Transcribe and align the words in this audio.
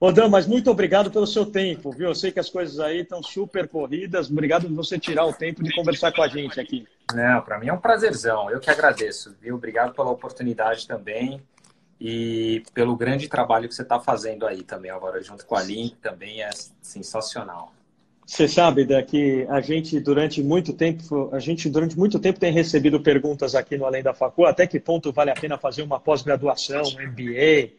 Ô, 0.00 0.12
Dan, 0.12 0.28
mas 0.28 0.46
muito 0.46 0.70
obrigado 0.70 1.10
pelo 1.10 1.26
seu 1.26 1.44
tempo, 1.44 1.90
viu? 1.90 2.08
Eu 2.08 2.14
sei 2.14 2.30
que 2.30 2.38
as 2.38 2.48
coisas 2.48 2.78
aí 2.78 3.00
estão 3.00 3.20
super 3.20 3.66
corridas. 3.66 4.30
Obrigado 4.30 4.68
por 4.68 4.74
você 4.74 4.96
tirar 4.96 5.26
o 5.26 5.32
tempo 5.32 5.62
de 5.62 5.74
conversar 5.74 6.12
com 6.12 6.22
a 6.22 6.28
gente 6.28 6.60
aqui. 6.60 6.86
Não, 7.12 7.40
para 7.42 7.58
mim 7.58 7.66
é 7.66 7.72
um 7.72 7.80
prazerzão. 7.80 8.48
Eu 8.48 8.60
que 8.60 8.70
agradeço, 8.70 9.34
viu? 9.40 9.56
Obrigado 9.56 9.92
pela 9.94 10.10
oportunidade 10.10 10.86
também 10.86 11.42
e 12.00 12.62
pelo 12.72 12.96
grande 12.96 13.28
trabalho 13.28 13.68
que 13.68 13.74
você 13.74 13.82
está 13.82 13.98
fazendo 13.98 14.46
aí 14.46 14.62
também 14.62 14.90
agora 14.90 15.20
junto 15.20 15.44
com 15.44 15.56
a 15.56 15.62
Link 15.62 15.96
também 15.96 16.42
é 16.42 16.50
sensacional. 16.80 17.72
Você 18.24 18.46
sabe, 18.46 18.84
Dan, 18.84 19.02
que 19.02 19.46
a 19.48 19.60
gente 19.60 19.98
durante 19.98 20.42
muito 20.42 20.74
tempo, 20.74 21.30
a 21.32 21.40
gente 21.40 21.68
durante 21.68 21.98
muito 21.98 22.20
tempo 22.20 22.38
tem 22.38 22.52
recebido 22.52 23.00
perguntas 23.00 23.54
aqui 23.54 23.76
no 23.76 23.86
Além 23.86 24.02
da 24.02 24.12
Facu, 24.12 24.44
até 24.44 24.66
que 24.66 24.78
ponto 24.78 25.10
vale 25.10 25.30
a 25.30 25.34
pena 25.34 25.56
fazer 25.56 25.82
uma 25.82 25.98
pós-graduação, 25.98 26.82
um 26.82 27.08
MBA, 27.08 27.72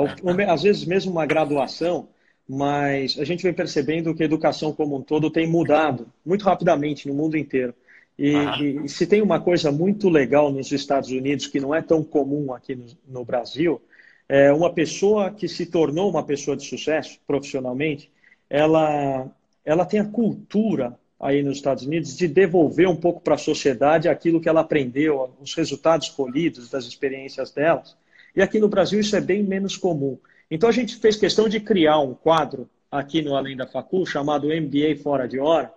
ou, 0.00 0.32
ou, 0.32 0.50
às 0.50 0.62
vezes 0.62 0.84
mesmo 0.84 1.12
uma 1.12 1.26
graduação, 1.26 2.08
mas 2.48 3.18
a 3.18 3.24
gente 3.24 3.42
vem 3.42 3.52
percebendo 3.52 4.14
que 4.14 4.22
a 4.22 4.26
educação 4.26 4.72
como 4.72 4.96
um 4.96 5.02
todo 5.02 5.30
tem 5.30 5.46
mudado 5.46 6.06
muito 6.24 6.44
rapidamente 6.44 7.08
no 7.08 7.14
mundo 7.14 7.36
inteiro. 7.36 7.74
E, 8.18 8.32
e, 8.32 8.84
e, 8.84 8.88
se 8.88 9.06
tem 9.06 9.20
uma 9.20 9.40
coisa 9.40 9.70
muito 9.70 10.08
legal 10.08 10.50
nos 10.50 10.72
Estados 10.72 11.10
Unidos 11.10 11.46
que 11.46 11.60
não 11.60 11.74
é 11.74 11.82
tão 11.82 12.02
comum 12.02 12.54
aqui 12.54 12.74
no, 12.74 12.86
no, 13.06 13.24
Brasil, 13.24 13.80
é 14.26 14.50
uma 14.52 14.72
pessoa 14.72 15.30
que 15.30 15.46
se 15.46 15.66
tornou 15.66 16.08
uma 16.08 16.22
pessoa 16.22 16.56
de 16.56 16.64
sucesso 16.64 17.18
profissionalmente, 17.26 18.10
ela, 18.48 19.30
ela 19.64 19.84
tem 19.84 20.00
a 20.00 20.04
cultura 20.04 20.98
aí 21.20 21.42
nos 21.42 21.58
Estados 21.58 21.84
Unidos 21.84 22.16
de 22.16 22.26
devolver 22.26 22.88
um 22.88 22.96
pouco 22.96 23.20
para 23.20 23.34
a 23.34 23.38
sociedade 23.38 24.08
aquilo 24.08 24.40
que 24.40 24.48
ela 24.48 24.60
aprendeu, 24.60 25.30
os 25.40 25.54
resultados 25.54 26.08
colhidos 26.08 26.70
das 26.70 26.86
experiências 26.86 27.50
delas. 27.50 27.96
E 28.36 28.42
aqui 28.42 28.60
no 28.60 28.68
Brasil 28.68 29.00
isso 29.00 29.16
é 29.16 29.20
bem 29.20 29.42
menos 29.42 29.76
comum. 29.76 30.18
Então 30.50 30.68
a 30.68 30.72
gente 30.72 30.96
fez 30.96 31.16
questão 31.16 31.48
de 31.48 31.58
criar 31.58 31.98
um 32.00 32.14
quadro 32.14 32.68
aqui 32.90 33.22
no 33.22 33.34
Além 33.34 33.56
da 33.56 33.66
Facul 33.66 34.04
chamado 34.04 34.48
MBA 34.48 35.02
Fora 35.02 35.26
de 35.26 35.40
Hora, 35.40 35.72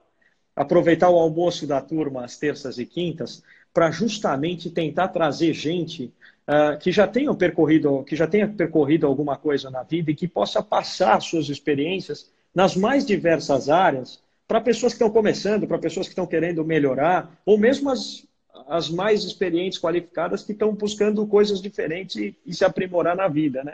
aproveitar 0.55 1.09
o 1.09 1.17
almoço 1.17 1.65
da 1.65 1.79
turma 1.79 2.25
às 2.25 2.37
terças 2.37 2.77
e 2.77 2.85
quintas 2.85 3.41
para 3.73 3.89
justamente 3.91 4.69
tentar 4.69 5.07
trazer 5.07 5.53
gente 5.53 6.13
uh, 6.47 6.77
que 6.79 6.91
já 6.91 7.07
tenha 7.07 7.33
percorrido, 7.33 8.03
que 8.03 8.15
já 8.15 8.27
tenha 8.27 8.47
percorrido 8.47 9.07
alguma 9.07 9.37
coisa 9.37 9.69
na 9.69 9.83
vida 9.83 10.11
e 10.11 10.15
que 10.15 10.27
possa 10.27 10.61
passar 10.61 11.21
suas 11.21 11.47
experiências 11.47 12.29
nas 12.53 12.75
mais 12.75 13.05
diversas 13.05 13.69
áreas 13.69 14.21
para 14.47 14.59
pessoas 14.59 14.93
que 14.93 14.97
estão 14.97 15.11
começando, 15.11 15.67
para 15.67 15.77
pessoas 15.77 16.07
que 16.07 16.11
estão 16.11 16.25
querendo 16.25 16.65
melhorar, 16.65 17.39
ou 17.45 17.57
mesmo 17.57 17.89
as, 17.89 18.25
as 18.67 18.89
mais 18.89 19.23
experientes, 19.23 19.79
qualificadas, 19.79 20.43
que 20.43 20.51
estão 20.51 20.73
buscando 20.73 21.25
coisas 21.25 21.61
diferentes 21.61 22.15
e, 22.15 22.35
e 22.45 22.53
se 22.53 22.65
aprimorar 22.65 23.15
na 23.15 23.27
vida, 23.27 23.63
né? 23.63 23.73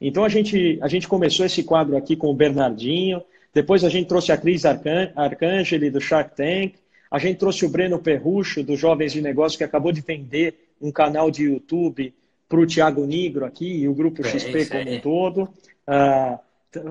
Então 0.00 0.24
a 0.24 0.28
gente, 0.28 0.78
a 0.80 0.88
gente 0.88 1.08
começou 1.08 1.44
esse 1.44 1.62
quadro 1.62 1.96
aqui 1.96 2.16
com 2.16 2.28
o 2.28 2.34
Bernardinho, 2.34 3.22
depois 3.52 3.82
a 3.82 3.88
gente 3.88 4.06
trouxe 4.06 4.30
a 4.30 4.36
Cris 4.36 4.64
Arcan 4.64 5.10
Arcangeli 5.16 5.90
do 5.90 6.00
Shark 6.00 6.36
Tank, 6.36 6.74
a 7.10 7.18
gente 7.18 7.38
trouxe 7.38 7.64
o 7.64 7.68
Breno 7.68 7.98
Perrucho 7.98 8.62
do 8.62 8.76
Jovens 8.76 9.12
de 9.12 9.22
Negócios, 9.22 9.56
que 9.56 9.64
acabou 9.64 9.90
de 9.90 10.00
vender 10.00 10.54
um 10.80 10.92
canal 10.92 11.30
de 11.30 11.44
YouTube 11.44 12.14
para 12.48 12.60
o 12.60 12.66
Tiago 12.66 13.04
Nigro 13.04 13.44
aqui 13.44 13.66
e 13.66 13.88
o 13.88 13.94
Grupo 13.94 14.24
é, 14.24 14.30
XP 14.30 14.66
como 14.66 14.92
um 14.92 15.00
todo. 15.00 15.42
Uh, 15.86 16.38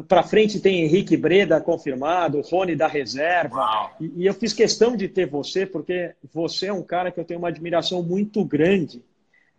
para 0.08 0.24
frente 0.24 0.60
tem 0.60 0.84
Henrique 0.84 1.16
Breda 1.16 1.62
confirmado, 1.62 2.42
Rony 2.42 2.76
da 2.76 2.88
reserva. 2.88 3.92
E, 4.00 4.24
e, 4.24 4.26
eu 4.26 4.34
fiz 4.34 4.54
questão 4.54 4.96
de 4.96 5.08
ter 5.08 5.28
você, 5.28 5.66
porque 5.66 6.14
você 6.34 6.68
é 6.68 6.74
um 6.74 6.84
cara 6.84 7.12
que 7.12 7.20
eu 7.20 7.26
tenho 7.26 7.40
uma 7.40 7.50
admiração 7.50 8.02
muito 8.02 8.44
grande 8.44 9.04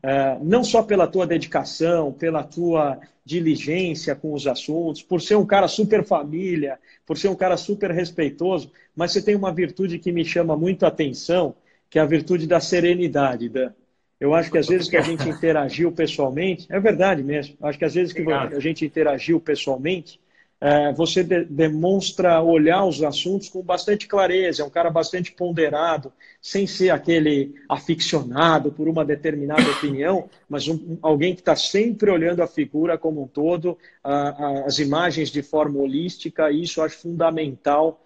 é, 0.03 0.39
não 0.41 0.63
só 0.63 0.83
pela 0.83 1.07
tua 1.07 1.27
dedicação, 1.27 2.13
pela 2.13 2.43
tua 2.43 3.01
diligência 3.25 4.15
com 4.15 4.33
os 4.33 4.47
assuntos, 4.47 5.03
por 5.03 5.21
ser 5.21 5.37
um 5.37 5.45
cara 5.45 5.69
super 5.69 6.05
família, 6.05 6.79
por 7.05 7.19
ser 7.19 7.29
um 7.29 7.35
cara 7.35 7.57
super 7.57 7.91
respeitoso, 7.91 8.71
mas 8.95 9.13
você 9.13 9.21
tem 9.21 9.35
uma 9.35 9.53
virtude 9.53 9.99
que 9.99 10.13
me 10.13 10.25
chama 10.25 10.57
muito 10.57 10.85
a 10.85 10.89
atenção, 10.89 11.55
que 11.91 11.99
é 11.99 12.03
a 12.03 12.07
virtude 12.07 12.47
da 12.47 12.61
serenidade, 12.61 13.49
Dan. 13.49 13.73
Eu 14.21 14.35
acho 14.35 14.51
que 14.51 14.59
às 14.59 14.67
vezes 14.67 14.89
que 14.89 14.97
a 14.97 15.01
gente 15.01 15.29
interagiu 15.29 15.93
pessoalmente, 15.93 16.67
é 16.69 16.81
verdade 16.81 17.23
mesmo, 17.23 17.57
acho 17.63 17.79
que 17.79 17.85
às 17.85 17.95
vezes 17.95 18.13
que 18.13 18.23
a 18.31 18.59
gente 18.59 18.85
interagiu 18.85 19.41
pessoalmente, 19.41 20.21
é, 20.61 20.93
você 20.93 21.23
de, 21.23 21.45
demonstra 21.45 22.43
olhar 22.43 22.85
os 22.85 23.01
assuntos 23.03 23.49
com 23.49 23.63
bastante 23.63 24.09
clareza, 24.09 24.63
é 24.63 24.65
um 24.67 24.71
cara 24.71 24.91
bastante 24.91 25.31
ponderado, 25.31 26.13
sem 26.43 26.67
ser 26.67 26.91
aquele 26.91 27.55
aficionado 27.69 28.73
por 28.73 28.89
uma 28.89 29.05
determinada 29.05 29.71
opinião, 29.71 30.29
mas 30.49 30.67
um, 30.67 30.99
alguém 31.01 31.33
que 31.33 31.41
está 31.41 31.55
sempre 31.55 32.11
olhando 32.11 32.43
a 32.43 32.49
figura 32.49 32.99
como 32.99 33.23
um 33.23 33.29
todo, 33.29 33.79
a, 34.03 34.31
a, 34.31 34.65
as 34.67 34.81
imagens 34.81 35.31
de 35.31 35.43
forma 35.43 35.79
holística, 35.79 36.51
e 36.51 36.63
isso 36.63 36.81
eu 36.81 36.85
acho 36.85 36.99
fundamental 36.99 38.05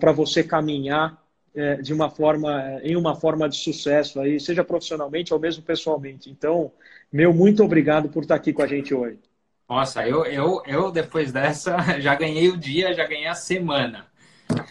para 0.00 0.10
você 0.10 0.42
caminhar 0.42 1.22
é, 1.56 1.76
de 1.76 1.94
uma 1.94 2.10
forma, 2.10 2.78
em 2.82 2.96
uma 2.96 3.14
forma 3.14 3.48
de 3.48 3.56
sucesso, 3.56 4.20
aí, 4.20 4.38
seja 4.38 4.62
profissionalmente 4.62 5.32
ou 5.32 5.40
mesmo 5.40 5.62
pessoalmente. 5.62 6.30
Então, 6.30 6.70
meu 7.10 7.32
muito 7.32 7.64
obrigado 7.64 8.10
por 8.10 8.22
estar 8.22 8.34
aqui 8.34 8.52
com 8.52 8.62
a 8.62 8.66
gente 8.66 8.94
hoje. 8.94 9.18
Nossa, 9.68 10.06
eu, 10.06 10.24
eu, 10.26 10.62
eu 10.66 10.92
depois 10.92 11.32
dessa 11.32 11.76
já 11.98 12.14
ganhei 12.14 12.50
o 12.50 12.58
dia, 12.58 12.92
já 12.92 13.06
ganhei 13.06 13.26
a 13.26 13.34
semana. 13.34 14.06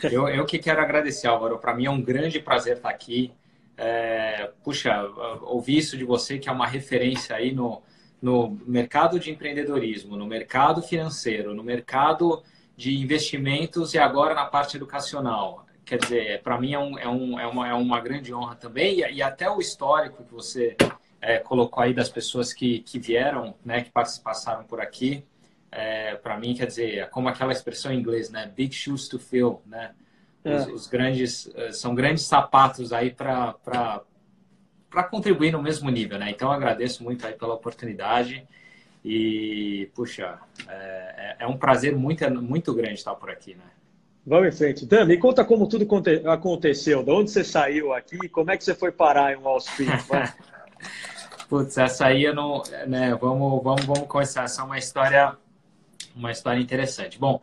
Eu, 0.04 0.30
eu 0.30 0.46
que 0.46 0.60
quero 0.60 0.80
agradecer, 0.80 1.28
Álvaro. 1.28 1.58
Para 1.58 1.74
mim 1.74 1.86
é 1.86 1.90
um 1.90 2.02
grande 2.02 2.40
prazer 2.40 2.78
estar 2.78 2.90
aqui. 2.90 3.34
É, 3.76 4.52
puxa, 4.64 5.02
ouvir 5.42 5.80
isso 5.80 5.98
de 5.98 6.06
você, 6.06 6.38
que 6.38 6.48
é 6.48 6.52
uma 6.52 6.68
referência 6.68 7.36
aí 7.36 7.52
no, 7.52 7.82
no 8.22 8.58
mercado 8.66 9.20
de 9.20 9.32
empreendedorismo, 9.32 10.16
no 10.16 10.26
mercado 10.26 10.82
financeiro, 10.82 11.54
no 11.54 11.64
mercado 11.64 12.42
de 12.78 12.96
investimentos 12.96 13.94
e 13.94 13.98
agora 13.98 14.34
na 14.34 14.46
parte 14.46 14.78
educacional. 14.78 15.65
Quer 15.86 16.00
dizer, 16.00 16.42
para 16.42 16.60
mim 16.60 16.74
é, 16.74 16.80
um, 16.80 16.98
é, 16.98 17.08
um, 17.08 17.40
é, 17.40 17.48
uma, 17.48 17.68
é 17.68 17.74
uma 17.74 18.02
grande 18.02 18.34
honra 18.34 18.56
também, 18.56 19.02
e, 19.02 19.14
e 19.14 19.22
até 19.22 19.50
o 19.50 19.60
histórico 19.60 20.24
que 20.24 20.34
você 20.34 20.76
é, 21.22 21.38
colocou 21.38 21.84
aí 21.84 21.94
das 21.94 22.10
pessoas 22.10 22.54
que, 22.54 22.80
que 22.80 23.00
vieram, 23.00 23.56
né, 23.64 23.82
que 23.82 23.92
passaram 23.92 24.64
por 24.64 24.82
aqui, 24.82 25.24
é, 25.72 26.16
para 26.16 26.38
mim, 26.40 26.56
quer 26.56 26.66
dizer, 26.68 26.98
é 26.98 27.06
como 27.06 27.30
aquela 27.30 27.52
expressão 27.52 27.92
em 27.92 28.00
inglês, 28.00 28.30
né, 28.30 28.52
big 28.56 28.74
shoes 28.74 29.08
to 29.08 29.20
fill, 29.20 29.62
né, 29.66 29.94
os, 30.44 30.68
é. 30.68 30.72
os 30.72 30.88
grandes, 30.88 31.50
é, 31.56 31.72
são 31.72 31.94
grandes 31.94 32.24
sapatos 32.24 32.92
aí 32.92 33.12
para 33.12 33.56
para 34.96 35.04
contribuir 35.04 35.52
no 35.52 35.62
mesmo 35.62 35.90
nível, 35.90 36.18
né? 36.18 36.32
Então, 36.32 36.50
agradeço 36.50 37.04
muito 37.04 37.28
aí 37.28 37.34
pela 37.34 37.54
oportunidade 37.54 38.48
e, 39.04 39.92
puxa, 39.94 40.40
é, 40.70 41.36
é 41.40 41.48
um 41.48 41.58
prazer 41.58 41.94
muito, 41.94 42.24
muito 42.42 42.74
grande 42.74 42.94
estar 42.94 43.14
por 43.14 43.30
aqui, 43.30 43.56
né? 43.56 43.66
Vamos 44.26 44.48
em 44.48 44.58
frente. 44.58 44.86
Dan, 44.88 45.06
me 45.06 45.18
conta 45.18 45.46
como 45.46 45.68
tudo 45.68 45.88
aconteceu. 46.28 47.04
De 47.04 47.12
onde 47.12 47.30
você 47.30 47.44
saiu 47.44 47.94
aqui? 47.94 48.28
Como 48.30 48.50
é 48.50 48.58
que 48.58 48.64
você 48.64 48.74
foi 48.74 48.92
parar 48.92 49.34
em 49.34 49.36
Wall 49.36 49.60
Street? 49.60 50.02
Putz, 51.48 51.78
essa 51.78 52.08
aí 52.08 52.24
eu 52.24 52.34
não. 52.34 52.64
Né, 52.88 53.14
vamos, 53.16 53.64
vamos, 53.64 53.86
vamos 53.86 54.08
começar. 54.08 54.46
Essa 54.46 54.64
é 54.64 54.66
uma 54.66 54.80
história, 54.80 55.38
uma 56.16 56.32
história 56.32 56.60
interessante. 56.60 57.20
Bom, 57.20 57.40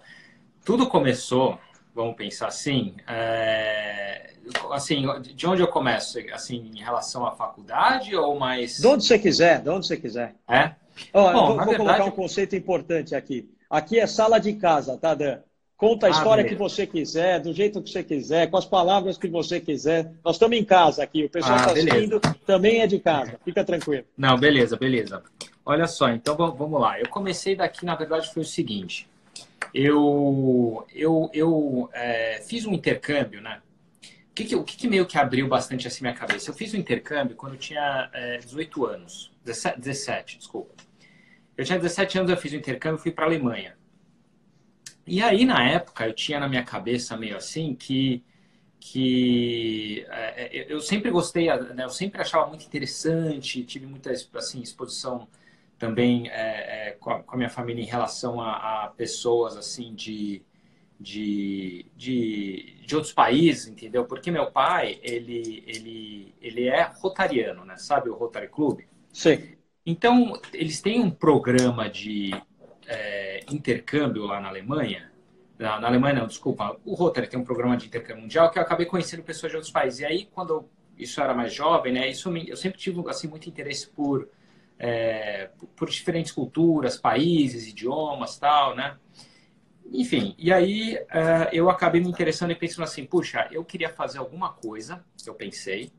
tudo 0.64 0.88
começou, 0.88 1.56
vamos 1.94 2.16
pensar 2.16 2.48
assim. 2.48 2.96
É, 3.06 4.32
assim, 4.72 5.06
de 5.20 5.46
onde 5.46 5.62
eu 5.62 5.68
começo? 5.68 6.18
Assim, 6.32 6.72
em 6.74 6.82
relação 6.82 7.24
à 7.24 7.30
faculdade 7.30 8.16
ou 8.16 8.36
mais. 8.36 8.78
De 8.78 8.86
onde 8.88 9.04
você 9.04 9.20
quiser, 9.20 9.62
de 9.62 9.70
onde 9.70 9.86
você 9.86 9.96
quiser. 9.96 10.34
É? 10.48 10.74
Oh, 11.12 11.30
Bom, 11.30 11.32
vou, 11.32 11.46
vou 11.46 11.56
verdade... 11.56 11.76
colocar 11.76 12.04
um 12.04 12.10
conceito 12.10 12.56
importante 12.56 13.14
aqui. 13.14 13.48
Aqui 13.70 14.00
é 14.00 14.06
sala 14.08 14.40
de 14.40 14.54
casa, 14.54 14.98
tá, 14.98 15.14
Dan? 15.14 15.38
Conta 15.82 16.06
a 16.06 16.10
ah, 16.10 16.12
história 16.12 16.44
que 16.44 16.54
você 16.54 16.86
quiser, 16.86 17.40
do 17.40 17.52
jeito 17.52 17.82
que 17.82 17.90
você 17.90 18.04
quiser, 18.04 18.48
com 18.48 18.56
as 18.56 18.64
palavras 18.64 19.18
que 19.18 19.26
você 19.26 19.58
quiser. 19.58 20.12
Nós 20.24 20.36
estamos 20.36 20.56
em 20.56 20.64
casa 20.64 21.02
aqui, 21.02 21.24
o 21.24 21.28
pessoal 21.28 21.56
está 21.56 21.70
ah, 21.70 21.72
assistindo 21.72 22.20
também 22.46 22.82
é 22.82 22.86
de 22.86 23.00
casa. 23.00 23.36
Fica 23.44 23.64
tranquilo. 23.64 24.04
Não, 24.16 24.38
beleza, 24.38 24.76
beleza. 24.76 25.24
Olha 25.66 25.88
só, 25.88 26.08
então 26.10 26.36
vamos 26.36 26.80
lá. 26.80 27.00
Eu 27.00 27.08
comecei 27.08 27.56
daqui, 27.56 27.84
na 27.84 27.96
verdade, 27.96 28.32
foi 28.32 28.44
o 28.44 28.46
seguinte. 28.46 29.08
Eu, 29.74 30.86
eu, 30.94 31.28
eu 31.34 31.90
é, 31.92 32.40
fiz 32.46 32.64
um 32.64 32.72
intercâmbio, 32.72 33.40
né? 33.40 33.60
O 34.30 34.34
que, 34.36 34.44
que, 34.44 34.54
o 34.54 34.62
que, 34.62 34.76
que, 34.76 34.86
meio 34.86 35.04
que 35.04 35.18
abriu 35.18 35.48
bastante 35.48 35.88
assim 35.88 36.04
minha 36.04 36.14
cabeça? 36.14 36.48
Eu 36.48 36.54
fiz 36.54 36.72
um 36.72 36.76
intercâmbio 36.76 37.34
quando 37.34 37.54
eu 37.54 37.58
tinha 37.58 38.08
é, 38.12 38.38
18 38.38 38.86
anos. 38.86 39.32
17, 39.44 39.80
17, 39.80 40.38
desculpa. 40.38 40.72
Eu 41.56 41.64
tinha 41.64 41.76
17 41.76 42.20
anos, 42.20 42.30
eu 42.30 42.36
fiz 42.36 42.52
um 42.52 42.56
intercâmbio 42.56 43.00
e 43.00 43.02
fui 43.02 43.10
para 43.10 43.24
a 43.24 43.26
Alemanha. 43.26 43.81
E 45.06 45.22
aí, 45.22 45.44
na 45.44 45.68
época, 45.68 46.06
eu 46.06 46.14
tinha 46.14 46.38
na 46.38 46.48
minha 46.48 46.64
cabeça 46.64 47.16
meio 47.16 47.36
assim 47.36 47.74
que, 47.74 48.22
que 48.78 50.06
é, 50.08 50.58
é 50.60 50.72
eu 50.72 50.80
sempre 50.80 51.10
gostei, 51.10 51.48
né, 51.74 51.84
eu 51.84 51.90
sempre 51.90 52.20
achava 52.20 52.46
muito 52.46 52.64
interessante, 52.64 53.64
tive 53.64 53.86
muita 53.86 54.10
assim, 54.10 54.60
exposição 54.60 55.28
também 55.78 56.28
é, 56.28 56.90
é, 56.90 56.90
com, 56.92 57.10
a, 57.10 57.22
com, 57.22 57.34
a, 57.34 57.36
minha 57.36 57.48
família 57.50 57.82
em 57.82 57.86
relação 57.86 58.40
a, 58.40 58.84
a 58.84 58.88
pessoas 58.88 59.56
assim 59.56 59.92
de, 59.94 60.40
de, 60.98 61.86
de, 61.96 62.76
de, 62.86 62.94
outros 62.94 63.12
países, 63.12 63.66
entendeu? 63.66 64.04
Porque 64.04 64.30
meu 64.30 64.48
pai, 64.52 65.00
ele, 65.02 65.64
ele, 65.66 66.34
ele 66.40 66.68
é 66.68 66.84
rotariano, 66.84 67.64
né? 67.64 67.76
Sabe 67.76 68.08
o 68.08 68.14
Rotary 68.14 68.46
Club? 68.48 68.82
Sim. 69.12 69.56
Então, 69.84 70.40
eles 70.54 70.80
têm 70.80 71.00
um 71.00 71.10
programa 71.10 71.90
de 71.90 72.30
é, 72.92 73.40
intercâmbio 73.50 74.24
lá 74.24 74.40
na 74.40 74.48
Alemanha. 74.48 75.10
Na, 75.58 75.80
na, 75.80 75.88
Alemanha, 75.88 76.20
não, 76.20 76.26
desculpa. 76.26 76.76
O 76.84 76.94
Rotary 76.94 77.26
tem 77.26 77.38
um 77.38 77.44
programa 77.44 77.76
de 77.76 77.86
intercâmbio 77.86 78.22
mundial 78.22 78.50
que 78.50 78.58
eu 78.58 78.62
acabei 78.62 78.86
conhecendo 78.86 79.22
pessoas 79.22 79.50
de 79.50 79.56
outros 79.56 79.72
países. 79.72 80.00
E 80.00 80.04
aí, 80.04 80.28
quando 80.32 80.50
eu, 80.50 80.68
isso 80.98 81.20
era 81.20 81.34
mais 81.34 81.52
jovem, 81.52 81.92
né? 81.92 82.08
Isso 82.08 82.34
eu 82.36 82.56
sempre 82.56 82.78
tive 82.78 83.02
assim 83.08 83.28
muito 83.28 83.48
interesse 83.48 83.88
por 83.88 84.28
é, 84.78 85.50
por 85.76 85.88
diferentes 85.88 86.32
culturas, 86.32 86.96
países, 86.96 87.68
idiomas, 87.68 88.36
tal, 88.36 88.74
né? 88.74 88.96
Enfim, 89.92 90.34
e 90.38 90.52
aí 90.52 90.96
uh, 90.96 91.48
eu 91.52 91.68
acabei 91.70 92.00
me 92.00 92.08
interessando 92.08 92.50
e 92.50 92.56
pensando 92.56 92.84
assim, 92.84 93.04
puxa, 93.04 93.46
eu 93.52 93.64
queria 93.64 93.90
fazer 93.90 94.18
alguma 94.18 94.52
coisa, 94.52 95.04
eu 95.26 95.34
pensei, 95.34 95.92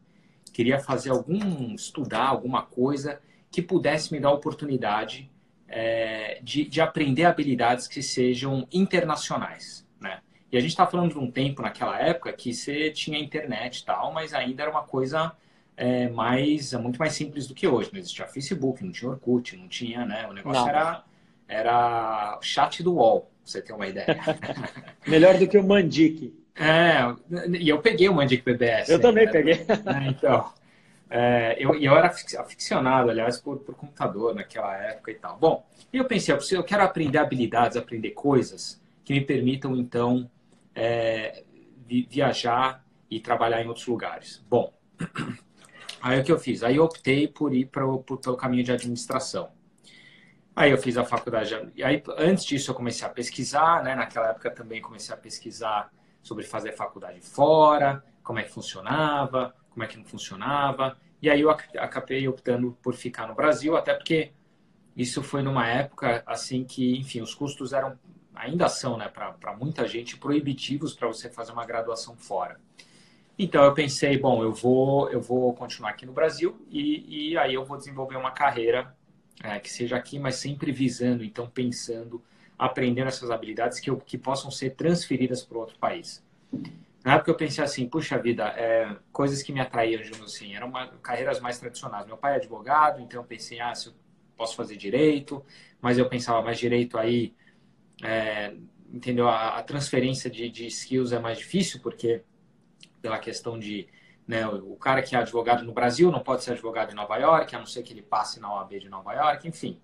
queria 0.51 0.79
fazer 0.79 1.11
algum, 1.11 1.73
estudar 1.75 2.27
alguma 2.27 2.63
coisa 2.63 3.21
que 3.51 3.61
pudesse 3.61 4.11
me 4.11 4.19
dar 4.19 4.31
oportunidade 4.31 5.31
é, 5.67 6.39
de, 6.41 6.65
de 6.65 6.81
aprender 6.81 7.25
habilidades 7.25 7.87
que 7.87 8.01
sejam 8.01 8.67
internacionais, 8.71 9.85
né? 9.99 10.19
E 10.51 10.57
a 10.57 10.59
gente 10.59 10.71
está 10.71 10.85
falando 10.85 11.11
de 11.11 11.17
um 11.17 11.29
tempo 11.31 11.61
naquela 11.61 11.99
época 11.99 12.31
que 12.33 12.53
você 12.53 12.91
tinha 12.91 13.17
internet 13.17 13.79
e 13.79 13.85
tal, 13.85 14.13
mas 14.13 14.33
ainda 14.33 14.63
era 14.63 14.71
uma 14.71 14.83
coisa 14.83 15.31
é, 15.75 16.07
mais, 16.09 16.73
é 16.73 16.77
muito 16.77 16.99
mais 16.99 17.13
simples 17.13 17.47
do 17.47 17.55
que 17.55 17.67
hoje. 17.67 17.89
Não 17.91 17.99
existia 17.99 18.27
Facebook, 18.27 18.83
não 18.83 18.91
tinha 18.91 19.09
Orkut, 19.09 19.57
não 19.57 19.67
tinha, 19.67 20.05
né? 20.05 20.27
O 20.27 20.33
negócio 20.33 20.61
não. 20.61 20.69
era 20.69 21.03
era 21.47 22.39
chat 22.41 22.81
do 22.81 22.93
UOL, 22.95 23.21
pra 23.21 23.29
você 23.43 23.61
ter 23.61 23.73
uma 23.73 23.87
ideia. 23.87 24.17
Melhor 25.07 25.37
do 25.37 25.47
que 25.47 25.57
o 25.57 25.63
Mandic. 25.63 26.33
É, 26.55 26.99
e 27.57 27.69
eu 27.69 27.79
peguei 27.79 28.07
o 28.09 28.13
Mandic 28.13 28.43
BBS. 28.43 28.89
Eu 28.89 28.99
também 28.99 29.25
né? 29.25 29.31
peguei. 29.31 29.53
É, 29.53 30.07
então, 30.07 30.51
é, 31.15 31.55
eu, 31.59 31.75
eu 31.75 31.95
era 31.95 32.07
aficionado, 32.07 33.11
aliás, 33.11 33.39
por, 33.39 33.59
por 33.59 33.75
computador 33.75 34.33
naquela 34.33 34.75
época 34.75 35.11
e 35.11 35.13
tal. 35.13 35.37
Bom, 35.37 35.63
e 35.93 35.97
eu 35.97 36.05
pensei, 36.05 36.35
eu 36.53 36.63
quero 36.63 36.81
aprender 36.81 37.19
habilidades, 37.19 37.77
aprender 37.77 38.09
coisas 38.11 38.81
que 39.05 39.13
me 39.13 39.21
permitam, 39.21 39.75
então, 39.77 40.27
é, 40.73 41.43
viajar 42.09 42.83
e 43.11 43.19
trabalhar 43.19 43.61
em 43.61 43.67
outros 43.67 43.85
lugares. 43.85 44.43
Bom, 44.49 44.73
aí 46.01 46.19
o 46.19 46.23
que 46.23 46.31
eu 46.31 46.39
fiz? 46.39 46.63
Aí 46.63 46.77
eu 46.77 46.83
optei 46.83 47.27
por 47.27 47.53
ir 47.53 47.67
para 47.67 47.85
o 47.85 48.35
caminho 48.35 48.63
de 48.63 48.71
administração. 48.71 49.51
Aí 50.55 50.71
eu 50.71 50.79
fiz 50.79 50.97
a 50.97 51.05
faculdade. 51.05 51.55
E 51.75 51.83
aí, 51.83 52.01
antes 52.17 52.43
disso, 52.43 52.71
eu 52.71 52.75
comecei 52.75 53.05
a 53.05 53.09
pesquisar, 53.11 53.83
né? 53.83 53.93
Naquela 53.93 54.29
época 54.29 54.49
também 54.49 54.81
comecei 54.81 55.13
a 55.13 55.17
pesquisar 55.17 55.91
sobre 56.23 56.43
fazer 56.43 56.71
faculdade 56.71 57.21
fora, 57.21 58.03
como 58.23 58.39
é 58.39 58.43
que 58.43 58.51
funcionava, 58.51 59.53
como 59.73 59.83
é 59.83 59.87
que 59.87 59.97
não 59.97 60.05
funcionava. 60.05 60.97
E 61.21 61.29
aí 61.29 61.41
eu 61.41 61.49
acabei 61.49 62.27
optando 62.27 62.77
por 62.81 62.93
ficar 62.93 63.27
no 63.27 63.33
Brasil, 63.33 63.75
até 63.75 63.93
porque 63.93 64.31
isso 64.95 65.23
foi 65.23 65.41
numa 65.41 65.67
época 65.67 66.23
assim 66.25 66.63
que, 66.63 66.97
enfim, 66.97 67.21
os 67.21 67.33
custos 67.33 67.73
eram, 67.73 67.97
ainda 68.35 68.69
são, 68.69 68.97
né, 68.97 69.09
para 69.09 69.55
muita 69.57 69.87
gente, 69.87 70.17
proibitivos 70.17 70.93
para 70.93 71.07
você 71.07 71.29
fazer 71.29 71.51
uma 71.51 71.65
graduação 71.65 72.15
fora. 72.15 72.59
Então 73.37 73.63
eu 73.63 73.73
pensei, 73.73 74.17
bom, 74.17 74.43
eu 74.43 74.53
vou, 74.53 75.09
eu 75.09 75.19
vou 75.19 75.53
continuar 75.53 75.89
aqui 75.89 76.05
no 76.05 76.13
Brasil 76.13 76.55
e, 76.69 77.31
e 77.31 77.37
aí 77.37 77.55
eu 77.55 77.65
vou 77.65 77.77
desenvolver 77.77 78.15
uma 78.15 78.31
carreira 78.31 78.95
é, 79.41 79.59
que 79.59 79.71
seja 79.71 79.95
aqui, 79.95 80.19
mas 80.19 80.35
sempre 80.35 80.71
visando, 80.71 81.23
então 81.23 81.47
pensando, 81.47 82.21
aprendendo 82.59 83.07
essas 83.07 83.31
habilidades 83.31 83.79
que, 83.79 83.89
eu, 83.89 83.97
que 83.97 84.17
possam 84.17 84.51
ser 84.51 84.71
transferidas 84.75 85.41
para 85.41 85.57
outro 85.57 85.77
país. 85.79 86.23
Na 87.03 87.15
época 87.15 87.31
eu 87.31 87.35
pensei 87.35 87.63
assim, 87.63 87.87
puxa 87.87 88.17
vida, 88.17 88.45
é, 88.57 88.95
coisas 89.11 89.43
que 89.43 89.51
me 89.51 89.59
atraíam, 89.59 90.01
digamos 90.01 90.33
assim, 90.33 90.55
eram 90.55 90.69
uma, 90.69 90.87
carreiras 91.01 91.39
mais 91.39 91.59
tradicionais. 91.59 92.05
Meu 92.05 92.17
pai 92.17 92.33
é 92.33 92.35
advogado, 92.37 93.01
então 93.01 93.21
eu 93.21 93.25
pensei, 93.25 93.59
ah, 93.59 93.75
se 93.75 93.87
eu 93.87 93.93
posso 94.37 94.55
fazer 94.55 94.77
direito, 94.77 95.45
mas 95.81 95.97
eu 95.97 96.07
pensava, 96.07 96.41
mais 96.41 96.57
direito 96.57 96.97
aí, 96.97 97.33
é, 98.01 98.53
entendeu? 98.91 99.27
A, 99.27 99.57
a 99.57 99.63
transferência 99.63 100.29
de, 100.29 100.49
de 100.49 100.65
skills 100.67 101.11
é 101.11 101.19
mais 101.19 101.37
difícil, 101.37 101.81
porque 101.81 102.23
pela 103.01 103.19
questão 103.19 103.59
de 103.59 103.89
né? 104.27 104.47
O 104.47 104.75
cara 104.75 105.01
que 105.01 105.15
é 105.15 105.19
advogado 105.19 105.63
no 105.63 105.73
Brasil 105.73 106.11
não 106.11 106.21
pode 106.21 106.43
ser 106.43 106.51
advogado 106.51 106.91
em 106.91 106.95
Nova 106.95 107.17
York, 107.17 107.55
a 107.55 107.59
não 107.59 107.65
ser 107.65 107.83
que 107.83 107.93
ele 107.93 108.01
passe 108.01 108.39
na 108.39 108.53
OAB 108.53 108.79
de 108.79 108.89
Nova 108.89 109.13
York, 109.13 109.47
enfim. 109.47 109.81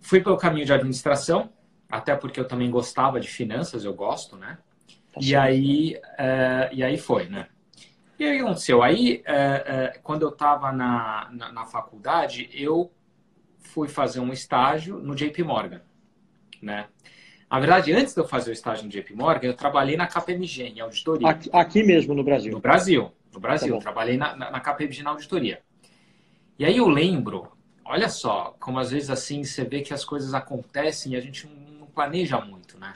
Fui 0.00 0.20
pelo 0.20 0.36
caminho 0.36 0.64
de 0.64 0.72
administração, 0.72 1.52
até 1.90 2.14
porque 2.14 2.38
eu 2.38 2.46
também 2.46 2.70
gostava 2.70 3.18
de 3.18 3.28
finanças, 3.28 3.84
eu 3.84 3.92
gosto, 3.92 4.36
né? 4.36 4.58
Tá 5.18 5.26
e, 5.26 5.36
aí, 5.36 6.00
é, 6.16 6.70
e 6.72 6.82
aí 6.82 6.96
foi, 6.96 7.28
né? 7.28 7.46
E 8.18 8.24
aí 8.24 8.40
aconteceu? 8.40 8.82
Aí, 8.82 9.22
é, 9.24 9.34
é, 9.94 10.00
quando 10.02 10.22
eu 10.22 10.30
estava 10.30 10.72
na, 10.72 11.28
na, 11.30 11.52
na, 11.52 11.66
faculdade, 11.66 12.50
eu 12.52 12.90
fui 13.60 13.86
fazer 13.86 14.18
um 14.18 14.32
estágio 14.32 14.98
no 14.98 15.14
JP 15.14 15.42
Morgan, 15.44 15.80
né? 16.60 16.86
Na 17.50 17.60
verdade, 17.60 17.92
antes 17.92 18.12
de 18.14 18.20
eu 18.20 18.26
fazer 18.26 18.50
o 18.50 18.52
estágio 18.52 18.84
no 18.84 18.90
JP 18.90 19.14
Morgan, 19.14 19.46
eu 19.46 19.54
trabalhei 19.54 19.96
na 19.96 20.06
KPMG, 20.06 20.64
em 20.64 20.80
auditoria. 20.80 21.28
Aqui, 21.28 21.48
aqui 21.52 21.82
mesmo, 21.82 22.12
no 22.12 22.24
Brasil? 22.24 22.52
No 22.52 22.60
Brasil. 22.60 23.12
No 23.32 23.40
Brasil. 23.40 23.74
Tá 23.76 23.80
trabalhei 23.80 24.16
na, 24.16 24.36
na, 24.36 24.50
na 24.50 24.60
KPMG 24.60 25.02
na 25.02 25.10
auditoria. 25.10 25.62
E 26.58 26.64
aí 26.64 26.76
eu 26.76 26.88
lembro, 26.88 27.52
olha 27.84 28.08
só, 28.08 28.56
como 28.58 28.80
às 28.80 28.90
vezes 28.90 29.10
assim 29.10 29.44
você 29.44 29.64
vê 29.64 29.80
que 29.80 29.94
as 29.94 30.04
coisas 30.04 30.34
acontecem 30.34 31.12
e 31.12 31.16
a 31.16 31.20
gente 31.20 31.46
não 31.46 31.86
planeja 31.86 32.40
muito, 32.40 32.78
né? 32.78 32.94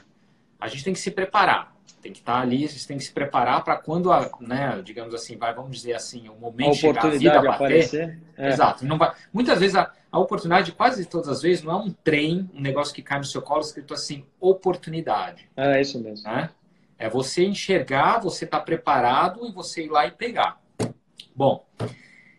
A 0.59 0.67
gente 0.67 0.83
tem 0.83 0.93
que 0.93 0.99
se 0.99 1.11
preparar. 1.11 1.73
Tem 2.01 2.11
que 2.11 2.19
estar 2.19 2.41
ali, 2.41 2.65
a 2.65 2.67
gente 2.67 2.85
tem 2.85 2.97
que 2.97 3.03
se 3.03 3.13
preparar 3.13 3.63
para 3.63 3.77
quando, 3.77 4.11
a, 4.11 4.29
né, 4.41 4.81
digamos 4.83 5.13
assim, 5.13 5.37
vai, 5.37 5.53
vamos 5.53 5.77
dizer 5.77 5.93
assim, 5.93 6.27
o 6.27 6.35
momento 6.35 6.75
chegar, 6.75 7.05
a 7.05 7.09
vida 7.09 7.35
bater. 7.35 7.49
Aparecer. 7.49 8.19
É. 8.37 8.49
Exato. 8.49 8.85
Não 8.85 8.97
vai, 8.97 9.13
muitas 9.31 9.57
vezes 9.61 9.73
a, 9.77 9.89
a 10.11 10.19
oportunidade, 10.19 10.73
quase 10.73 11.05
todas 11.05 11.29
as 11.29 11.41
vezes, 11.41 11.63
não 11.63 11.71
é 11.71 11.75
um 11.77 11.89
trem, 11.89 12.49
um 12.53 12.59
negócio 12.59 12.93
que 12.93 13.01
cai 13.01 13.19
no 13.19 13.23
seu 13.23 13.41
colo 13.41 13.61
escrito 13.61 13.93
assim, 13.93 14.25
oportunidade. 14.37 15.49
É 15.55 15.79
isso 15.79 15.97
mesmo. 16.01 16.29
Né? 16.29 16.49
É 16.97 17.09
você 17.09 17.45
enxergar, 17.45 18.19
você 18.19 18.43
estar 18.43 18.59
tá 18.59 18.65
preparado 18.65 19.47
e 19.47 19.51
você 19.53 19.85
ir 19.85 19.89
lá 19.89 20.05
e 20.05 20.11
pegar. 20.11 20.61
Bom, 21.33 21.65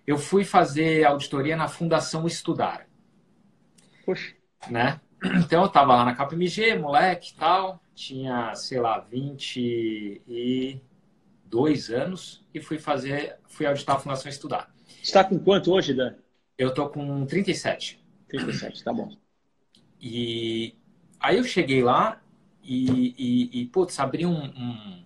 eu 0.06 0.18
fui 0.18 0.44
fazer 0.44 1.04
auditoria 1.04 1.56
na 1.56 1.68
Fundação 1.68 2.26
Estudar. 2.26 2.86
Puxa. 4.04 4.34
Né? 4.70 5.00
Então 5.44 5.62
eu 5.62 5.66
estava 5.66 5.96
lá 5.96 6.04
na 6.04 6.14
KPMG, 6.14 6.78
moleque 6.78 7.32
e 7.32 7.34
tal, 7.34 7.82
tinha, 7.94 8.54
sei 8.54 8.80
lá, 8.80 8.98
22 8.98 11.90
anos 11.90 12.44
e 12.52 12.60
fui 12.60 12.78
fazer, 12.78 13.38
fui 13.46 13.64
auditar 13.66 13.96
a 13.96 13.98
Fundação 13.98 14.30
Estudar. 14.30 14.72
Está 15.02 15.24
com 15.24 15.38
quanto 15.38 15.72
hoje, 15.72 15.94
Dan? 15.94 16.14
Eu 16.58 16.72
tô 16.72 16.88
com 16.88 17.26
37. 17.26 18.02
37, 18.28 18.84
tá 18.84 18.92
bom. 18.92 19.10
E 20.00 20.74
aí 21.18 21.38
eu 21.38 21.44
cheguei 21.44 21.82
lá 21.82 22.20
e, 22.62 23.14
e, 23.18 23.60
e 23.60 23.66
putz, 23.66 23.98
abri 23.98 24.24
um, 24.26 24.44
um, 24.44 25.02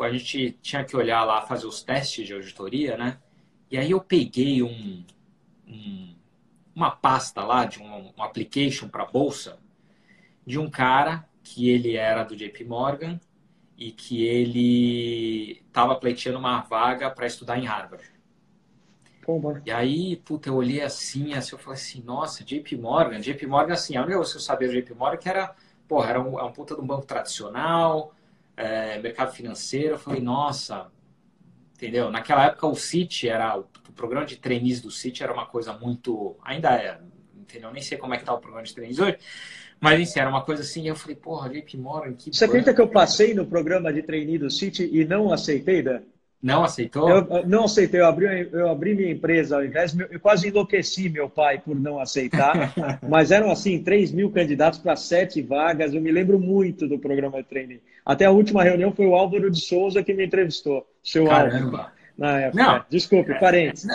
A 0.00 0.10
gente 0.10 0.58
tinha 0.62 0.84
que 0.84 0.96
olhar 0.96 1.24
lá, 1.24 1.42
fazer 1.42 1.66
os 1.66 1.82
testes 1.82 2.26
de 2.26 2.32
auditoria, 2.32 2.96
né? 2.96 3.18
E 3.70 3.76
aí 3.76 3.90
eu 3.90 4.00
peguei 4.00 4.62
um, 4.62 5.04
um 5.66 6.15
uma 6.76 6.90
pasta 6.90 7.42
lá 7.42 7.64
de 7.64 7.82
um, 7.82 8.12
um 8.16 8.22
application 8.22 8.88
para 8.88 9.06
bolsa 9.06 9.58
de 10.46 10.58
um 10.58 10.70
cara 10.70 11.26
que 11.42 11.70
ele 11.70 11.96
era 11.96 12.22
do 12.22 12.36
JP 12.36 12.64
Morgan 12.64 13.18
e 13.78 13.90
que 13.90 14.24
ele 14.26 15.62
estava 15.66 15.96
pleiteando 15.96 16.38
uma 16.38 16.60
vaga 16.60 17.10
para 17.10 17.26
estudar 17.26 17.58
em 17.58 17.64
Harvard. 17.64 18.04
E 19.64 19.70
aí, 19.70 20.16
puta, 20.16 20.48
eu 20.50 20.54
olhei 20.54 20.82
assim, 20.82 21.34
assim, 21.34 21.54
eu 21.54 21.58
falei 21.58 21.78
assim, 21.78 22.02
nossa, 22.02 22.44
JP 22.44 22.76
Morgan, 22.76 23.20
JP 23.20 23.46
Morgan, 23.46 23.74
assim, 23.74 23.96
a 23.96 24.02
única 24.02 24.16
coisa 24.16 24.32
que 24.32 24.36
eu 24.36 24.40
sabia 24.42 24.68
do 24.68 24.74
JP 24.74 24.94
Morgan 24.94 25.14
é 25.16 25.18
que 25.18 25.28
era, 25.28 25.56
porra, 25.88 26.10
era 26.10 26.20
um, 26.22 26.38
é 26.38 26.44
um 26.44 26.52
puta 26.52 26.74
de 26.76 26.80
um 26.80 26.86
banco 26.86 27.06
tradicional, 27.06 28.14
é, 28.56 28.98
mercado 29.00 29.32
financeiro, 29.32 29.94
eu 29.94 29.98
falei, 29.98 30.20
nossa, 30.20 30.90
entendeu? 31.76 32.10
Naquela 32.10 32.46
época 32.46 32.66
o 32.66 32.74
Citi 32.74 33.28
era, 33.28 33.56
o, 33.58 33.66
programa 33.94 34.26
de 34.26 34.36
trainees 34.36 34.80
do 34.80 34.90
Citi 34.90 35.22
era 35.22 35.32
uma 35.32 35.46
coisa 35.46 35.72
muito, 35.72 36.36
ainda 36.42 36.74
é, 36.74 36.98
entendeu? 37.38 37.70
Nem 37.72 37.82
sei 37.82 37.96
como 37.96 38.14
é 38.14 38.18
que 38.18 38.24
tá 38.24 38.34
o 38.34 38.38
programa 38.38 38.64
de 38.64 38.74
trainees 38.74 38.98
hoje, 38.98 39.18
mas, 39.80 40.00
enfim, 40.00 40.20
era 40.20 40.30
uma 40.30 40.42
coisa 40.42 40.62
assim, 40.62 40.88
eu 40.88 40.96
falei, 40.96 41.16
porra, 41.16 41.50
JP 41.50 41.76
Morgan, 41.76 42.14
que... 42.14 42.34
Você 42.34 42.46
acredita 42.46 42.72
que 42.72 42.80
eu 42.80 42.88
passei 42.88 43.34
no 43.34 43.44
programa 43.44 43.92
de 43.92 44.02
trainee 44.02 44.38
do 44.38 44.50
Citi 44.50 44.88
e 44.90 45.04
não 45.04 45.32
aceitei, 45.32 45.82
Dan? 45.82 46.00
Não 46.42 46.62
aceitou? 46.62 47.08
Eu, 47.08 47.46
não 47.46 47.64
aceitei. 47.64 48.00
Eu 48.00 48.06
abri, 48.06 48.48
eu 48.52 48.68
abri 48.70 48.94
minha 48.94 49.10
empresa 49.10 49.56
ao 49.56 49.64
invés. 49.64 49.96
Eu 50.10 50.20
quase 50.20 50.48
enlouqueci 50.48 51.08
meu 51.08 51.28
pai 51.28 51.58
por 51.58 51.74
não 51.74 51.98
aceitar. 51.98 52.72
mas 53.08 53.30
eram 53.30 53.50
assim 53.50 53.82
3 53.82 54.12
mil 54.12 54.30
candidatos 54.30 54.78
para 54.78 54.94
sete 54.96 55.42
vagas. 55.42 55.92
Eu 55.92 56.00
me 56.00 56.12
lembro 56.12 56.38
muito 56.38 56.86
do 56.86 56.98
programa 56.98 57.42
de 57.42 57.48
treino. 57.48 57.80
Até 58.04 58.26
a 58.26 58.30
última 58.30 58.62
reunião 58.62 58.92
foi 58.92 59.06
o 59.06 59.14
Álvaro 59.14 59.50
de 59.50 59.60
Souza 59.60 60.02
que 60.02 60.14
me 60.14 60.26
entrevistou. 60.26 60.86
Seu 61.06 61.24
Caramba. 61.24 61.92
Na 62.18 62.40
época. 62.40 62.62
Não, 62.62 62.84
Desculpe, 62.90 63.30
é, 63.30 63.38
parentes. 63.38 63.86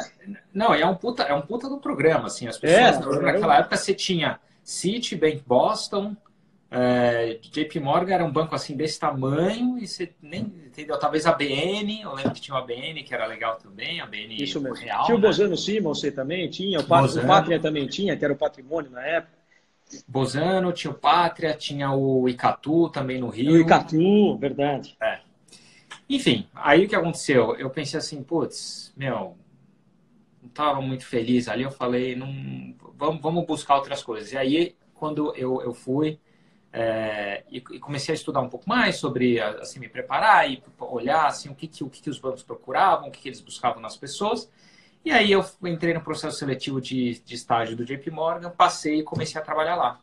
Não, 0.54 0.74
é 0.74 0.86
um 0.86 0.96
puta, 0.96 1.24
é 1.24 1.34
um 1.34 1.42
puta 1.42 1.68
do 1.68 1.78
programa, 1.78 2.28
assim. 2.28 2.48
As 2.48 2.58
pessoas, 2.58 3.18
é, 3.18 3.22
naquela 3.22 3.58
época 3.58 3.76
você 3.76 3.94
tinha 3.94 4.40
Citibank 4.64 5.44
Boston, 5.46 6.16
é, 6.70 7.38
JP 7.42 7.82
Morgan 7.82 8.14
era 8.14 8.24
um 8.24 8.32
banco 8.32 8.56
assim 8.56 8.78
desse 8.78 8.98
tamanho 8.98 9.78
e 9.78 9.86
você 9.86 10.14
nem 10.22 10.42
entendeu. 10.44 10.98
Talvez 10.98 11.26
a 11.26 11.34
BN, 11.34 12.02
eu 12.02 12.14
lembro 12.14 12.32
que 12.32 12.40
tinha 12.40 12.56
uma 12.56 12.66
BN 12.66 13.04
que 13.04 13.14
era 13.14 13.26
legal 13.26 13.58
também, 13.58 14.00
a 14.00 14.06
BN 14.06 14.42
Isso 14.42 14.62
mesmo. 14.62 14.78
real. 14.78 15.04
Tinha 15.04 15.18
o 15.18 15.20
né? 15.20 15.28
Bozano 15.28 15.58
Simon, 15.58 15.94
você 15.94 16.12
também 16.12 16.50
tinha, 16.50 16.80
o, 16.80 16.84
Pat, 16.86 17.14
o 17.14 17.28
Pátria 17.28 17.60
também 17.60 17.88
tinha, 17.88 18.16
que 18.16 18.24
era 18.24 18.34
o 18.34 18.38
patrimônio 18.38 18.90
na 18.90 19.02
época. 19.02 19.34
Bozano, 20.08 20.72
tinha 20.72 20.92
o 20.92 20.94
Pátria, 20.94 21.54
tinha 21.56 21.92
o 21.92 22.30
Icatu 22.30 22.88
também 22.90 23.20
no 23.20 23.28
Rio. 23.28 23.54
O 23.54 23.58
Icatu, 23.58 24.38
verdade. 24.38 24.96
É. 25.02 25.20
Enfim, 26.12 26.46
aí 26.54 26.84
o 26.84 26.90
que 26.90 26.96
aconteceu? 26.96 27.56
Eu 27.56 27.70
pensei 27.70 27.98
assim, 27.98 28.22
putz, 28.22 28.94
meu, 28.98 29.38
não 30.42 30.50
estava 30.50 30.82
muito 30.82 31.06
feliz 31.06 31.48
ali. 31.48 31.64
Eu 31.64 31.72
falei, 31.72 32.18
não, 32.18 32.76
vamos, 32.98 33.22
vamos 33.22 33.46
buscar 33.46 33.78
outras 33.78 34.04
coisas. 34.04 34.34
E 34.34 34.38
aí, 34.38 34.76
quando 34.94 35.34
eu, 35.38 35.62
eu 35.62 35.74
fui 35.74 36.20
é, 36.74 37.46
e, 37.50 37.60
e, 37.60 37.80
comecei 37.80 38.12
a 38.12 38.16
estudar 38.16 38.42
um 38.42 38.50
pouco 38.50 38.68
mais 38.68 38.98
sobre, 38.98 39.40
assim, 39.40 39.80
me 39.80 39.88
preparar 39.88 40.52
e 40.52 40.62
olhar, 40.80 41.28
assim, 41.28 41.48
o 41.48 41.56
que, 41.56 41.66
que, 41.66 41.82
o 41.82 41.90
que, 41.90 42.02
que 42.02 42.10
os 42.10 42.20
bancos 42.20 42.44
procuravam, 42.44 43.08
o 43.08 43.12
que, 43.12 43.22
que 43.22 43.30
eles 43.30 43.40
buscavam 43.40 43.82
nas 43.82 43.96
pessoas. 43.96 44.52
E 45.06 45.12
aí 45.12 45.32
eu 45.32 45.46
entrei 45.64 45.94
no 45.94 46.02
processo 46.02 46.38
seletivo 46.38 46.82
de, 46.82 47.22
de 47.22 47.36
estágio 47.36 47.78
do 47.78 47.86
JP 47.86 48.12
Morgan, 48.12 48.50
passei 48.50 49.00
e 49.00 49.04
comecei 49.04 49.40
a 49.40 49.44
trabalhar 49.46 49.78
lá. 49.78 50.02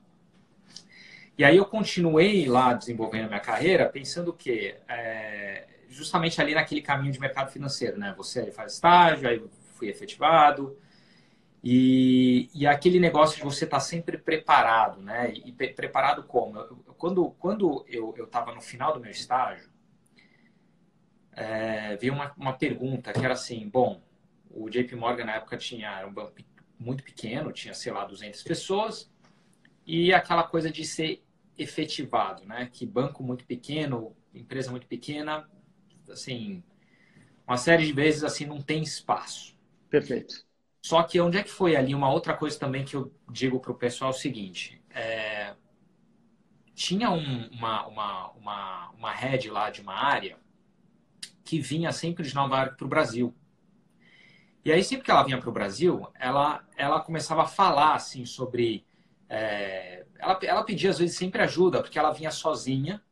E 1.37 1.45
aí 1.45 1.59
eu 1.59 1.67
continuei 1.67 2.47
lá 2.47 2.73
desenvolvendo 2.73 3.27
a 3.27 3.29
minha 3.29 3.41
carreira, 3.41 3.87
pensando 3.91 4.33
que 4.33 4.75
é, 4.89 5.67
justamente 5.99 6.41
ali 6.41 6.55
naquele 6.55 6.81
caminho 6.81 7.13
de 7.13 7.21
mercado 7.21 7.51
financeiro, 7.51 7.99
né? 7.99 8.15
Você 8.17 8.51
faz 8.53 8.75
estágio, 8.75 9.29
aí 9.29 9.43
fui 9.75 9.89
efetivado, 9.89 10.79
e, 11.63 12.49
e 12.55 12.67
aquele 12.67 13.01
negócio 13.01 13.37
de 13.37 13.43
você 13.43 13.65
estar 13.65 13.79
tá 13.79 13.81
sempre 13.81 14.17
preparado, 14.17 15.03
né? 15.03 15.33
E, 15.33 15.49
e 15.49 15.53
preparado 15.53 16.23
como? 16.23 16.59
Eu, 16.59 16.77
quando 16.97 17.31
quando 17.33 17.85
eu 17.89 18.25
estava 18.25 18.55
no 18.55 18.61
final 18.61 18.93
do 18.93 19.01
meu 19.01 19.11
estágio, 19.11 19.69
é, 21.33 21.97
veio 21.97 22.13
uma, 22.13 22.33
uma 22.37 22.53
pergunta 22.53 23.13
que 23.13 23.25
era 23.25 23.35
assim, 23.35 23.69
bom, 23.69 24.01
o 24.51 24.69
JP 24.69 24.95
Morgan 24.97 25.25
na 25.25 25.37
época 25.37 25.57
tinha 25.57 26.07
um 26.07 26.13
banco 26.13 26.35
muito 26.79 27.03
pequeno, 27.03 27.53
tinha, 27.53 27.75
sei 27.75 27.93
lá, 27.93 28.05
200 28.05 28.43
pessoas, 28.45 29.11
e 29.85 30.13
aquela 30.13 30.45
coisa 30.45 30.71
de 30.71 30.85
ser 30.85 31.25
efetivado, 31.57 32.45
né? 32.45 32.69
Que 32.73 32.87
banco 32.87 33.23
muito 33.23 33.45
pequeno, 33.45 34.17
empresa 34.33 34.71
muito 34.71 34.87
pequena, 34.87 35.49
assim, 36.11 36.63
uma 37.47 37.57
série 37.57 37.87
de 37.87 37.93
vezes 37.93 38.25
assim 38.25 38.47
não 38.47 38.61
tem 38.61 38.83
espaço. 38.83 39.57
Perfeito. 39.91 40.47
Só 40.83 41.03
que 41.03 41.21
onde 41.21 41.39
é 41.39 41.43
que 41.43 41.51
foi 41.51 41.77
ali 41.77 41.95
uma 41.95 42.11
outra 42.11 42.35
coisa 42.37 42.59
também 42.59 42.85
que 42.85 42.95
eu 42.95 43.13
digo 43.31 43.61
para 43.61 43.73
o 43.73 43.75
pessoal 43.75 44.11
é 44.11 44.15
o 44.15 44.17
seguinte, 44.17 44.81
é... 44.91 45.55
tinha 46.75 47.11
um, 47.11 47.49
uma, 47.49 47.87
uma, 47.87 48.31
uma, 48.33 48.91
uma 48.91 49.13
head 49.13 49.51
lá 49.51 49.71
de 49.71 49.81
uma 49.81 49.95
área 49.95 50.39
que 51.45 51.59
vinha 51.61 51.91
sempre 51.93 52.25
de 52.25 52.35
Nova 52.35 52.59
York 52.59 52.77
para 52.77 52.85
o 52.87 52.89
Brasil. 52.89 53.35
E 54.65 54.71
aí, 54.71 54.85
sempre 54.85 55.05
que 55.07 55.11
ela 55.11 55.23
vinha 55.23 55.39
para 55.39 55.49
o 55.49 55.53
Brasil, 55.53 56.07
ela, 56.15 56.63
ela 56.77 57.01
começava 57.01 57.43
a 57.43 57.47
falar 57.47 57.95
assim 57.95 58.27
sobre. 58.27 58.85
É, 59.31 60.05
ela, 60.19 60.39
ela 60.43 60.63
pedia 60.63 60.91
às 60.91 60.99
vezes 60.99 61.17
sempre 61.17 61.41
ajuda, 61.41 61.81
porque 61.81 61.99
ela 61.99 62.13
vinha 62.13 62.31
sozinha, 62.31 63.03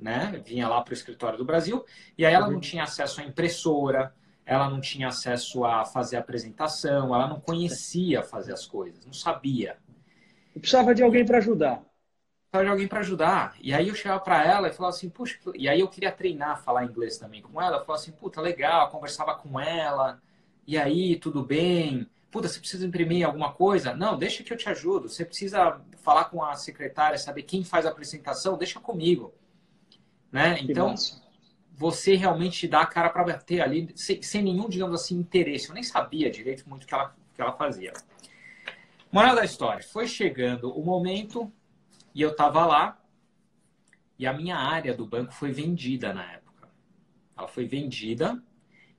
né? 0.00 0.40
Vinha 0.44 0.68
lá 0.68 0.80
para 0.82 0.92
o 0.92 0.94
escritório 0.94 1.38
do 1.38 1.44
Brasil, 1.44 1.84
e 2.16 2.24
aí 2.24 2.32
ela 2.32 2.46
não 2.46 2.54
uhum. 2.54 2.60
tinha 2.60 2.84
acesso 2.84 3.20
à 3.20 3.24
impressora, 3.24 4.14
ela 4.44 4.68
não 4.68 4.80
tinha 4.80 5.08
acesso 5.08 5.64
a 5.64 5.84
fazer 5.84 6.16
a 6.16 6.20
apresentação, 6.20 7.14
ela 7.14 7.28
não 7.28 7.40
conhecia 7.40 8.22
fazer 8.22 8.52
as 8.52 8.66
coisas, 8.66 9.04
não 9.06 9.12
sabia. 9.12 9.78
Eu 10.54 10.60
precisava 10.60 10.94
de 10.94 11.02
alguém 11.02 11.24
para 11.24 11.38
ajudar. 11.38 11.82
Precisava 12.50 12.64
de 12.64 12.70
alguém 12.70 12.88
para 12.88 13.00
ajudar. 13.00 13.56
E 13.60 13.72
aí 13.72 13.88
eu 13.88 13.94
chegava 13.94 14.18
para 14.18 14.44
ela 14.44 14.68
e 14.68 14.72
falava 14.72 14.96
assim, 14.96 15.08
puxa, 15.08 15.38
e 15.54 15.68
aí 15.68 15.78
eu 15.78 15.88
queria 15.88 16.10
treinar 16.10 16.50
a 16.50 16.56
falar 16.56 16.84
inglês 16.84 17.16
também 17.16 17.40
com 17.40 17.62
ela. 17.62 17.76
Eu 17.76 17.84
falava 17.84 18.02
assim, 18.02 18.10
puta, 18.10 18.40
legal, 18.40 18.90
conversava 18.90 19.36
com 19.36 19.60
ela. 19.60 20.20
E 20.66 20.76
aí, 20.76 21.16
tudo 21.16 21.44
bem? 21.44 22.08
Puta, 22.30 22.48
você 22.48 22.58
precisa 22.58 22.86
imprimir 22.86 23.26
alguma 23.26 23.52
coisa? 23.52 23.94
Não, 23.94 24.18
deixa 24.18 24.42
que 24.42 24.52
eu 24.52 24.56
te 24.56 24.68
ajudo. 24.68 25.08
Você 25.08 25.24
precisa 25.24 25.80
falar 26.02 26.24
com 26.24 26.44
a 26.44 26.54
secretária, 26.54 27.18
saber 27.18 27.44
quem 27.44 27.62
faz 27.62 27.86
a 27.86 27.90
apresentação? 27.90 28.58
Deixa 28.58 28.80
comigo. 28.80 29.32
Né? 30.30 30.58
Então, 30.60 30.94
você 31.72 32.14
realmente 32.14 32.68
dá 32.68 32.82
a 32.82 32.86
cara 32.86 33.10
para 33.10 33.24
bater 33.24 33.60
ali, 33.60 33.90
sem, 33.94 34.22
sem, 34.22 34.42
nenhum, 34.42 34.68
digamos 34.68 35.00
assim, 35.00 35.16
interesse. 35.18 35.68
Eu 35.68 35.74
nem 35.74 35.82
sabia 35.82 36.30
direito 36.30 36.68
muito 36.68 36.84
o 36.84 36.86
que 36.86 36.94
ela, 36.94 37.14
que 37.34 37.40
ela 37.40 37.52
fazia. 37.52 37.92
Moral 39.10 39.34
da 39.34 39.44
história, 39.44 39.82
foi 39.82 40.06
chegando 40.06 40.70
o 40.72 40.84
momento 40.84 41.52
e 42.14 42.22
eu 42.22 42.30
estava 42.30 42.64
lá 42.64 43.00
e 44.18 44.26
a 44.26 44.32
minha 44.32 44.56
área 44.56 44.94
do 44.94 45.04
banco 45.04 45.32
foi 45.32 45.50
vendida 45.50 46.12
na 46.12 46.32
época. 46.32 46.68
Ela 47.36 47.48
foi 47.48 47.64
vendida 47.64 48.40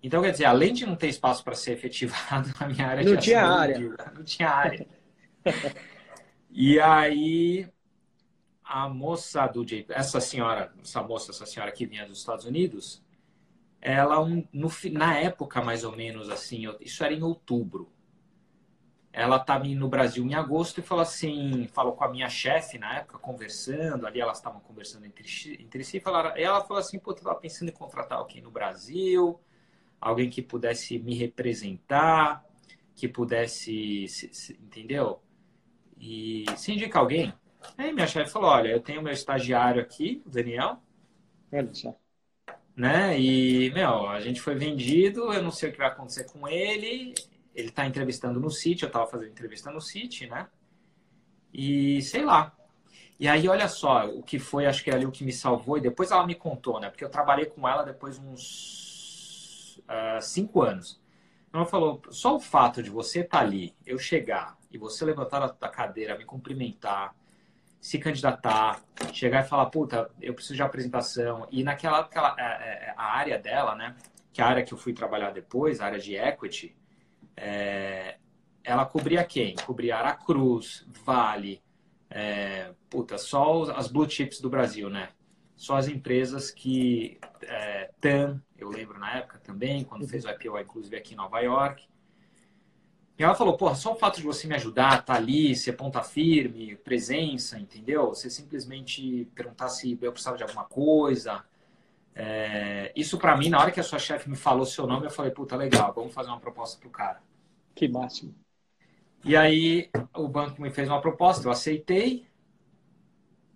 então, 0.03 0.21
quer 0.21 0.31
dizer, 0.31 0.45
além 0.45 0.73
de 0.73 0.85
não 0.85 0.95
ter 0.95 1.07
espaço 1.07 1.43
para 1.43 1.53
ser 1.53 1.73
efetivado, 1.73 2.49
a 2.59 2.67
minha 2.67 2.87
área 2.87 3.03
não 3.03 3.17
tinha 3.17 3.45
área. 3.45 3.95
Não 4.15 4.23
tinha 4.23 4.49
área. 4.49 4.87
e 6.49 6.79
aí, 6.79 7.67
a 8.71 8.87
moça 8.87 9.45
do 9.47 9.65
JP, 9.65 9.87
essa 9.89 10.21
senhora, 10.21 10.73
essa 10.81 11.03
moça, 11.03 11.31
essa 11.31 11.45
senhora 11.45 11.73
que 11.73 11.85
vinha 11.85 12.07
dos 12.07 12.19
Estados 12.19 12.45
Unidos, 12.45 13.03
ela, 13.81 14.21
um, 14.21 14.47
no, 14.53 14.69
na 14.93 15.17
época 15.17 15.61
mais 15.61 15.83
ou 15.83 15.93
menos 15.93 16.29
assim, 16.29 16.63
isso 16.79 17.03
era 17.03 17.13
em 17.13 17.21
outubro, 17.21 17.91
ela 19.11 19.35
estava 19.35 19.65
no 19.65 19.89
Brasil 19.89 20.23
em 20.23 20.35
agosto 20.35 20.79
e 20.79 20.81
falou 20.81 21.01
assim, 21.01 21.67
falou 21.67 21.91
com 21.91 22.05
a 22.05 22.09
minha 22.09 22.29
chefe 22.29 22.77
na 22.77 22.99
época, 22.99 23.19
conversando, 23.19 24.07
ali 24.07 24.21
elas 24.21 24.37
estavam 24.37 24.61
conversando 24.61 25.05
entre, 25.05 25.25
entre 25.59 25.83
si, 25.83 25.99
falaram, 25.99 26.37
e 26.37 26.41
ela 26.41 26.61
falou 26.61 26.79
assim, 26.79 26.97
pô, 26.97 27.13
tu 27.13 27.23
pensando 27.41 27.67
em 27.67 27.73
contratar 27.73 28.19
alguém 28.19 28.41
no 28.41 28.51
Brasil, 28.51 29.37
alguém 29.99 30.29
que 30.29 30.41
pudesse 30.41 30.97
me 30.97 31.13
representar, 31.13 32.45
que 32.95 33.05
pudesse, 33.05 34.05
entendeu? 34.61 35.21
E 35.99 36.45
se 36.55 36.71
indica 36.71 36.97
alguém. 36.97 37.33
Aí 37.77 37.91
minha 37.93 38.07
chefe 38.07 38.31
falou: 38.31 38.49
olha, 38.49 38.69
eu 38.69 38.79
tenho 38.79 39.01
meu 39.01 39.13
estagiário 39.13 39.81
aqui, 39.81 40.21
o 40.25 40.29
Daniel. 40.29 40.77
Olha 41.51 41.73
só. 41.73 41.95
Né? 42.75 43.19
E, 43.19 43.71
meu, 43.71 44.07
a 44.07 44.19
gente 44.21 44.41
foi 44.41 44.55
vendido, 44.55 45.33
eu 45.33 45.43
não 45.43 45.51
sei 45.51 45.69
o 45.69 45.71
que 45.71 45.77
vai 45.77 45.87
acontecer 45.87 46.25
com 46.31 46.47
ele. 46.47 47.13
Ele 47.53 47.67
está 47.67 47.85
entrevistando 47.85 48.39
no 48.39 48.49
City, 48.49 48.83
eu 48.83 48.87
estava 48.87 49.07
fazendo 49.07 49.31
entrevista 49.31 49.69
no 49.69 49.81
City, 49.81 50.27
né? 50.27 50.47
E 51.53 52.01
sei 52.01 52.23
lá. 52.23 52.55
E 53.19 53.27
aí, 53.27 53.47
olha 53.47 53.67
só, 53.67 54.07
o 54.07 54.23
que 54.23 54.39
foi, 54.39 54.65
acho 54.65 54.83
que 54.83 54.89
é 54.89 54.95
ali 54.95 55.05
o 55.05 55.11
que 55.11 55.23
me 55.23 55.33
salvou, 55.33 55.77
e 55.77 55.81
depois 55.81 56.09
ela 56.11 56.25
me 56.25 56.33
contou, 56.33 56.79
né? 56.79 56.89
Porque 56.89 57.03
eu 57.03 57.09
trabalhei 57.09 57.45
com 57.45 57.67
ela 57.67 57.83
depois 57.83 58.17
uns 58.17 59.77
uh, 59.79 60.21
cinco 60.21 60.61
anos. 60.61 60.99
Ela 61.53 61.65
falou: 61.65 62.01
só 62.09 62.35
o 62.35 62.39
fato 62.39 62.81
de 62.81 62.89
você 62.89 63.19
estar 63.19 63.39
tá 63.39 63.43
ali, 63.43 63.75
eu 63.85 63.99
chegar 63.99 64.57
e 64.71 64.77
você 64.77 65.03
levantar 65.05 65.39
da 65.59 65.69
cadeira, 65.69 66.17
me 66.17 66.25
cumprimentar, 66.25 67.13
se 67.81 67.97
candidatar, 67.97 68.79
chegar 69.11 69.43
e 69.43 69.47
falar: 69.47 69.65
puta, 69.65 70.09
eu 70.21 70.35
preciso 70.35 70.55
de 70.55 70.61
apresentação. 70.61 71.47
E 71.51 71.63
naquela 71.63 71.99
época, 71.99 72.35
é, 72.37 72.43
é, 72.43 72.45
é, 72.45 72.93
a 72.95 73.17
área 73.17 73.39
dela, 73.39 73.75
né, 73.75 73.95
que 74.31 74.39
é 74.39 74.43
a 74.43 74.47
área 74.47 74.63
que 74.63 74.71
eu 74.71 74.77
fui 74.77 74.93
trabalhar 74.93 75.31
depois, 75.31 75.81
a 75.81 75.87
área 75.87 75.99
de 75.99 76.15
equity, 76.15 76.75
é, 77.35 78.17
ela 78.63 78.85
cobria 78.85 79.23
quem? 79.23 79.55
Cobria 79.55 79.97
Aracruz, 79.97 80.85
Vale, 81.03 81.61
é, 82.07 82.71
puta, 82.87 83.17
só 83.17 83.63
as 83.71 83.87
blue 83.87 84.07
chips 84.07 84.39
do 84.39 84.49
Brasil, 84.49 84.87
né? 84.87 85.09
Só 85.55 85.75
as 85.75 85.87
empresas 85.87 86.51
que 86.51 87.19
é, 87.41 87.89
TAM, 87.99 88.41
eu 88.57 88.69
lembro 88.69 88.99
na 88.99 89.17
época 89.17 89.39
também, 89.39 89.83
quando 89.83 90.07
fez 90.07 90.23
o 90.23 90.29
IPO, 90.29 90.59
inclusive 90.59 90.95
aqui 90.95 91.13
em 91.13 91.17
Nova 91.17 91.39
York. 91.39 91.87
E 93.21 93.23
ela 93.23 93.35
falou, 93.35 93.55
porra, 93.55 93.75
só 93.75 93.93
o 93.93 93.95
fato 93.95 94.17
de 94.17 94.23
você 94.23 94.47
me 94.47 94.55
ajudar, 94.55 95.05
tá 95.05 95.13
ali, 95.13 95.55
ser 95.55 95.73
ponta 95.73 96.01
firme, 96.01 96.75
presença, 96.77 97.59
entendeu? 97.59 98.07
Você 98.07 98.31
simplesmente 98.31 99.25
perguntar 99.35 99.69
se 99.69 99.95
eu 100.01 100.11
precisava 100.11 100.37
de 100.37 100.41
alguma 100.41 100.63
coisa. 100.63 101.45
É... 102.15 102.91
Isso 102.95 103.19
para 103.19 103.37
mim, 103.37 103.47
na 103.49 103.59
hora 103.59 103.69
que 103.69 103.79
a 103.79 103.83
sua 103.83 103.99
chefe 103.99 104.27
me 104.27 104.35
falou 104.35 104.65
seu 104.65 104.87
nome, 104.87 105.05
eu 105.05 105.11
falei, 105.11 105.31
puta, 105.31 105.55
legal, 105.55 105.93
vamos 105.93 106.15
fazer 106.15 106.29
uma 106.29 106.39
proposta 106.39 106.79
pro 106.79 106.89
cara. 106.89 107.21
Que 107.75 107.87
máximo. 107.87 108.33
E 109.23 109.35
aí 109.35 109.87
o 110.15 110.27
banco 110.27 110.59
me 110.59 110.71
fez 110.71 110.87
uma 110.87 110.99
proposta, 110.99 111.47
eu 111.47 111.51
aceitei. 111.51 112.25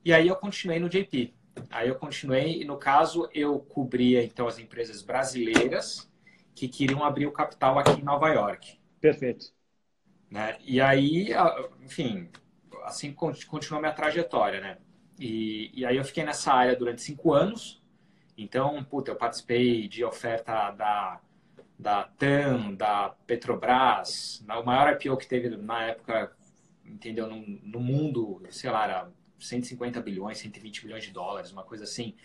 E 0.05 0.13
aí 0.13 0.27
eu 0.27 0.35
continuei 0.35 0.79
no 0.79 0.87
JP. 0.87 1.33
Aí 1.71 1.89
eu 1.89 1.95
continuei 1.95 2.61
e, 2.61 2.65
no 2.65 2.77
caso, 2.77 3.27
eu 3.33 3.57
cobria, 3.57 4.23
então, 4.23 4.47
as 4.47 4.59
empresas 4.59 5.01
brasileiras 5.01 6.07
que 6.53 6.67
queriam 6.67 7.03
abrir 7.03 7.25
o 7.25 7.31
capital 7.31 7.79
aqui 7.79 7.99
em 7.99 8.03
Nova 8.03 8.29
York. 8.29 8.84
Perfeito. 8.99 9.53
Né? 10.29 10.57
E 10.63 10.81
aí, 10.81 11.29
enfim, 11.83 12.29
assim 12.83 13.13
continuou 13.13 13.81
minha 13.81 13.93
trajetória, 13.93 14.59
né? 14.59 14.77
E, 15.19 15.71
e 15.73 15.85
aí 15.85 15.97
eu 15.97 16.03
fiquei 16.03 16.23
nessa 16.23 16.53
área 16.53 16.75
durante 16.75 17.01
cinco 17.01 17.33
anos. 17.33 17.81
Então, 18.37 18.83
puta, 18.83 19.11
eu 19.11 19.15
participei 19.15 19.87
de 19.87 20.03
oferta 20.03 20.71
da, 20.71 21.21
da 21.79 22.03
TAM, 22.03 22.73
da 22.75 23.09
Petrobras, 23.25 24.43
o 24.47 24.63
maior 24.63 24.91
IPO 24.93 25.17
que 25.17 25.27
teve 25.27 25.49
na 25.55 25.83
época, 25.83 26.35
entendeu, 26.85 27.27
no, 27.27 27.37
no 27.63 27.79
mundo, 27.79 28.41
sei 28.49 28.69
lá, 28.69 28.83
era 28.83 29.11
150 29.39 30.01
bilhões, 30.01 30.37
120 30.37 30.81
bilhões 30.83 31.03
de 31.03 31.11
dólares, 31.11 31.51
uma 31.51 31.63
coisa 31.63 31.85
assim. 31.85 32.15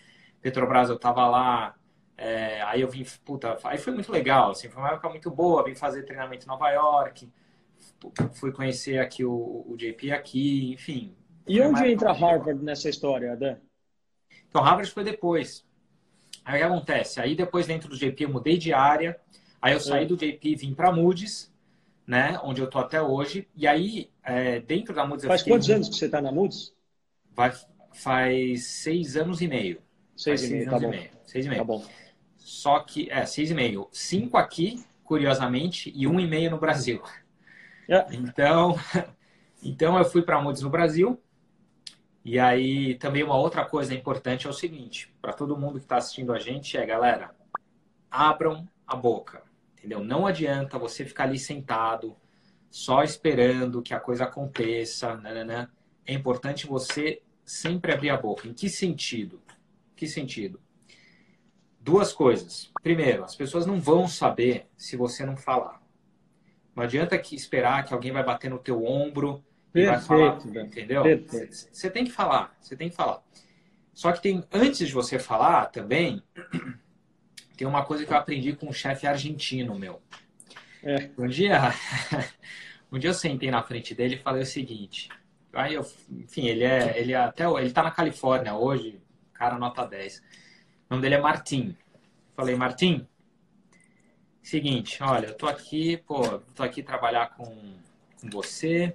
Petrobras, 0.41 0.89
eu 0.89 0.99
tava 0.99 1.27
lá, 1.29 1.75
é, 2.23 2.61
aí 2.61 2.81
eu 2.81 2.87
vim, 2.87 3.03
puta, 3.25 3.57
aí 3.63 3.79
foi 3.79 3.91
muito 3.93 4.11
legal, 4.11 4.51
assim, 4.51 4.69
foi 4.69 4.79
uma 4.79 4.91
época 4.91 5.09
muito 5.09 5.31
boa, 5.31 5.63
vim 5.63 5.73
fazer 5.73 6.03
treinamento 6.03 6.45
em 6.45 6.47
Nova 6.47 6.69
York, 6.69 7.27
fui 8.33 8.51
conhecer 8.51 8.99
aqui 8.99 9.25
o, 9.25 9.65
o 9.67 9.75
JP 9.75 10.11
aqui, 10.11 10.71
enfim, 10.71 11.15
E 11.47 11.59
onde 11.59 11.83
entra 11.91 12.11
Harvard 12.11 12.63
nessa 12.63 12.87
história, 12.89 13.35
Dan? 13.35 13.55
Então, 14.47 14.61
Harvard 14.61 14.91
foi 14.91 15.03
depois. 15.03 15.65
Aí 16.45 16.55
o 16.55 16.57
que 16.59 16.71
acontece? 16.71 17.19
Aí 17.19 17.33
depois 17.33 17.65
dentro 17.65 17.89
do 17.89 17.97
JP 17.97 18.23
eu 18.23 18.29
mudei 18.29 18.55
de 18.55 18.71
área, 18.71 19.19
aí 19.59 19.73
eu 19.73 19.79
saí 19.79 20.03
é. 20.03 20.05
do 20.05 20.15
JP 20.15 20.39
e 20.43 20.55
vim 20.55 20.75
para 20.75 20.91
Moody's, 20.91 21.51
né? 22.05 22.39
Onde 22.43 22.61
eu 22.61 22.69
tô 22.69 22.77
até 22.77 23.01
hoje. 23.01 23.47
E 23.55 23.65
aí, 23.65 24.11
é, 24.23 24.59
dentro 24.59 24.93
da 24.93 25.07
Moody's... 25.07 25.25
Faz 25.25 25.41
quantos 25.41 25.71
anos 25.71 25.89
que 25.89 25.95
você 25.95 26.05
está 26.05 26.21
na 26.21 26.31
Moody's? 26.31 26.71
Vai, 27.31 27.51
faz 27.93 28.67
seis 28.67 29.17
anos 29.17 29.41
e 29.41 29.47
meio. 29.47 29.81
Seis, 30.15 30.43
e 30.43 30.51
meio, 30.51 30.69
tá 30.69 30.77
bom. 30.77 30.89
Meio. 30.89 31.09
Seis 31.25 31.45
e 31.47 31.49
meio. 31.49 31.61
Tá 31.61 31.65
bom. 31.65 31.83
Só 32.43 32.79
que, 32.79 33.09
é, 33.11 33.25
seis 33.25 33.51
e 33.51 33.53
meio. 33.53 33.87
Cinco 33.91 34.35
aqui, 34.35 34.83
curiosamente, 35.03 35.91
e 35.95 36.07
um 36.07 36.19
e 36.19 36.27
meio 36.27 36.49
no 36.49 36.59
Brasil. 36.59 37.01
É. 37.87 38.05
Então, 38.11 38.75
então 39.63 39.97
eu 39.97 40.05
fui 40.05 40.21
para 40.21 40.41
Moody's 40.41 40.63
no 40.63 40.69
Brasil. 40.69 41.21
E 42.25 42.37
aí 42.39 42.95
também 42.95 43.23
uma 43.23 43.37
outra 43.37 43.65
coisa 43.65 43.93
importante 43.93 44.45
é 44.45 44.49
o 44.49 44.53
seguinte, 44.53 45.11
para 45.21 45.33
todo 45.33 45.57
mundo 45.57 45.79
que 45.79 45.85
está 45.85 45.97
assistindo 45.97 46.31
a 46.31 46.37
gente 46.37 46.77
é, 46.77 46.85
galera, 46.85 47.35
abram 48.09 48.67
a 48.85 48.95
boca, 48.95 49.43
entendeu? 49.77 50.03
Não 50.03 50.27
adianta 50.27 50.77
você 50.77 51.03
ficar 51.03 51.23
ali 51.23 51.39
sentado 51.39 52.15
só 52.69 53.03
esperando 53.03 53.81
que 53.81 53.93
a 53.93 53.99
coisa 53.99 54.25
aconteça, 54.25 55.15
né? 55.17 55.67
É 56.05 56.13
importante 56.13 56.67
você 56.67 57.21
sempre 57.43 57.91
abrir 57.91 58.09
a 58.09 58.17
boca. 58.17 58.47
Em 58.47 58.53
que 58.53 58.69
sentido? 58.69 59.41
Que 59.95 60.07
sentido? 60.07 60.59
Duas 61.81 62.13
coisas. 62.13 62.71
Primeiro, 62.83 63.23
as 63.23 63.35
pessoas 63.35 63.65
não 63.65 63.81
vão 63.81 64.07
saber 64.07 64.67
se 64.77 64.95
você 64.95 65.25
não 65.25 65.35
falar. 65.35 65.81
Não 66.75 66.83
adianta 66.83 67.17
que 67.17 67.35
esperar 67.35 67.83
que 67.83 67.93
alguém 67.93 68.11
vai 68.11 68.23
bater 68.23 68.49
no 68.49 68.59
teu 68.59 68.85
ombro 68.85 69.43
e 69.73 69.85
vai 69.85 69.99
falar, 69.99 70.39
entendeu? 70.45 71.03
Você 71.49 71.89
tem 71.89 72.05
que 72.05 72.11
falar, 72.11 72.55
você 72.61 72.75
tem 72.75 72.89
que 72.89 72.95
falar. 72.95 73.23
Só 73.93 74.11
que 74.11 74.21
tem 74.21 74.43
antes 74.53 74.87
de 74.87 74.93
você 74.93 75.17
falar 75.17 75.65
também 75.67 76.23
tem 77.57 77.67
uma 77.67 77.83
coisa 77.83 78.05
que 78.05 78.13
eu 78.13 78.17
aprendi 78.17 78.53
com 78.53 78.67
um 78.67 78.73
chefe 78.73 79.05
argentino 79.05 79.77
meu. 79.77 80.01
É. 80.83 81.09
Um 81.17 81.27
dia, 81.27 81.73
um 82.91 82.97
dia 82.97 83.09
eu 83.09 83.13
sentei 83.13 83.51
na 83.51 83.61
frente 83.63 83.93
dele 83.93 84.15
e 84.15 84.19
falei 84.19 84.43
o 84.43 84.45
seguinte. 84.45 85.09
Aí 85.53 85.73
eu, 85.73 85.85
enfim, 86.09 86.47
ele 86.47 86.63
é, 86.63 86.97
ele 86.97 87.11
é 87.13 87.17
até, 87.17 87.45
ele 87.45 87.71
tá 87.71 87.83
na 87.83 87.91
Califórnia 87.91 88.55
hoje, 88.55 89.01
cara 89.33 89.57
nota 89.57 89.85
10. 89.85 90.23
O 90.91 90.93
nome 90.93 91.03
dele 91.03 91.15
é 91.15 91.21
Martim. 91.21 91.77
Falei, 92.35 92.53
Martim, 92.53 93.07
seguinte, 94.43 95.01
olha, 95.01 95.27
eu 95.27 95.37
tô 95.37 95.47
aqui, 95.47 95.95
pô, 95.95 96.39
tô 96.53 96.63
aqui 96.63 96.83
trabalhar 96.83 97.29
com, 97.29 97.45
com 98.19 98.29
você 98.29 98.93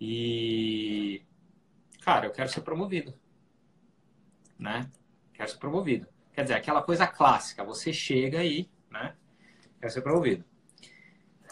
e, 0.00 1.20
cara, 2.00 2.24
eu 2.24 2.32
quero 2.32 2.48
ser 2.48 2.62
promovido, 2.62 3.12
né? 4.58 4.90
Quero 5.34 5.50
ser 5.50 5.58
promovido. 5.58 6.08
Quer 6.32 6.44
dizer, 6.44 6.54
aquela 6.54 6.80
coisa 6.80 7.06
clássica, 7.06 7.62
você 7.62 7.92
chega 7.92 8.38
aí, 8.38 8.66
né? 8.90 9.14
Quero 9.78 9.92
ser 9.92 10.00
promovido. 10.00 10.46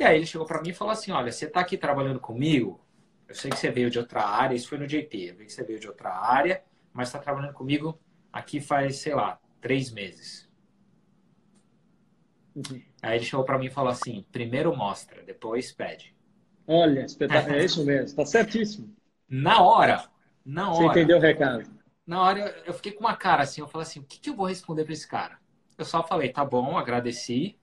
E 0.00 0.04
aí 0.04 0.16
ele 0.16 0.24
chegou 0.24 0.46
para 0.46 0.62
mim 0.62 0.70
e 0.70 0.74
falou 0.74 0.92
assim, 0.92 1.12
olha, 1.12 1.30
você 1.30 1.46
tá 1.46 1.60
aqui 1.60 1.76
trabalhando 1.76 2.18
comigo, 2.18 2.82
eu 3.28 3.34
sei 3.34 3.50
que 3.50 3.58
você 3.58 3.70
veio 3.70 3.90
de 3.90 3.98
outra 3.98 4.24
área, 4.24 4.54
isso 4.54 4.70
foi 4.70 4.78
no 4.78 4.86
JP, 4.86 5.26
eu 5.26 5.36
vi 5.36 5.44
que 5.44 5.52
você 5.52 5.62
veio 5.62 5.78
de 5.78 5.86
outra 5.86 6.14
área, 6.14 6.64
mas 6.94 7.08
está 7.08 7.18
trabalhando 7.18 7.52
comigo 7.52 8.00
aqui 8.34 8.60
faz, 8.60 8.96
sei 8.96 9.14
lá, 9.14 9.38
três 9.60 9.92
meses. 9.92 10.50
Uhum. 12.54 12.82
Aí 13.00 13.18
ele 13.18 13.24
chegou 13.24 13.44
para 13.44 13.58
mim 13.58 13.66
e 13.66 13.70
falou 13.70 13.90
assim: 13.90 14.26
primeiro 14.32 14.76
mostra, 14.76 15.22
depois 15.22 15.72
pede. 15.72 16.14
Olha, 16.66 17.04
espetáculo. 17.04 17.54
é 17.54 17.64
isso 17.64 17.84
mesmo, 17.84 18.06
está 18.06 18.26
certíssimo. 18.26 18.92
Na 19.28 19.62
hora, 19.62 20.04
na 20.44 20.72
hora. 20.72 20.76
Você 20.76 20.86
entendeu 20.86 21.18
o 21.18 21.20
recado? 21.20 21.70
Na 22.04 22.22
hora 22.22 22.62
eu 22.66 22.74
fiquei 22.74 22.92
com 22.92 23.00
uma 23.00 23.16
cara 23.16 23.44
assim, 23.44 23.60
eu 23.60 23.68
falei 23.68 23.86
assim: 23.86 24.00
o 24.00 24.04
que, 24.04 24.18
que 24.18 24.30
eu 24.30 24.36
vou 24.36 24.46
responder 24.46 24.84
para 24.84 24.92
esse 24.92 25.06
cara? 25.06 25.38
Eu 25.78 25.84
só 25.84 26.02
falei: 26.02 26.30
tá 26.30 26.44
bom, 26.44 26.76
agradeci 26.76 27.56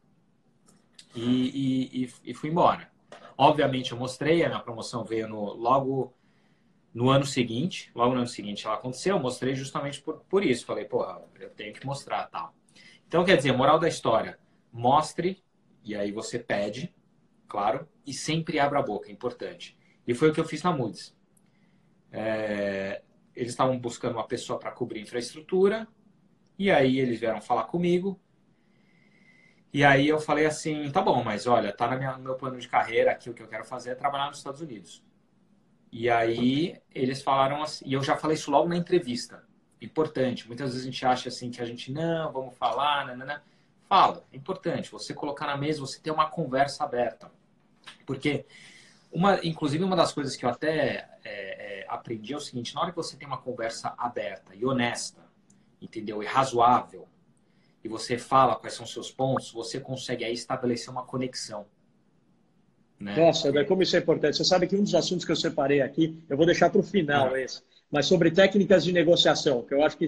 e, 1.14 1.22
e, 1.22 2.04
e, 2.04 2.14
e 2.24 2.34
fui 2.34 2.50
embora. 2.50 2.90
Obviamente 3.38 3.92
eu 3.92 3.98
mostrei, 3.98 4.44
a 4.44 4.50
minha 4.50 4.60
promoção 4.62 5.04
veio 5.04 5.28
no, 5.28 5.54
logo 5.54 6.14
no 6.94 7.10
ano 7.10 7.26
seguinte, 7.26 7.90
logo 7.96 8.14
no 8.14 8.20
ano 8.20 8.28
seguinte 8.28 8.66
ela 8.66 8.76
aconteceu, 8.76 9.16
eu 9.16 9.22
mostrei 9.22 9.56
justamente 9.56 10.02
por, 10.02 10.20
por 10.30 10.44
isso. 10.44 10.66
Falei, 10.66 10.86
porra, 10.86 11.22
eu 11.40 11.50
tenho 11.50 11.74
que 11.74 11.86
mostrar 11.86 12.28
tal. 12.28 12.54
Então, 13.08 13.24
quer 13.24 13.38
dizer, 13.38 13.52
moral 13.52 13.80
da 13.80 13.88
história, 13.88 14.40
mostre, 14.72 15.44
e 15.84 15.96
aí 15.96 16.12
você 16.12 16.40
pede, 16.40 16.94
claro, 17.48 17.88
e 18.06 18.14
sempre 18.14 18.60
abra 18.60 18.80
a 18.80 18.84
boca, 18.84 19.10
é 19.10 19.12
importante. 19.12 19.78
E 20.08 20.14
foi 20.14 20.30
o 20.30 20.34
que 20.34 20.40
eu 20.40 20.46
fiz 20.46 20.64
na 20.64 20.72
Moody's. 20.72 21.16
É, 22.12 23.02
eles 23.36 23.52
estavam 23.52 23.78
buscando 23.80 24.14
uma 24.16 24.28
pessoa 24.28 24.60
para 24.60 24.72
cobrir 24.72 25.02
infraestrutura, 25.02 25.88
e 26.58 26.70
aí 26.70 27.00
eles 27.00 27.20
vieram 27.20 27.42
falar 27.42 27.64
comigo, 27.66 28.20
e 29.74 29.86
aí 29.86 30.08
eu 30.08 30.20
falei 30.20 30.46
assim, 30.46 30.92
tá 30.92 31.02
bom, 31.02 31.24
mas 31.24 31.48
olha, 31.48 31.72
tá 31.72 31.88
no 31.90 32.24
meu 32.24 32.36
plano 32.36 32.60
de 32.60 32.68
carreira 32.68 33.12
aqui, 33.12 33.30
o 33.30 33.34
que 33.34 33.42
eu 33.42 33.48
quero 33.48 33.64
fazer 33.64 33.92
é 33.92 33.96
trabalhar 33.96 34.28
nos 34.28 34.38
Estados 34.38 34.60
Unidos. 34.60 35.02
E 35.92 36.10
aí 36.10 36.80
eles 36.94 37.22
falaram 37.22 37.62
assim, 37.62 37.86
e 37.86 37.94
eu 37.94 38.02
já 38.02 38.16
falei 38.16 38.36
isso 38.36 38.50
logo 38.50 38.70
na 38.70 38.78
entrevista. 38.78 39.44
Importante, 39.82 40.48
muitas 40.48 40.70
vezes 40.70 40.84
a 40.84 40.92
gente 40.92 41.06
acha 41.06 41.30
assim 41.30 41.52
que 41.52 41.62
a 41.62 41.66
gente, 41.66 41.92
não, 41.92 42.32
vamos 42.32 42.56
falar, 42.58 43.06
nanana. 43.08 43.44
Fala, 43.90 44.24
é 44.32 44.38
importante, 44.38 44.90
você 44.90 45.14
colocar 45.14 45.48
na 45.48 45.58
mesa, 45.58 45.82
você 45.82 46.00
ter 46.00 46.12
uma 46.12 46.30
conversa 46.30 46.84
aberta. 46.86 47.30
Porque, 48.06 48.46
uma, 49.12 49.46
inclusive, 49.46 49.84
uma 49.84 49.96
das 49.96 50.14
coisas 50.14 50.36
que 50.36 50.46
eu 50.46 50.50
até 50.50 51.10
é, 51.26 51.82
é, 51.82 51.86
aprendi 51.90 52.34
é 52.34 52.38
o 52.38 52.40
seguinte, 52.40 52.74
na 52.74 52.82
hora 52.82 52.92
que 52.92 52.96
você 52.96 53.18
tem 53.18 53.28
uma 53.28 53.40
conversa 53.40 53.94
aberta 53.98 54.56
e 54.56 54.66
honesta, 54.66 55.22
entendeu? 55.82 56.24
E 56.24 56.26
razoável, 56.26 57.06
e 57.84 57.90
você 57.90 58.18
fala 58.18 58.56
quais 58.56 58.76
são 58.76 58.86
os 58.86 58.94
seus 58.94 59.12
pontos, 59.12 59.52
você 59.52 59.80
consegue 59.80 60.24
aí 60.24 60.34
estabelecer 60.34 60.90
uma 60.90 61.04
conexão. 61.04 61.66
Né? 63.02 63.16
Nossa, 63.18 63.52
como 63.66 63.82
isso 63.82 63.96
é 63.96 64.00
importante. 64.00 64.38
Você 64.38 64.46
sabe 64.46 64.68
que 64.68 64.76
um 64.76 64.84
dos 64.84 64.94
assuntos 64.94 65.26
que 65.26 65.32
eu 65.32 65.36
separei 65.36 65.82
aqui, 65.82 66.24
eu 66.30 66.38
vou 66.38 66.46
deixar 66.46 66.70
para 66.70 66.80
o 66.80 66.84
final 66.84 67.34
ah. 67.34 67.42
esse, 67.42 67.62
mas 67.92 68.06
sobre 68.06 68.30
técnicas 68.30 68.84
de 68.84 68.94
negociação, 68.94 69.64
que 69.64 69.74
eu 69.74 69.84
acho 69.84 69.98
que 69.98 70.08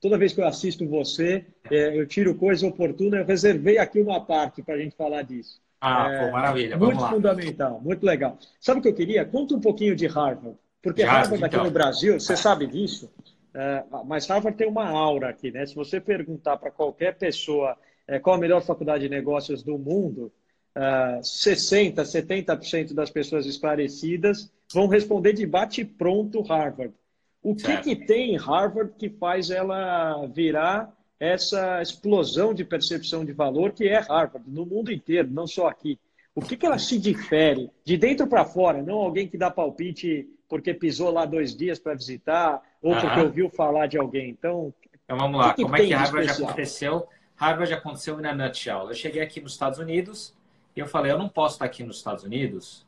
toda 0.00 0.16
vez 0.16 0.32
que 0.32 0.40
eu 0.40 0.46
assisto 0.46 0.88
você, 0.88 1.44
é, 1.70 1.98
eu 1.98 2.06
tiro 2.06 2.34
coisa 2.34 2.66
oportuna, 2.66 3.18
eu 3.18 3.26
reservei 3.26 3.76
aqui 3.76 4.00
uma 4.00 4.24
parte 4.24 4.62
para 4.62 4.74
a 4.74 4.78
gente 4.78 4.96
falar 4.96 5.22
disso. 5.22 5.60
Ah, 5.78 6.08
é, 6.10 6.26
pô, 6.26 6.32
maravilha. 6.32 6.78
Vamos 6.78 6.94
muito 6.94 7.02
lá. 7.02 7.10
fundamental, 7.10 7.80
muito 7.80 8.06
legal. 8.06 8.38
Sabe 8.58 8.80
o 8.80 8.82
que 8.82 8.88
eu 8.88 8.94
queria? 8.94 9.24
Conta 9.24 9.54
um 9.54 9.60
pouquinho 9.60 9.94
de 9.94 10.06
Harvard. 10.06 10.56
Porque 10.80 11.02
Harvard 11.02 11.44
aqui 11.44 11.54
então. 11.54 11.66
no 11.66 11.70
Brasil, 11.70 12.18
você 12.18 12.36
sabe 12.36 12.66
disso, 12.66 13.12
é, 13.54 13.84
mas 14.06 14.26
Harvard 14.26 14.56
tem 14.56 14.66
uma 14.66 14.88
aura 14.88 15.28
aqui, 15.28 15.50
né? 15.50 15.66
Se 15.66 15.74
você 15.74 16.00
perguntar 16.00 16.56
para 16.56 16.70
qualquer 16.70 17.16
pessoa 17.16 17.76
é, 18.06 18.18
qual 18.18 18.36
a 18.36 18.38
melhor 18.38 18.62
faculdade 18.62 19.04
de 19.04 19.08
negócios 19.08 19.62
do 19.62 19.78
mundo, 19.78 20.32
uh, 20.76 21.20
60%, 21.20 21.94
70% 21.94 22.94
das 22.94 23.10
pessoas 23.10 23.46
esclarecidas 23.46 24.50
vão 24.72 24.86
responder 24.86 25.32
de 25.32 25.46
bate-pronto 25.46 26.42
Harvard. 26.42 26.94
O 27.42 27.54
que, 27.54 27.76
que 27.78 27.96
tem 27.96 28.34
em 28.34 28.36
Harvard 28.36 28.92
que 28.96 29.10
faz 29.10 29.50
ela 29.50 30.26
virar 30.28 30.92
essa 31.18 31.82
explosão 31.82 32.54
de 32.54 32.64
percepção 32.64 33.24
de 33.24 33.32
valor 33.32 33.72
que 33.72 33.88
é 33.88 33.98
Harvard, 33.98 34.48
no 34.48 34.64
mundo 34.64 34.92
inteiro, 34.92 35.28
não 35.30 35.46
só 35.46 35.66
aqui? 35.68 35.98
O 36.34 36.40
que, 36.40 36.56
que 36.56 36.64
ela 36.64 36.78
se 36.78 36.98
difere 36.98 37.70
de 37.84 37.96
dentro 37.96 38.26
para 38.26 38.44
fora, 38.44 38.82
não 38.82 38.98
alguém 38.98 39.28
que 39.28 39.36
dá 39.36 39.50
palpite 39.50 40.28
porque 40.48 40.72
pisou 40.72 41.10
lá 41.10 41.24
dois 41.24 41.56
dias 41.56 41.78
para 41.78 41.94
visitar 41.94 42.62
ou 42.80 42.94
porque 42.94 43.20
ouviu 43.20 43.50
falar 43.50 43.86
de 43.86 43.98
alguém. 43.98 44.30
Então, 44.30 44.72
então 45.04 45.18
vamos 45.18 45.38
lá, 45.38 45.50
que 45.50 45.56
que 45.56 45.62
como 45.62 45.76
é 45.76 45.86
que 45.86 45.92
Harvard 45.92 46.30
aconteceu? 46.30 47.08
Harvard 47.36 47.74
aconteceu 47.74 48.18
na 48.18 48.34
nutshell. 48.34 48.88
Eu 48.88 48.94
cheguei 48.94 49.22
aqui 49.22 49.40
nos 49.40 49.52
Estados 49.52 49.78
Unidos 49.78 50.34
e 50.74 50.80
eu 50.80 50.86
falei, 50.86 51.12
eu 51.12 51.18
não 51.18 51.28
posso 51.28 51.56
estar 51.56 51.64
aqui 51.64 51.82
nos 51.82 51.96
Estados 51.98 52.24
Unidos 52.24 52.86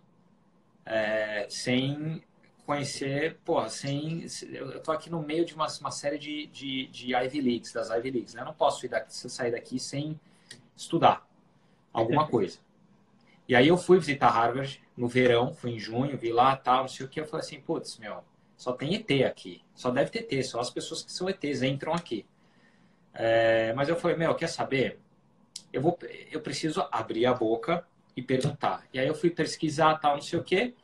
é, 0.86 1.46
sem 1.48 2.22
conhecer, 2.66 3.38
porra, 3.44 3.68
sem. 3.68 4.26
Eu 4.50 4.80
tô 4.80 4.90
aqui 4.90 5.10
no 5.10 5.22
meio 5.22 5.44
de 5.44 5.54
uma, 5.54 5.66
uma 5.80 5.90
série 5.90 6.18
de, 6.18 6.46
de, 6.46 6.86
de, 6.86 7.14
Ivy 7.14 7.40
Leagues, 7.40 7.72
das 7.72 7.90
Ivy 7.90 8.10
Leagues, 8.10 8.34
né? 8.34 8.40
Eu 8.40 8.46
não 8.46 8.54
posso 8.54 8.84
ir 8.86 8.88
daqui, 8.88 9.12
sair 9.12 9.52
daqui 9.52 9.78
sem 9.78 10.18
estudar 10.76 11.26
alguma 11.92 12.26
coisa. 12.26 12.58
E 13.46 13.54
aí 13.54 13.68
eu 13.68 13.76
fui 13.76 13.98
visitar 13.98 14.30
Harvard 14.30 14.82
no 14.96 15.06
verão, 15.06 15.52
fui 15.52 15.72
em 15.72 15.78
junho, 15.78 16.16
vi 16.16 16.32
lá, 16.32 16.56
tal, 16.56 16.82
não 16.82 16.88
sei 16.88 17.04
o 17.04 17.08
que. 17.08 17.20
Eu 17.20 17.26
falei 17.26 17.44
assim, 17.44 17.60
putz, 17.60 17.98
meu, 17.98 18.24
só 18.56 18.72
tem 18.72 18.94
ET 18.94 19.10
aqui. 19.26 19.62
Só 19.74 19.90
deve 19.90 20.10
ter 20.10 20.34
ET, 20.34 20.44
só 20.46 20.60
as 20.60 20.70
pessoas 20.70 21.02
que 21.02 21.12
são 21.12 21.28
ETs 21.28 21.62
entram 21.62 21.92
aqui. 21.92 22.24
É, 23.12 23.72
mas 23.74 23.88
eu 23.88 23.96
falei, 23.96 24.16
meu, 24.16 24.34
quer 24.34 24.48
saber? 24.48 24.98
Eu, 25.74 25.82
vou, 25.82 25.98
eu 26.30 26.40
preciso 26.40 26.86
abrir 26.90 27.26
a 27.26 27.34
boca 27.34 27.84
e 28.16 28.22
perguntar. 28.22 28.84
E 28.92 28.98
aí 28.98 29.06
eu 29.06 29.14
fui 29.14 29.30
pesquisar, 29.30 29.96
tal, 29.96 30.14
não 30.14 30.22
sei 30.22 30.38
o 30.38 30.44
que. 30.44 30.74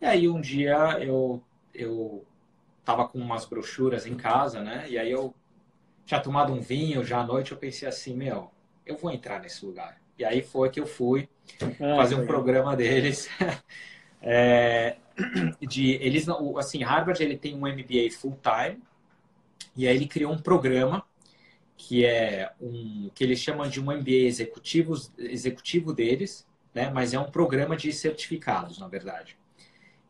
E 0.00 0.04
aí 0.04 0.28
um 0.28 0.40
dia 0.40 0.98
eu, 1.00 1.42
eu 1.72 2.24
tava 2.84 3.06
com 3.06 3.18
umas 3.18 3.44
brochuras 3.44 4.06
em 4.06 4.16
casa, 4.16 4.60
né? 4.60 4.86
E 4.88 4.98
aí 4.98 5.10
eu 5.10 5.32
tinha 6.04 6.20
tomado 6.20 6.52
um 6.52 6.60
vinho 6.60 7.04
já 7.04 7.20
à 7.20 7.24
noite, 7.24 7.52
eu 7.52 7.58
pensei 7.58 7.88
assim, 7.88 8.14
meu, 8.14 8.50
eu 8.84 8.96
vou 8.96 9.10
entrar 9.10 9.40
nesse 9.40 9.64
lugar. 9.64 10.00
E 10.18 10.24
aí 10.24 10.42
foi 10.42 10.68
que 10.68 10.80
eu 10.80 10.86
fui 10.86 11.28
ah, 11.80 11.96
fazer 11.96 12.16
um 12.16 12.26
programa 12.26 12.76
deles. 12.76 13.28
é, 14.20 14.96
de 15.60 15.92
eles 15.92 16.26
assim 16.58 16.82
Harvard 16.82 17.22
ele 17.22 17.36
tem 17.36 17.54
um 17.54 17.60
MBA 17.60 18.10
full 18.18 18.36
time 18.42 18.82
e 19.76 19.86
aí 19.86 19.94
ele 19.94 20.06
criou 20.06 20.32
um 20.32 20.38
programa 20.38 21.04
que 21.76 22.04
é 22.04 22.52
um 22.60 23.10
que 23.14 23.24
eles 23.24 23.38
chamam 23.38 23.68
de 23.68 23.80
um 23.80 23.84
MBA 23.84 24.26
executivo 24.26 24.94
executivo 25.18 25.92
deles, 25.92 26.46
né? 26.74 26.90
Mas 26.90 27.14
é 27.14 27.18
um 27.18 27.30
programa 27.30 27.76
de 27.76 27.92
certificados, 27.92 28.78
na 28.78 28.88
verdade. 28.88 29.36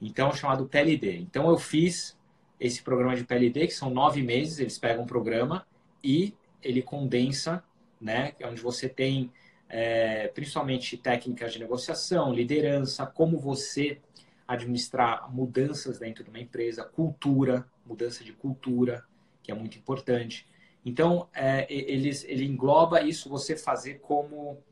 Então, 0.00 0.29
é 0.29 0.37
chamado 0.37 0.66
PLD. 0.66 1.16
Então, 1.18 1.48
eu 1.48 1.59
fiz 1.59 2.16
esse 2.61 2.83
programa 2.83 3.16
de 3.16 3.24
PLD, 3.24 3.66
que 3.66 3.74
são 3.74 3.90
nove 3.90 4.22
meses. 4.22 4.59
Eles 4.59 4.79
pegam 4.79 5.05
um 5.05 5.07
programa 5.07 5.66
e 6.03 6.35
ele 6.62 6.83
condensa, 6.83 7.62
né? 8.00 8.35
Onde 8.42 8.61
você 8.61 8.88
tem 8.88 9.33
é, 9.68 10.29
principalmente 10.29 10.96
técnicas 10.96 11.53
de 11.53 11.59
negociação, 11.59 12.33
liderança, 12.33 13.07
como 13.07 13.38
você 13.38 14.00
administrar 14.46 15.33
mudanças 15.33 15.98
dentro 15.98 16.22
de 16.22 16.31
uma 16.31 16.38
empresa, 16.38 16.85
cultura, 16.85 17.66
mudança 17.85 18.22
de 18.22 18.33
cultura, 18.33 19.05
que 19.42 19.50
é 19.50 19.55
muito 19.55 19.79
importante. 19.79 20.46
Então, 20.85 21.29
é, 21.33 21.66
eles, 21.73 22.25
ele 22.25 22.44
engloba 22.44 23.01
isso 23.01 23.29
você 23.29 23.57
fazer 23.57 24.01
como 24.01 24.62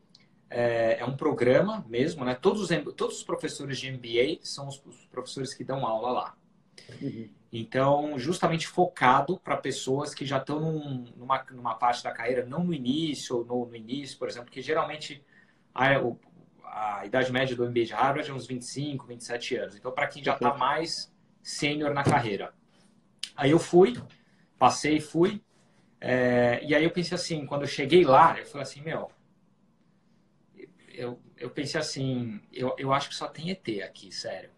é, 0.51 0.99
é, 1.01 1.05
um 1.05 1.17
programa 1.17 1.85
mesmo, 1.89 2.25
né? 2.25 2.35
Todos 2.35 2.61
os, 2.61 2.95
todos 2.95 3.17
os 3.19 3.23
professores 3.23 3.79
de 3.79 3.91
MBA 3.91 4.41
são 4.43 4.69
os, 4.69 4.83
os 4.85 5.07
professores 5.07 5.55
que 5.55 5.65
dão 5.65 5.87
aula 5.87 6.11
lá. 6.11 6.37
Uhum. 7.01 7.29
Então, 7.51 8.19
justamente 8.19 8.67
focado 8.67 9.39
para 9.39 9.57
pessoas 9.57 10.15
que 10.15 10.27
já 10.27 10.39
estão 10.39 10.61
num, 10.61 11.05
numa, 11.17 11.45
numa 11.51 11.75
parte 11.75 12.03
da 12.03 12.11
carreira, 12.11 12.45
não 12.45 12.65
no 12.65 12.75
início, 12.75 13.37
ou 13.39 13.45
no, 13.45 13.67
no 13.67 13.77
início, 13.77 14.19
por 14.19 14.29
exemplo, 14.29 14.51
que 14.51 14.61
geralmente 14.61 15.25
a, 15.75 15.91
a, 16.65 17.07
idade 17.07 17.33
média 17.33 17.57
do 17.57 17.65
MBA 17.65 17.85
de 17.85 17.93
Harvard 17.93 18.31
é 18.31 18.35
uns 18.35 18.47
25, 18.47 19.07
27 19.07 19.57
anos. 19.57 19.77
Então, 19.77 19.93
para 19.93 20.07
quem 20.07 20.23
já 20.23 20.35
está 20.35 20.55
mais 20.55 21.13
sênior 21.43 21.93
na 21.93 22.05
carreira. 22.05 22.55
Aí 23.37 23.51
eu 23.51 23.59
fui, 23.59 24.01
passei, 24.59 25.01
fui, 25.01 25.43
é, 26.05 26.61
e 26.65 26.75
aí 26.75 26.83
eu 26.83 26.91
pensei 26.91 27.15
assim, 27.15 27.47
quando 27.47 27.63
eu 27.63 27.69
cheguei 27.69 28.05
lá, 28.05 28.37
eu 28.37 28.45
falei 28.45 28.63
assim, 28.63 28.81
meu, 28.83 29.09
eu, 30.93 31.21
eu 31.39 31.49
pensei 31.49 31.81
assim, 31.81 32.41
eu, 32.53 32.75
eu 32.77 32.93
acho 32.93 33.09
que 33.09 33.15
só 33.15 33.29
tem 33.29 33.51
ET 33.51 33.69
aqui, 33.85 34.11
sério. 34.11 34.51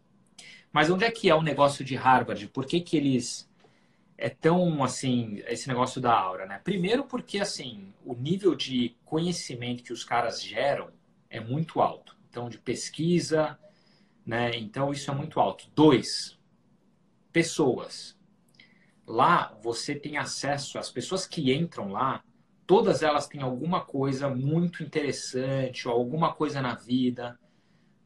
Mas 0.73 0.89
onde 0.89 1.05
é 1.05 1.11
que 1.11 1.29
é 1.29 1.35
o 1.35 1.43
negócio 1.43 1.85
de 1.85 1.97
Harvard? 1.97 2.49
Por 2.49 2.65
que, 2.65 2.81
que 2.81 2.97
eles 2.97 3.47
é 4.17 4.31
tão 4.31 4.83
assim 4.83 5.43
esse 5.47 5.69
negócio 5.69 6.01
da 6.01 6.19
aura, 6.19 6.47
né? 6.47 6.61
Primeiro 6.65 7.05
porque 7.05 7.39
assim 7.39 7.93
o 8.07 8.15
nível 8.15 8.55
de 8.55 8.97
conhecimento 9.05 9.83
que 9.83 9.93
os 9.93 10.03
caras 10.03 10.43
geram 10.43 10.91
é 11.29 11.41
muito 11.41 11.83
alto. 11.83 12.17
Então 12.31 12.49
de 12.49 12.57
pesquisa, 12.57 13.59
né? 14.25 14.57
Então 14.57 14.93
isso 14.93 15.11
é 15.11 15.15
muito 15.15 15.39
alto. 15.39 15.69
Dois, 15.75 16.39
pessoas. 17.31 18.14
Lá 19.07 19.57
você 19.63 19.95
tem 19.95 20.17
acesso 20.17 20.79
às 20.79 20.91
pessoas 20.91 21.27
que 21.27 21.53
entram 21.53 21.93
lá, 21.93 22.23
todas 22.67 23.03
elas 23.03 23.27
têm 23.27 23.43
alguma 23.43 23.85
coisa 23.85 24.29
muito 24.29 24.83
interessante 24.83 25.87
ou 25.87 25.95
alguma 25.95 26.33
coisa 26.33 26.63
na 26.63 26.75
vida 26.75 27.39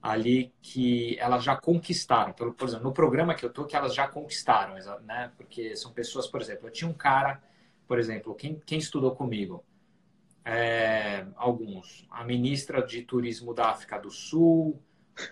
ali 0.02 0.52
que 0.62 1.18
elas 1.18 1.44
já 1.44 1.56
conquistaram. 1.56 2.32
Por 2.32 2.68
exemplo, 2.68 2.84
no 2.84 2.92
programa 2.92 3.34
que 3.34 3.44
eu 3.44 3.50
tô, 3.50 3.64
que 3.64 3.76
elas 3.76 3.94
já 3.94 4.06
conquistaram, 4.08 4.74
né? 5.02 5.32
Porque 5.36 5.76
são 5.76 5.92
pessoas, 5.92 6.26
por 6.26 6.40
exemplo, 6.40 6.68
eu 6.68 6.72
tinha 6.72 6.88
um 6.88 6.94
cara, 6.94 7.42
por 7.86 7.98
exemplo, 7.98 8.34
quem, 8.34 8.60
quem 8.64 8.78
estudou 8.78 9.14
comigo? 9.14 9.64
É, 10.44 11.26
alguns. 11.36 12.06
A 12.10 12.24
ministra 12.24 12.82
de 12.82 13.02
turismo 13.02 13.52
da 13.52 13.70
África 13.70 13.98
do 13.98 14.10
Sul, 14.10 14.80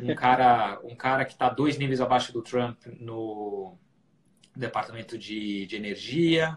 um 0.01 0.15
cara, 0.15 0.81
um 0.85 0.95
cara 0.95 1.25
que 1.25 1.33
está 1.33 1.49
dois 1.49 1.79
níveis 1.79 2.01
abaixo 2.01 2.33
do 2.33 2.43
Trump 2.43 2.85
no 3.01 3.79
departamento 4.59 5.19
de, 5.19 5.67
de 5.67 5.77
energia, 5.77 6.57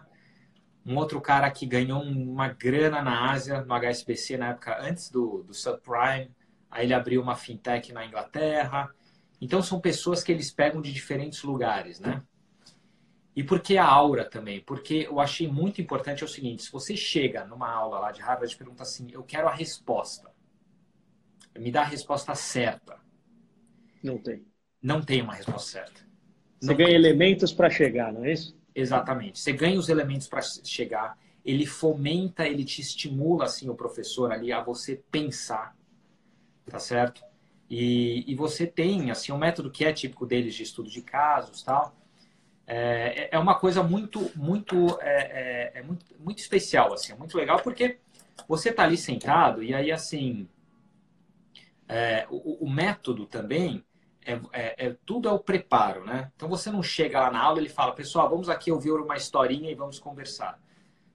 um 0.84 0.96
outro 0.96 1.20
cara 1.20 1.50
que 1.50 1.66
ganhou 1.66 2.02
uma 2.02 2.48
grana 2.48 3.02
na 3.02 3.30
Ásia, 3.30 3.62
no 3.62 3.74
HSBC, 3.74 4.36
na 4.36 4.50
época 4.50 4.80
antes 4.80 5.10
do, 5.10 5.42
do 5.42 5.54
subprime, 5.54 6.30
aí 6.70 6.86
ele 6.86 6.94
abriu 6.94 7.20
uma 7.20 7.36
fintech 7.36 7.92
na 7.92 8.04
Inglaterra. 8.04 8.90
Então 9.40 9.62
são 9.62 9.80
pessoas 9.80 10.22
que 10.22 10.32
eles 10.32 10.50
pegam 10.50 10.80
de 10.80 10.92
diferentes 10.92 11.42
lugares, 11.42 12.00
né? 12.00 12.22
E 13.34 13.44
por 13.44 13.60
que 13.60 13.78
a 13.78 13.86
aura 13.86 14.28
também? 14.28 14.60
Porque 14.60 15.06
eu 15.08 15.20
achei 15.20 15.46
muito 15.46 15.80
importante 15.80 16.22
é 16.22 16.26
o 16.26 16.28
seguinte: 16.28 16.62
se 16.62 16.72
você 16.72 16.96
chega 16.96 17.44
numa 17.44 17.70
aula 17.70 17.98
lá 17.98 18.12
de 18.12 18.20
Harvard 18.20 18.52
e 18.52 18.58
pergunta 18.58 18.82
assim, 18.82 19.08
eu 19.12 19.22
quero 19.22 19.48
a 19.48 19.54
resposta, 19.54 20.30
me 21.58 21.70
dá 21.70 21.82
a 21.82 21.86
resposta 21.86 22.34
certa. 22.34 22.98
Não 24.02 24.18
tem. 24.18 24.44
Não 24.82 25.00
tem 25.00 25.22
uma 25.22 25.34
resposta 25.34 25.70
certa. 25.70 26.09
Você 26.60 26.70
não 26.70 26.76
ganha 26.76 26.94
elementos 26.94 27.52
para 27.52 27.70
chegar, 27.70 28.12
não 28.12 28.24
é 28.24 28.32
isso? 28.32 28.56
Exatamente. 28.74 29.38
Você 29.38 29.52
ganha 29.52 29.78
os 29.78 29.88
elementos 29.88 30.28
para 30.28 30.42
chegar. 30.42 31.18
Ele 31.44 31.66
fomenta, 31.66 32.46
ele 32.46 32.64
te 32.64 32.80
estimula 32.80 33.44
assim 33.44 33.68
o 33.68 33.74
professor 33.74 34.30
ali 34.30 34.52
a 34.52 34.62
você 34.62 35.02
pensar 35.10 35.74
tá 36.70 36.78
certo? 36.78 37.22
E, 37.68 38.24
e 38.30 38.34
você 38.34 38.66
tem, 38.66 39.10
assim, 39.10 39.32
um 39.32 39.38
método 39.38 39.70
que 39.70 39.84
é 39.84 39.92
típico 39.92 40.24
deles 40.24 40.54
de 40.54 40.62
estudo 40.62 40.88
de 40.88 41.02
casos, 41.02 41.62
tal, 41.62 41.94
é, 42.66 43.28
é 43.32 43.38
uma 43.38 43.56
coisa 43.56 43.82
muito, 43.82 44.30
muito, 44.36 44.98
é, 45.00 45.72
é, 45.74 45.78
é, 45.80 45.82
muito, 45.82 46.06
muito 46.18 46.38
especial, 46.38 46.92
assim, 46.92 47.12
é 47.12 47.16
muito 47.16 47.36
legal, 47.36 47.60
porque 47.60 47.98
você 48.48 48.72
tá 48.72 48.84
ali 48.84 48.96
sentado 48.96 49.62
e 49.62 49.74
aí, 49.74 49.90
assim, 49.90 50.48
é, 51.88 52.26
o, 52.30 52.64
o, 52.64 52.70
método 52.70 53.26
também 53.26 53.84
é, 54.30 54.40
é, 54.52 54.86
é, 54.86 54.96
tudo 55.04 55.28
é 55.28 55.32
o 55.32 55.38
preparo, 55.38 56.04
né? 56.04 56.30
Então 56.36 56.48
você 56.48 56.70
não 56.70 56.82
chega 56.82 57.20
lá 57.20 57.30
na 57.30 57.40
aula 57.40 57.58
e 57.58 57.62
ele 57.62 57.68
fala, 57.68 57.92
pessoal, 57.92 58.28
vamos 58.28 58.48
aqui 58.48 58.70
ouvir 58.70 58.92
uma 58.92 59.16
historinha 59.16 59.70
e 59.70 59.74
vamos 59.74 59.98
conversar. 59.98 60.60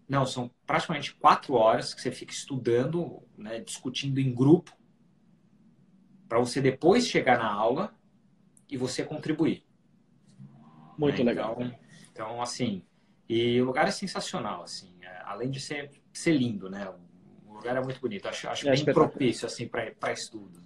Não, 0.08 0.26
são 0.26 0.52
praticamente 0.66 1.16
quatro 1.16 1.56
horas 1.56 1.94
que 1.94 2.02
você 2.02 2.12
fica 2.12 2.32
estudando, 2.32 3.24
né, 3.38 3.60
discutindo 3.60 4.20
em 4.20 4.34
grupo, 4.34 4.72
para 6.30 6.40
você 6.40 6.62
depois 6.62 7.08
chegar 7.08 7.40
na 7.40 7.52
aula 7.52 7.94
e 8.70 8.78
você 8.78 9.04
contribuir. 9.04 9.66
Muito 10.98 11.24
né? 11.24 11.32
legal. 11.32 11.58
Então, 11.60 11.80
então, 12.12 12.42
assim, 12.42 12.84
e 13.28 13.60
o 13.62 13.66
lugar 13.66 13.88
é 13.88 13.92
sensacional, 13.92 14.64
assim, 14.64 14.96
é, 15.02 15.22
além 15.26 15.50
de 15.50 15.60
ser, 15.60 15.92
ser 16.14 16.34
lindo, 16.34 16.70
né? 16.70 16.88
O 17.48 17.54
lugar 17.54 17.76
é 17.76 17.82
muito 17.82 18.00
bonito. 18.00 18.28
Acho, 18.28 18.48
acho 18.48 18.68
é 18.68 18.76
bem 18.76 18.86
propício, 18.86 19.46
assim, 19.46 19.68
para 19.68 20.12
estudos. 20.12 20.65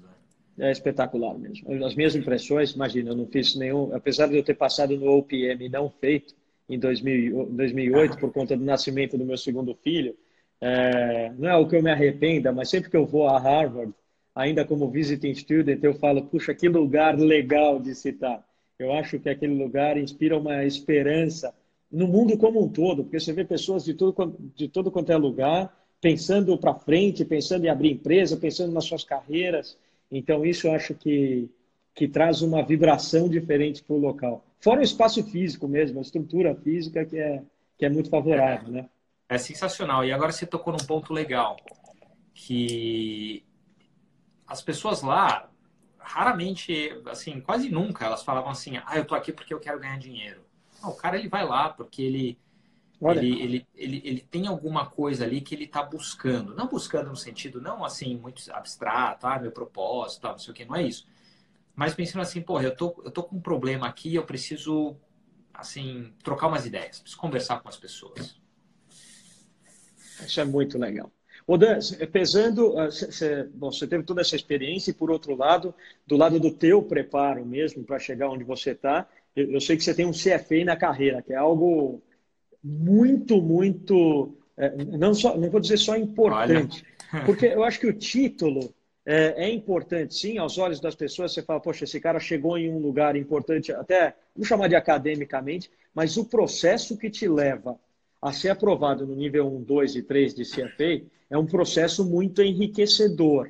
É 0.59 0.71
espetacular 0.71 1.37
mesmo. 1.37 1.71
As 1.85 1.95
minhas 1.95 2.15
impressões, 2.15 2.71
imagina, 2.71 3.11
eu 3.11 3.15
não 3.15 3.25
fiz 3.25 3.55
nenhum, 3.55 3.95
apesar 3.95 4.27
de 4.27 4.37
eu 4.37 4.43
ter 4.43 4.55
passado 4.55 4.95
no 4.97 5.17
OPM 5.17 5.65
e 5.65 5.69
não 5.69 5.89
feito 5.89 6.35
em 6.67 6.77
2000, 6.77 7.45
2008 7.51 8.13
ah. 8.13 8.17
por 8.17 8.31
conta 8.31 8.55
do 8.55 8.63
nascimento 8.63 9.17
do 9.17 9.25
meu 9.25 9.37
segundo 9.37 9.73
filho, 9.75 10.15
é, 10.61 11.31
não 11.37 11.49
é 11.49 11.55
o 11.55 11.67
que 11.67 11.75
eu 11.75 11.81
me 11.81 11.89
arrependa, 11.89 12.51
mas 12.51 12.69
sempre 12.69 12.89
que 12.89 12.97
eu 12.97 13.05
vou 13.05 13.27
a 13.27 13.39
Harvard, 13.39 13.93
ainda 14.35 14.65
como 14.65 14.89
visiting 14.89 15.33
student, 15.33 15.83
eu 15.83 15.93
falo, 15.93 16.23
puxa, 16.25 16.53
que 16.53 16.67
lugar 16.67 17.17
legal 17.17 17.79
de 17.79 17.95
citar. 17.95 18.45
Eu 18.77 18.93
acho 18.93 19.19
que 19.19 19.29
aquele 19.29 19.55
lugar 19.55 19.97
inspira 19.97 20.37
uma 20.37 20.63
esperança 20.63 21.53
no 21.91 22.07
mundo 22.07 22.37
como 22.37 22.63
um 22.63 22.69
todo, 22.69 23.03
porque 23.03 23.19
você 23.19 23.33
vê 23.33 23.43
pessoas 23.43 23.83
de 23.83 23.93
todo, 23.93 24.35
de 24.55 24.67
todo 24.67 24.91
quanto 24.91 25.11
é 25.11 25.17
lugar 25.17 25.73
pensando 26.01 26.57
para 26.57 26.73
frente, 26.75 27.25
pensando 27.25 27.65
em 27.65 27.69
abrir 27.69 27.91
empresa, 27.91 28.37
pensando 28.37 28.71
nas 28.71 28.85
suas 28.85 29.03
carreiras. 29.03 29.77
Então, 30.11 30.45
isso 30.45 30.67
eu 30.67 30.73
acho 30.73 30.93
que, 30.95 31.49
que 31.93 32.07
traz 32.07 32.41
uma 32.41 32.63
vibração 32.63 33.29
diferente 33.29 33.83
para 33.83 33.95
o 33.95 33.99
local. 33.99 34.43
Fora 34.59 34.79
o 34.79 34.83
espaço 34.83 35.23
físico 35.23 35.67
mesmo, 35.67 35.99
a 35.99 36.01
estrutura 36.01 36.55
física 36.55 37.05
que 37.05 37.17
é, 37.17 37.43
que 37.77 37.85
é 37.85 37.89
muito 37.89 38.09
favorável, 38.09 38.69
né? 38.69 38.89
É 39.27 39.37
sensacional. 39.37 40.03
E 40.03 40.11
agora 40.11 40.31
você 40.31 40.45
tocou 40.45 40.73
num 40.73 40.85
ponto 40.85 41.13
legal, 41.13 41.57
que 42.33 43.45
as 44.47 44.61
pessoas 44.61 45.01
lá, 45.01 45.49
raramente, 45.97 46.91
assim, 47.05 47.39
quase 47.39 47.69
nunca, 47.69 48.05
elas 48.05 48.23
falavam 48.23 48.49
assim, 48.49 48.77
ah, 48.77 48.97
eu 48.97 49.05
tô 49.05 49.13
aqui 49.13 49.31
porque 49.31 49.53
eu 49.53 49.59
quero 49.59 49.79
ganhar 49.79 49.99
dinheiro. 49.99 50.41
Não, 50.81 50.89
o 50.89 50.95
cara, 50.95 51.17
ele 51.17 51.29
vai 51.29 51.45
lá 51.45 51.69
porque 51.69 52.01
ele, 52.01 52.37
ele, 53.01 53.41
ele, 53.41 53.67
ele, 53.75 54.01
ele, 54.03 54.21
tem 54.21 54.45
alguma 54.45 54.85
coisa 54.85 55.23
ali 55.23 55.39
que 55.39 55.55
ele 55.55 55.63
está 55.63 55.81
buscando. 55.81 56.53
Não 56.53 56.67
buscando 56.67 57.09
no 57.09 57.15
sentido, 57.15 57.61
não 57.61 57.85
assim, 57.85 58.17
muito 58.17 58.43
abstrato, 58.51 59.25
ah, 59.25 59.39
meu 59.39 59.51
propósito, 59.51 60.27
não 60.27 60.37
sei 60.37 60.51
o 60.51 60.53
que, 60.53 60.65
não 60.65 60.75
é 60.75 60.83
isso. 60.83 61.07
Mas 61.73 61.93
pensando 61.93 62.21
assim, 62.21 62.41
porra, 62.41 62.63
eu 62.63 62.75
tô, 62.75 63.01
eu 63.05 63.11
tô 63.11 63.23
com 63.23 63.37
um 63.37 63.41
problema 63.41 63.87
aqui, 63.87 64.13
eu 64.13 64.25
preciso, 64.25 64.97
assim, 65.53 66.13
trocar 66.21 66.47
umas 66.47 66.65
ideias, 66.65 66.99
preciso 66.99 67.21
conversar 67.21 67.61
com 67.61 67.69
as 67.69 67.77
pessoas. 67.77 68.37
Isso 70.25 70.41
é 70.41 70.43
muito 70.43 70.77
legal. 70.77 71.09
Odan, 71.47 71.79
pesando, 72.11 72.73
você, 72.73 73.25
ah, 73.25 73.51
bom, 73.53 73.71
você 73.71 73.87
teve 73.87 74.03
toda 74.03 74.19
essa 74.19 74.35
experiência 74.35 74.91
e, 74.91 74.93
por 74.93 75.09
outro 75.09 75.35
lado, 75.35 75.73
do 76.05 76.17
lado 76.17 76.37
do 76.37 76.51
teu 76.51 76.83
preparo 76.83 77.45
mesmo 77.45 77.83
para 77.83 77.97
chegar 77.97 78.29
onde 78.29 78.43
você 78.43 78.71
está, 78.71 79.07
eu, 79.35 79.53
eu, 79.53 79.61
sei 79.61 79.77
que 79.77 79.83
você 79.83 79.93
tem 79.93 80.05
um 80.05 80.11
CFA 80.11 80.65
na 80.65 80.75
carreira, 80.75 81.21
que 81.21 81.31
é 81.31 81.37
algo 81.37 82.03
muito, 82.63 83.41
muito, 83.41 84.35
é, 84.57 84.75
não, 84.85 85.13
só, 85.13 85.37
não 85.37 85.49
vou 85.49 85.59
dizer 85.59 85.77
só 85.77 85.95
importante, 85.95 86.85
porque 87.25 87.47
eu 87.47 87.63
acho 87.63 87.79
que 87.79 87.87
o 87.87 87.93
título 87.93 88.73
é, 89.05 89.45
é, 89.45 89.49
importante, 89.49 90.13
sim, 90.13 90.37
aos 90.37 90.57
olhos 90.57 90.79
das 90.79 90.93
pessoas. 90.93 91.33
Você 91.33 91.41
fala, 91.41 91.59
poxa, 91.59 91.83
esse 91.83 91.99
cara 91.99 92.19
chegou 92.19 92.57
em 92.57 92.69
um 92.69 92.77
lugar 92.77 93.15
importante, 93.15 93.71
até, 93.71 94.13
vamos 94.35 94.47
chamar 94.47 94.67
de 94.67 94.75
academicamente, 94.75 95.71
mas 95.93 96.17
o 96.17 96.25
processo 96.25 96.97
que 96.97 97.09
te 97.09 97.27
leva 97.27 97.79
a 98.21 98.31
ser 98.31 98.49
aprovado 98.49 99.07
no 99.07 99.15
nível 99.15 99.47
1, 99.47 99.63
2 99.63 99.95
e 99.95 100.03
3 100.03 100.35
de 100.35 100.43
CFA 100.43 101.05
é 101.29 101.37
um 101.37 101.45
processo 101.45 102.05
muito 102.05 102.41
enriquecedor. 102.41 103.49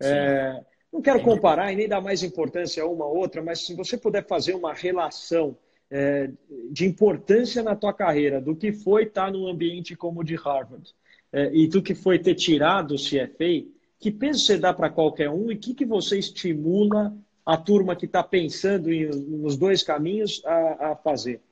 É, 0.00 0.60
não 0.92 1.00
quero 1.00 1.22
comparar 1.22 1.72
e 1.72 1.76
nem 1.76 1.88
dar 1.88 2.00
mais 2.00 2.22
importância 2.22 2.82
a 2.82 2.86
uma 2.86 3.06
ou 3.06 3.16
outra, 3.16 3.40
mas 3.42 3.64
se 3.64 3.74
você 3.74 3.96
puder 3.96 4.26
fazer 4.26 4.54
uma 4.54 4.74
relação 4.74 5.56
é, 5.94 6.30
de 6.70 6.86
importância 6.86 7.62
na 7.62 7.76
tua 7.76 7.92
carreira 7.92 8.40
do 8.40 8.56
que 8.56 8.72
foi 8.72 9.02
estar 9.02 9.30
num 9.30 9.46
ambiente 9.46 9.94
como 9.94 10.20
o 10.20 10.24
de 10.24 10.34
Harvard 10.34 10.90
é, 11.30 11.54
e 11.54 11.68
do 11.68 11.82
que 11.82 11.94
foi 11.94 12.18
ter 12.18 12.34
tirado 12.34 12.94
o 12.94 12.96
CFA, 12.96 13.68
que 14.00 14.10
peso 14.10 14.40
você 14.40 14.56
dá 14.56 14.72
para 14.72 14.88
qualquer 14.88 15.28
um 15.28 15.52
e 15.52 15.54
o 15.54 15.58
que, 15.58 15.74
que 15.74 15.84
você 15.84 16.18
estimula 16.18 17.14
a 17.44 17.58
turma 17.58 17.94
que 17.94 18.06
está 18.06 18.22
pensando 18.22 18.90
em, 18.90 19.04
nos 19.06 19.58
dois 19.58 19.82
caminhos 19.82 20.42
a, 20.46 20.92
a 20.92 20.96
fazer? 20.96 21.42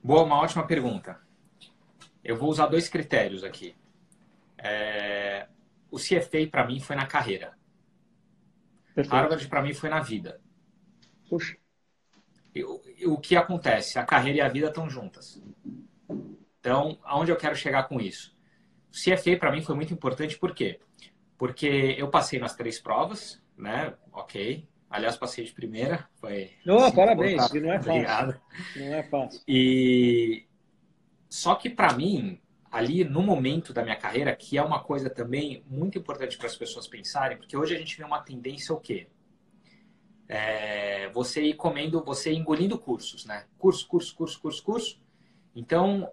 Boa, 0.00 0.22
uma 0.22 0.40
ótima 0.40 0.64
pergunta. 0.64 1.18
Eu 2.22 2.36
vou 2.36 2.48
usar 2.48 2.66
dois 2.66 2.88
critérios 2.88 3.42
aqui. 3.42 3.74
É... 4.56 5.48
O 5.90 5.96
CFA 5.96 6.46
para 6.48 6.66
mim 6.66 6.78
foi 6.78 6.94
na 6.94 7.06
carreira. 7.06 7.54
Perfeito. 8.94 9.12
Harvard 9.12 9.48
para 9.48 9.62
mim 9.62 9.74
foi 9.74 9.90
na 9.90 10.00
vida. 10.00 10.40
Puxa. 11.28 11.56
O 12.62 13.18
que 13.18 13.36
acontece? 13.36 13.98
A 13.98 14.04
carreira 14.04 14.38
e 14.38 14.40
a 14.40 14.48
vida 14.48 14.68
estão 14.68 14.88
juntas. 14.88 15.42
Então, 16.60 16.98
aonde 17.02 17.30
eu 17.30 17.36
quero 17.36 17.56
chegar 17.56 17.84
com 17.84 18.00
isso? 18.00 18.34
O 18.90 18.96
CFA 18.96 19.36
para 19.36 19.50
mim 19.50 19.60
foi 19.60 19.74
muito 19.74 19.92
importante, 19.92 20.38
por 20.38 20.54
quê? 20.54 20.80
Porque 21.36 21.94
eu 21.98 22.08
passei 22.08 22.38
nas 22.38 22.54
três 22.54 22.78
provas, 22.80 23.42
né? 23.56 23.94
Ok. 24.12 24.68
Aliás, 24.88 25.16
passei 25.16 25.44
de 25.44 25.52
primeira. 25.52 26.08
Foi. 26.14 26.52
Oh, 26.66 26.92
parabéns, 26.92 27.52
não 27.52 27.72
é 27.72 27.78
fácil. 27.78 27.90
Obrigado. 27.90 28.40
Não 28.76 28.94
é 28.94 29.02
fácil. 29.02 29.40
E 29.48 30.46
só 31.28 31.56
que 31.56 31.68
para 31.68 31.94
mim, 31.94 32.40
ali 32.70 33.02
no 33.02 33.20
momento 33.20 33.72
da 33.72 33.82
minha 33.82 33.96
carreira, 33.96 34.36
que 34.36 34.56
é 34.56 34.62
uma 34.62 34.80
coisa 34.82 35.10
também 35.10 35.64
muito 35.66 35.98
importante 35.98 36.38
para 36.38 36.46
as 36.46 36.56
pessoas 36.56 36.86
pensarem, 36.86 37.36
porque 37.36 37.56
hoje 37.56 37.74
a 37.74 37.78
gente 37.78 37.96
vê 37.96 38.04
uma 38.04 38.22
tendência 38.22 38.72
o 38.72 38.80
quê? 38.80 39.08
É, 40.28 41.08
você 41.10 41.42
ir 41.42 41.54
comendo, 41.54 42.02
você 42.02 42.32
engolindo 42.32 42.78
cursos, 42.78 43.24
né? 43.24 43.46
Curso, 43.58 43.86
curso, 43.86 44.14
curso, 44.14 44.40
curso, 44.40 44.62
curso. 44.62 45.02
Então, 45.54 46.10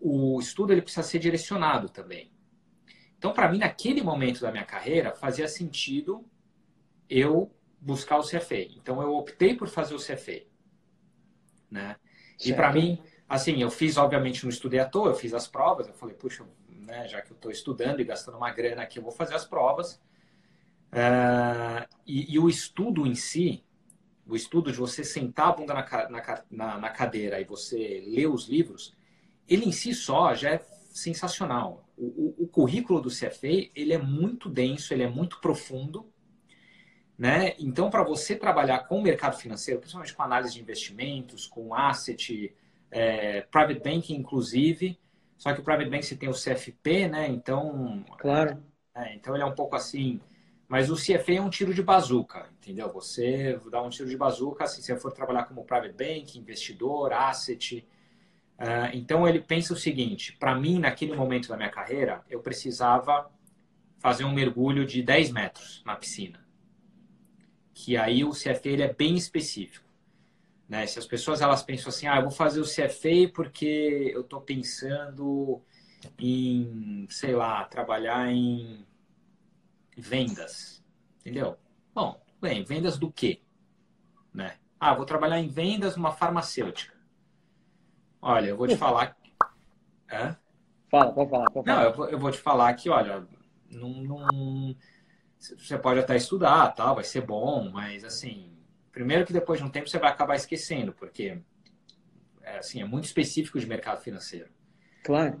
o 0.00 0.38
estudo 0.40 0.72
ele 0.72 0.82
precisa 0.82 1.02
ser 1.02 1.18
direcionado 1.18 1.88
também. 1.88 2.32
Então, 3.18 3.32
para 3.32 3.50
mim, 3.50 3.58
naquele 3.58 4.02
momento 4.02 4.40
da 4.40 4.50
minha 4.50 4.64
carreira, 4.64 5.12
fazia 5.12 5.48
sentido 5.48 6.24
eu 7.08 7.52
buscar 7.80 8.18
o 8.18 8.22
CFA. 8.22 8.62
Então 8.76 9.00
eu 9.00 9.14
optei 9.14 9.54
por 9.54 9.68
fazer 9.68 9.94
o 9.94 9.98
CFA, 9.98 10.42
né? 11.70 11.96
Certo. 12.36 12.48
E 12.48 12.54
para 12.54 12.72
mim, 12.72 13.02
assim, 13.28 13.60
eu 13.60 13.70
fiz 13.70 13.96
obviamente 13.96 14.44
não 14.44 14.50
estudei 14.50 14.80
à 14.80 14.88
toa, 14.88 15.08
eu 15.08 15.14
fiz 15.14 15.32
as 15.34 15.46
provas, 15.46 15.86
eu 15.88 15.94
falei, 15.94 16.14
puxa, 16.14 16.44
né, 16.68 17.06
já 17.08 17.20
que 17.20 17.32
eu 17.32 17.34
estou 17.34 17.50
estudando 17.50 18.00
e 18.00 18.04
gastando 18.04 18.36
uma 18.36 18.50
grana 18.50 18.82
aqui, 18.82 18.98
eu 18.98 19.02
vou 19.02 19.12
fazer 19.12 19.34
as 19.34 19.44
provas. 19.44 20.00
Uh, 20.92 21.86
e, 22.06 22.34
e, 22.34 22.38
o 22.38 22.48
estudo 22.48 23.06
em 23.06 23.14
si, 23.14 23.62
o 24.26 24.34
estudo 24.34 24.72
de 24.72 24.78
você 24.78 25.04
sentar 25.04 25.48
a 25.48 25.52
bunda 25.52 25.74
na, 25.74 26.42
na, 26.50 26.78
na, 26.78 26.88
cadeira 26.90 27.40
e 27.40 27.44
você 27.44 28.02
ler 28.06 28.26
os 28.26 28.48
livros, 28.48 28.96
ele 29.46 29.66
em 29.66 29.72
si 29.72 29.92
só 29.94 30.34
já 30.34 30.54
é 30.54 30.58
sensacional. 30.90 31.86
O, 31.96 32.06
o, 32.38 32.44
o 32.44 32.48
currículo 32.48 33.00
do 33.00 33.10
CFA 33.10 33.70
ele 33.74 33.92
é 33.92 33.98
muito 33.98 34.48
denso, 34.48 34.94
ele 34.94 35.02
é 35.02 35.08
muito 35.08 35.40
profundo 35.40 36.10
né? 37.18 37.54
Então, 37.58 37.90
para 37.90 38.04
você 38.04 38.36
trabalhar 38.36 38.86
com 38.86 39.00
o 39.00 39.02
mercado 39.02 39.36
financeiro, 39.36 39.80
principalmente 39.80 40.14
com 40.14 40.22
análise 40.22 40.54
de 40.54 40.60
investimentos, 40.60 41.48
com 41.48 41.74
asset, 41.74 42.54
é, 42.92 43.40
private 43.40 43.80
banking, 43.80 44.14
inclusive, 44.14 44.96
só 45.36 45.52
que 45.52 45.60
o 45.60 45.64
private 45.64 45.90
banking 45.90 46.06
você 46.06 46.16
tem 46.16 46.28
o 46.28 46.32
CFP, 46.32 47.08
né? 47.08 47.26
Então, 47.26 48.04
claro. 48.18 48.62
É, 48.94 49.16
então 49.16 49.34
ele 49.34 49.42
é 49.42 49.46
um 49.46 49.54
pouco 49.54 49.74
assim. 49.74 50.20
Mas 50.68 50.90
o 50.90 50.94
CFA 50.94 51.34
é 51.34 51.40
um 51.40 51.48
tiro 51.48 51.72
de 51.72 51.82
bazuca, 51.82 52.48
entendeu? 52.60 52.92
Você 52.92 53.58
dá 53.70 53.82
um 53.82 53.88
tiro 53.88 54.08
de 54.08 54.16
bazuca 54.16 54.66
se 54.66 54.82
você 54.82 54.96
for 54.96 55.10
trabalhar 55.12 55.44
como 55.44 55.64
private 55.64 55.94
bank, 55.94 56.38
investidor, 56.38 57.12
asset. 57.12 57.86
Uh, 58.58 58.92
então 58.92 59.26
ele 59.26 59.40
pensa 59.40 59.72
o 59.72 59.76
seguinte: 59.76 60.36
para 60.38 60.54
mim, 60.54 60.78
naquele 60.78 61.16
momento 61.16 61.48
da 61.48 61.56
minha 61.56 61.70
carreira, 61.70 62.22
eu 62.28 62.40
precisava 62.40 63.30
fazer 63.98 64.24
um 64.24 64.32
mergulho 64.32 64.84
de 64.84 65.02
10 65.02 65.30
metros 65.32 65.82
na 65.86 65.96
piscina 65.96 66.46
que 67.78 67.96
aí 67.96 68.24
o 68.24 68.30
CFA 68.30 68.60
ele 68.64 68.82
é 68.82 68.92
bem 68.92 69.14
específico. 69.14 69.86
Né? 70.68 70.84
Se 70.84 70.98
as 70.98 71.06
pessoas 71.06 71.40
elas 71.40 71.62
pensam 71.62 71.90
assim, 71.90 72.08
ah, 72.08 72.16
eu 72.16 72.22
vou 72.22 72.30
fazer 72.32 72.60
o 72.60 72.64
CFA 72.64 73.30
porque 73.32 74.10
eu 74.12 74.22
estou 74.22 74.40
pensando 74.40 75.62
em, 76.18 77.06
sei 77.08 77.36
lá, 77.36 77.64
trabalhar 77.66 78.32
em 78.32 78.84
vendas, 80.00 80.84
entendeu? 81.20 81.56
Bom, 81.94 82.20
bem, 82.40 82.64
vendas 82.64 82.98
do 82.98 83.10
quê? 83.10 83.40
Né? 84.32 84.56
Ah, 84.78 84.94
vou 84.94 85.04
trabalhar 85.04 85.38
em 85.38 85.48
vendas 85.48 85.96
numa 85.96 86.12
farmacêutica. 86.12 86.96
Olha, 88.20 88.48
eu 88.48 88.56
vou 88.56 88.68
te 88.68 88.76
falar. 88.76 89.16
Hã? 90.10 90.36
Fala, 90.90 91.12
pode 91.12 91.30
falar, 91.30 91.50
pode 91.50 91.66
falar. 91.66 91.80
Não, 91.80 91.88
eu 91.88 91.94
vou, 91.94 92.08
eu 92.08 92.18
vou 92.18 92.30
te 92.30 92.38
falar 92.38 92.74
que, 92.74 92.88
olha, 92.88 93.26
não, 93.70 93.90
não 94.02 94.76
você 95.38 95.78
pode 95.78 96.00
até 96.00 96.16
estudar, 96.16 96.74
tal, 96.74 96.96
vai 96.96 97.04
ser 97.04 97.20
bom, 97.20 97.70
mas 97.70 98.04
assim, 98.04 98.56
primeiro 98.90 99.24
que 99.24 99.32
depois 99.32 99.60
de 99.60 99.64
um 99.64 99.70
tempo 99.70 99.88
você 99.88 99.98
vai 99.98 100.10
acabar 100.10 100.34
esquecendo, 100.34 100.92
porque 100.92 101.40
é, 102.42 102.58
assim, 102.58 102.80
é 102.80 102.84
muito 102.84 103.04
específico 103.04 103.58
de 103.58 103.66
mercado 103.66 104.00
financeiro. 104.00 104.50
Claro. 105.04 105.40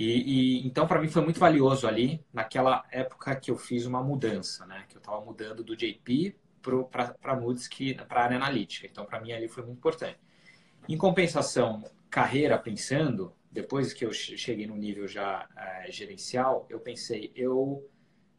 E, 0.00 0.62
e 0.62 0.66
então 0.66 0.86
para 0.86 0.98
mim 0.98 1.08
foi 1.08 1.22
muito 1.22 1.38
valioso 1.38 1.86
ali 1.86 2.24
naquela 2.32 2.86
época 2.90 3.36
que 3.36 3.50
eu 3.50 3.56
fiz 3.58 3.84
uma 3.84 4.02
mudança, 4.02 4.64
né? 4.64 4.86
Que 4.88 4.96
eu 4.96 4.98
estava 4.98 5.20
mudando 5.20 5.62
do 5.62 5.76
JP 5.76 6.34
para 6.90 7.36
Moody's 7.36 7.68
para 8.08 8.20
a 8.20 8.24
área 8.24 8.36
analítica. 8.38 8.86
Então 8.90 9.04
para 9.04 9.20
mim 9.20 9.32
ali 9.32 9.46
foi 9.46 9.62
muito 9.62 9.76
importante. 9.76 10.18
Em 10.88 10.96
compensação, 10.96 11.84
carreira 12.08 12.56
pensando, 12.56 13.34
depois 13.52 13.92
que 13.92 14.06
eu 14.06 14.10
cheguei 14.10 14.66
no 14.66 14.74
nível 14.74 15.06
já 15.06 15.46
é, 15.54 15.92
gerencial, 15.92 16.66
eu 16.70 16.80
pensei, 16.80 17.30
eu 17.36 17.86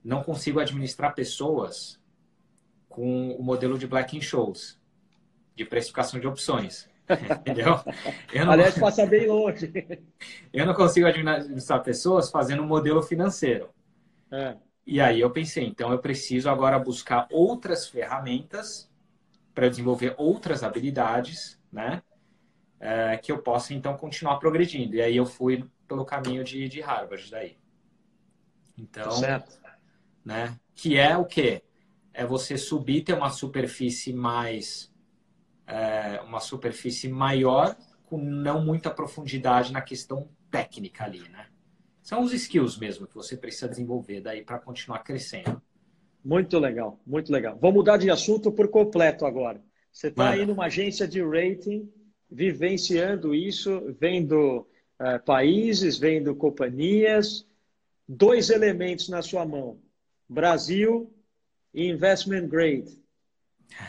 não 0.04 0.24
consigo 0.24 0.60
administrar 0.60 1.14
pessoas 1.14 2.02
com 2.90 3.36
o 3.36 3.44
modelo 3.44 3.78
de 3.78 3.86
Black 3.86 4.18
in 4.18 4.22
Shows, 4.22 4.82
de 5.56 5.64
precificação 5.64 6.20
de 6.20 6.26
opções. 6.26 6.90
Entendeu? 7.42 7.80
Eu 8.34 8.46
não, 8.46 8.54
Aliás, 8.54 8.78
passa 8.78 9.06
bem 9.08 9.28
longe. 9.28 9.72
Eu 10.54 10.66
não 10.66 10.74
consigo 10.74 11.08
administrar 11.08 11.84
pessoas 11.84 12.30
fazendo 12.30 12.64
um 12.64 12.68
modelo 12.68 13.02
financeiro. 13.02 13.70
É. 14.32 14.56
E 14.86 15.00
aí 15.00 15.20
eu 15.20 15.30
pensei, 15.30 15.66
então 15.66 15.92
eu 15.92 16.00
preciso 16.00 16.50
agora 16.50 16.80
buscar 16.80 17.28
outras 17.32 17.88
ferramentas 17.88 18.90
para 19.54 19.70
desenvolver 19.70 20.16
outras 20.18 20.64
habilidades, 20.64 21.60
né? 21.72 22.02
É, 22.80 23.16
que 23.18 23.32
eu 23.32 23.38
possa 23.38 23.74
então 23.74 23.96
continuar 23.96 24.38
progredindo. 24.38 24.96
E 24.96 25.02
aí 25.02 25.16
eu 25.16 25.26
fui 25.26 25.64
pelo 25.88 26.04
caminho 26.04 26.44
de, 26.44 26.68
de 26.68 26.82
Harvard 26.82 27.30
daí. 27.30 27.58
Então, 28.76 29.12
certo 29.12 29.62
né? 30.26 30.58
Que 30.76 30.98
é 30.98 31.18
o 31.18 31.26
quê? 31.26 31.64
É 32.14 32.26
você 32.26 32.58
subir, 32.58 33.04
ter 33.04 33.14
uma 33.14 33.30
superfície 33.30 34.14
mais... 34.14 34.91
É, 35.72 36.20
uma 36.22 36.42
superfície 36.42 37.08
maior 37.08 37.78
com 38.04 38.18
não 38.18 38.64
muita 38.64 38.90
profundidade 38.92 39.72
na 39.72 39.82
questão 39.82 40.28
técnica 40.50 41.06
ali, 41.06 41.22
né? 41.30 41.48
São 42.04 42.24
os 42.24 42.34
skills 42.34 42.78
mesmo 42.78 43.08
que 43.08 43.16
você 43.16 43.38
precisa 43.38 43.70
desenvolver 43.70 44.20
daí 44.20 44.44
para 44.44 44.60
continuar 44.60 45.00
crescendo. 45.00 45.62
Muito 46.24 46.60
legal, 46.60 47.00
muito 47.06 47.32
legal. 47.32 47.58
Vou 47.58 47.72
mudar 47.72 47.98
de 47.98 48.10
assunto 48.12 48.52
por 48.52 48.68
completo 48.68 49.26
agora. 49.26 49.64
Você 49.92 50.08
está 50.08 50.32
aí 50.32 50.46
numa 50.46 50.66
agência 50.66 51.08
de 51.08 51.22
rating, 51.24 51.92
vivenciando 52.30 53.34
isso, 53.34 53.96
vendo 54.00 54.68
uh, 55.00 55.24
países, 55.26 55.98
vendo 55.98 56.36
companhias, 56.36 57.48
dois 58.08 58.50
elementos 58.50 59.10
na 59.10 59.22
sua 59.22 59.46
mão: 59.46 59.80
Brasil 60.28 61.14
e 61.74 61.88
Investment 61.88 62.48
Grade. 62.48 63.01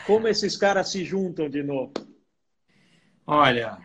Como 0.05 0.27
esses 0.27 0.57
caras 0.57 0.89
se 0.89 1.03
juntam 1.03 1.49
de 1.49 1.63
novo? 1.63 1.93
Olha, 3.25 3.77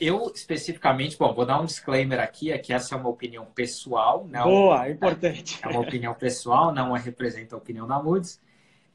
eu 0.00 0.30
especificamente, 0.34 1.16
bom, 1.16 1.32
vou 1.32 1.46
dar 1.46 1.60
um 1.60 1.64
disclaimer 1.64 2.20
aqui, 2.20 2.50
é 2.50 2.58
que 2.58 2.72
essa 2.72 2.94
é 2.94 2.98
uma 2.98 3.08
opinião 3.08 3.46
pessoal. 3.46 4.26
Não, 4.30 4.44
Boa, 4.44 4.86
é 4.86 4.90
importante. 4.90 5.58
É 5.62 5.68
uma 5.68 5.80
opinião 5.80 6.14
pessoal, 6.14 6.72
não 6.72 6.92
representa 6.92 7.54
a 7.54 7.58
opinião 7.58 7.86
da 7.86 8.02
Moody's. 8.02 8.40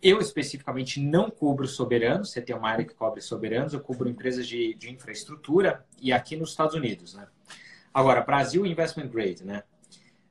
Eu 0.01 0.19
especificamente 0.19 0.99
não 0.99 1.29
cubro 1.29 1.67
soberanos, 1.67 2.31
você 2.31 2.41
tem 2.41 2.55
uma 2.55 2.69
área 2.69 2.85
que 2.85 2.93
cobre 2.93 3.21
soberanos, 3.21 3.73
eu 3.73 3.81
cubro 3.81 4.07
empresas 4.07 4.47
de, 4.47 4.73
de 4.75 4.89
infraestrutura 4.89 5.85
e 6.01 6.13
aqui 6.13 6.37
nos 6.37 6.51
Estados 6.51 6.73
Unidos, 6.73 7.13
né? 7.13 7.27
Agora, 7.93 8.21
Brasil 8.21 8.65
Investment 8.65 9.07
Grade, 9.07 9.43
né? 9.43 9.63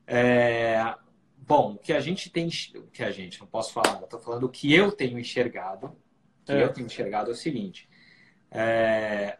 É, 0.07 0.95
bom, 1.49 1.73
o 1.73 1.77
que 1.79 1.91
a 1.91 1.99
gente 1.99 2.29
tem, 2.29 2.47
o 2.75 2.83
que 2.91 3.01
a 3.01 3.09
gente, 3.09 3.39
não 3.39 3.47
posso 3.47 3.73
falar, 3.73 3.99
estou 4.03 4.19
falando 4.19 4.43
o 4.43 4.49
que 4.49 4.71
eu 4.71 4.91
tenho 4.91 5.17
enxergado, 5.17 5.97
que 6.45 6.51
é. 6.51 6.63
eu 6.63 6.71
tenho 6.71 6.85
enxergado 6.85 7.31
é 7.31 7.33
o 7.33 7.35
seguinte, 7.35 7.89
é, 8.51 9.39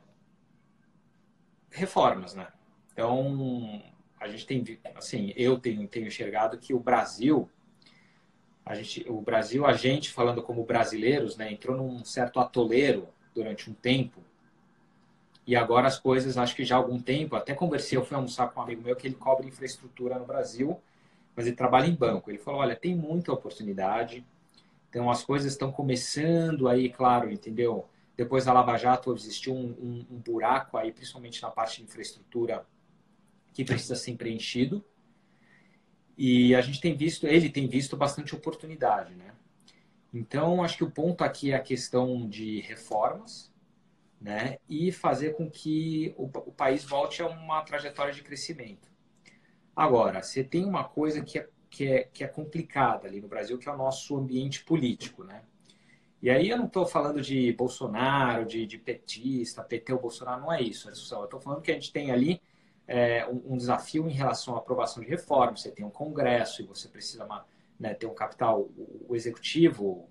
reformas, 1.70 2.34
né? 2.34 2.48
Então, 2.92 3.80
a 4.20 4.28
gente 4.28 4.44
tem, 4.48 4.80
assim, 4.96 5.32
eu 5.36 5.60
tenho, 5.60 5.88
tenho 5.88 6.08
enxergado 6.08 6.58
que 6.58 6.74
o 6.74 6.80
Brasil, 6.80 7.48
a 8.66 8.74
gente, 8.74 9.06
o 9.08 9.22
Brasil, 9.22 9.64
a 9.64 9.74
gente 9.74 10.10
falando 10.10 10.42
como 10.42 10.66
brasileiros, 10.66 11.38
né, 11.38 11.54
entrou 11.54 11.78
num 11.78 12.04
certo 12.04 12.40
atoleiro 12.40 13.08
durante 13.36 13.70
um 13.70 13.74
tempo. 13.74 14.20
E 15.46 15.56
agora 15.56 15.88
as 15.88 16.00
coisas, 16.00 16.40
acho 16.40 16.56
que 16.56 16.66
já 16.66 16.74
há 16.74 16.80
algum 16.80 17.00
tempo, 17.00 17.36
até 17.36 17.54
conversei, 17.54 18.00
eu 18.00 18.04
fui 18.04 18.16
almoçar 18.16 18.50
com 18.50 18.60
um 18.60 18.64
amigo 18.64 18.82
meu 18.82 18.96
que 18.96 19.06
ele 19.06 19.16
cobre 19.16 19.48
infraestrutura 19.48 20.18
no 20.18 20.26
Brasil, 20.26 20.82
mas 21.40 21.48
ele 21.48 21.56
trabalha 21.56 21.88
em 21.88 21.96
banco. 21.96 22.30
Ele 22.30 22.38
falou: 22.38 22.60
olha, 22.60 22.76
tem 22.76 22.94
muita 22.94 23.32
oportunidade, 23.32 24.26
então 24.90 25.10
as 25.10 25.24
coisas 25.24 25.54
estão 25.54 25.72
começando 25.72 26.68
aí, 26.68 26.90
claro, 26.90 27.32
entendeu? 27.32 27.88
Depois 28.18 28.44
da 28.44 28.52
Lava 28.52 28.76
Jato 28.76 29.16
existiu 29.16 29.56
um, 29.56 29.70
um, 29.80 30.06
um 30.12 30.18
buraco 30.18 30.78
aí, 30.78 30.92
principalmente 30.92 31.42
na 31.42 31.50
parte 31.50 31.78
de 31.78 31.84
infraestrutura, 31.84 32.66
que 33.54 33.64
precisa 33.64 33.96
ser 33.96 34.18
preenchido. 34.18 34.84
E 36.18 36.54
a 36.54 36.60
gente 36.60 36.82
tem 36.82 36.94
visto, 36.94 37.26
ele 37.26 37.50
tem 37.50 37.70
visto 37.70 37.96
bastante 37.96 38.36
oportunidade, 38.36 39.16
né? 39.16 39.32
Então, 40.14 40.62
acho 40.62 40.76
que 40.76 40.84
o 40.84 40.92
ponto 40.92 41.24
aqui 41.24 41.54
é 41.54 41.56
a 41.56 41.62
questão 41.62 42.28
de 42.28 42.60
reformas, 42.60 43.50
né? 44.20 44.58
E 44.68 44.92
fazer 44.92 45.38
com 45.38 45.50
que 45.50 46.14
o, 46.18 46.26
o 46.26 46.52
país 46.52 46.84
volte 46.84 47.22
a 47.22 47.28
uma 47.28 47.62
trajetória 47.62 48.12
de 48.12 48.24
crescimento. 48.24 48.89
Agora, 49.80 50.22
você 50.22 50.44
tem 50.44 50.66
uma 50.66 50.84
coisa 50.84 51.22
que 51.22 51.40
é, 51.40 51.48
que, 51.70 51.88
é, 51.88 52.04
que 52.04 52.22
é 52.22 52.28
complicada 52.28 53.08
ali 53.08 53.22
no 53.22 53.30
Brasil, 53.30 53.58
que 53.58 53.70
é 53.70 53.72
o 53.72 53.78
nosso 53.78 54.18
ambiente 54.18 54.66
político, 54.66 55.24
né? 55.24 55.44
E 56.22 56.30
aí 56.30 56.50
eu 56.50 56.58
não 56.58 56.66
estou 56.66 56.86
falando 56.86 57.22
de 57.22 57.54
Bolsonaro, 57.54 58.46
de, 58.46 58.66
de, 58.66 58.78
petista, 58.78 59.64
PT 59.64 59.94
ou 59.94 60.02
Bolsonaro, 60.02 60.42
não 60.42 60.52
é 60.52 60.62
isso. 60.62 60.90
Eu 60.90 61.24
estou 61.24 61.40
falando 61.40 61.62
que 61.62 61.72
a 61.72 61.74
gente 61.76 61.94
tem 61.94 62.12
ali 62.12 62.42
é, 62.86 63.26
um, 63.26 63.54
um, 63.54 63.58
desafio 63.58 64.06
em 64.10 64.12
relação 64.12 64.54
à 64.56 64.58
aprovação 64.58 65.02
de 65.02 65.08
reformas. 65.08 65.62
Você 65.62 65.72
tem 65.72 65.86
um 65.86 65.90
Congresso 65.90 66.62
e 66.62 66.66
você 66.66 66.90
precisa 66.90 67.26
né, 67.80 67.94
ter 67.94 68.06
um 68.06 68.14
capital, 68.14 68.64
o, 68.76 69.06
o, 69.08 69.16
executivo, 69.16 70.10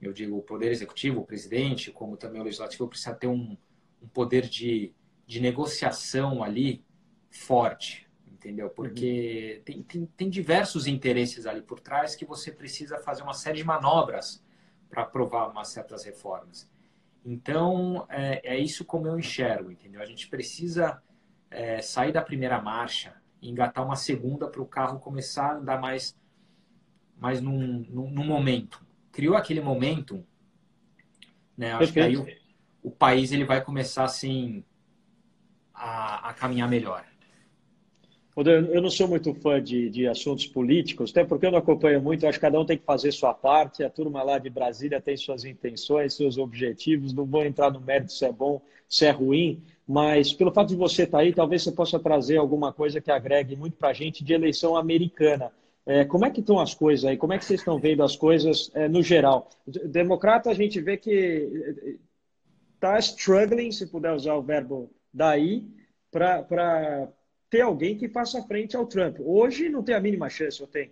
eu 0.00 0.12
digo 0.12 0.38
o 0.38 0.42
poder 0.42 0.70
executivo, 0.70 1.22
o 1.22 1.26
presidente, 1.26 1.90
como 1.90 2.16
também 2.16 2.40
o 2.40 2.44
legislativo, 2.44 2.86
precisa 2.86 3.12
ter 3.12 3.26
um, 3.26 3.56
um 4.00 4.06
poder 4.06 4.48
de, 4.48 4.94
de 5.26 5.40
negociação 5.40 6.44
ali 6.44 6.84
forte, 7.28 8.03
entendeu? 8.44 8.68
Porque 8.68 9.56
uhum. 9.56 9.64
tem, 9.64 9.82
tem, 9.82 10.06
tem 10.06 10.28
diversos 10.28 10.86
interesses 10.86 11.46
ali 11.46 11.62
por 11.62 11.80
trás 11.80 12.14
que 12.14 12.26
você 12.26 12.52
precisa 12.52 12.98
fazer 12.98 13.22
uma 13.22 13.32
série 13.32 13.56
de 13.56 13.64
manobras 13.64 14.44
para 14.90 15.02
aprovar 15.02 15.50
umas 15.50 15.68
certas 15.68 16.04
reformas. 16.04 16.70
Então, 17.24 18.06
é, 18.10 18.54
é, 18.54 18.58
isso 18.58 18.84
como 18.84 19.06
eu 19.08 19.18
enxergo, 19.18 19.72
entendeu? 19.72 20.02
A 20.02 20.04
gente 20.04 20.28
precisa 20.28 21.02
é, 21.50 21.80
sair 21.80 22.12
da 22.12 22.20
primeira 22.20 22.60
marcha 22.60 23.14
e 23.40 23.48
engatar 23.48 23.82
uma 23.82 23.96
segunda 23.96 24.46
para 24.46 24.60
o 24.60 24.66
carro 24.66 25.00
começar 25.00 25.52
a 25.52 25.54
andar 25.54 25.80
mais, 25.80 26.14
mais 27.16 27.40
num, 27.40 27.78
num, 27.88 28.10
num 28.10 28.26
momento. 28.26 28.84
Criou 29.10 29.36
aquele 29.36 29.62
momento, 29.62 30.22
né? 31.56 31.72
Acho 31.72 31.92
Perfeito. 31.94 32.24
que 32.24 32.30
aí 32.30 32.42
o, 32.82 32.88
o, 32.88 32.90
país 32.90 33.32
ele 33.32 33.44
vai 33.44 33.64
começar 33.64 34.04
assim 34.04 34.62
a, 35.72 36.28
a 36.28 36.34
caminhar 36.34 36.68
melhor. 36.68 37.06
Eu 38.36 38.82
não 38.82 38.90
sou 38.90 39.06
muito 39.06 39.32
fã 39.34 39.62
de, 39.62 39.88
de, 39.88 40.08
assuntos 40.08 40.46
políticos, 40.46 41.12
até 41.12 41.24
porque 41.24 41.46
eu 41.46 41.52
não 41.52 41.58
acompanho 41.58 42.02
muito, 42.02 42.26
acho 42.26 42.38
que 42.38 42.44
cada 42.44 42.58
um 42.58 42.64
tem 42.66 42.76
que 42.76 42.84
fazer 42.84 43.12
sua 43.12 43.32
parte, 43.32 43.84
a 43.84 43.90
turma 43.90 44.24
lá 44.24 44.38
de 44.38 44.50
Brasília 44.50 45.00
tem 45.00 45.16
suas 45.16 45.44
intenções, 45.44 46.14
seus 46.14 46.36
objetivos, 46.36 47.12
não 47.12 47.24
vou 47.24 47.44
entrar 47.44 47.70
no 47.70 47.80
mérito 47.80 48.12
se 48.12 48.24
é 48.24 48.32
bom, 48.32 48.60
se 48.88 49.06
é 49.06 49.10
ruim, 49.10 49.62
mas 49.86 50.32
pelo 50.32 50.52
fato 50.52 50.70
de 50.70 50.76
você 50.76 51.04
estar 51.04 51.18
tá 51.18 51.22
aí, 51.22 51.32
talvez 51.32 51.62
você 51.62 51.70
possa 51.70 51.96
trazer 52.00 52.36
alguma 52.36 52.72
coisa 52.72 53.00
que 53.00 53.10
agregue 53.10 53.54
muito 53.54 53.76
para 53.76 53.90
a 53.90 53.92
gente 53.92 54.24
de 54.24 54.32
eleição 54.32 54.76
americana. 54.76 55.52
É, 55.86 56.04
como 56.04 56.24
é 56.24 56.30
que 56.30 56.40
estão 56.40 56.58
as 56.58 56.74
coisas 56.74 57.04
aí? 57.04 57.16
Como 57.16 57.32
é 57.32 57.38
que 57.38 57.44
vocês 57.44 57.60
estão 57.60 57.78
vendo 57.78 58.02
as 58.02 58.16
coisas 58.16 58.70
é, 58.74 58.88
no 58.88 59.02
geral? 59.02 59.48
Democrata, 59.66 60.50
a 60.50 60.54
gente 60.54 60.80
vê 60.80 60.96
que 60.96 61.98
está 62.74 62.98
struggling, 62.98 63.70
se 63.70 63.86
puder 63.86 64.12
usar 64.12 64.34
o 64.34 64.42
verbo 64.42 64.90
daí, 65.12 65.64
para 66.10 67.08
ter 67.54 67.60
alguém 67.60 67.96
que 67.96 68.08
faça 68.08 68.42
frente 68.42 68.76
ao 68.76 68.84
Trump. 68.84 69.18
Hoje 69.20 69.68
não 69.68 69.80
tem 69.80 69.94
a 69.94 70.00
mínima 70.00 70.28
chance, 70.28 70.60
ou 70.60 70.66
tem? 70.66 70.90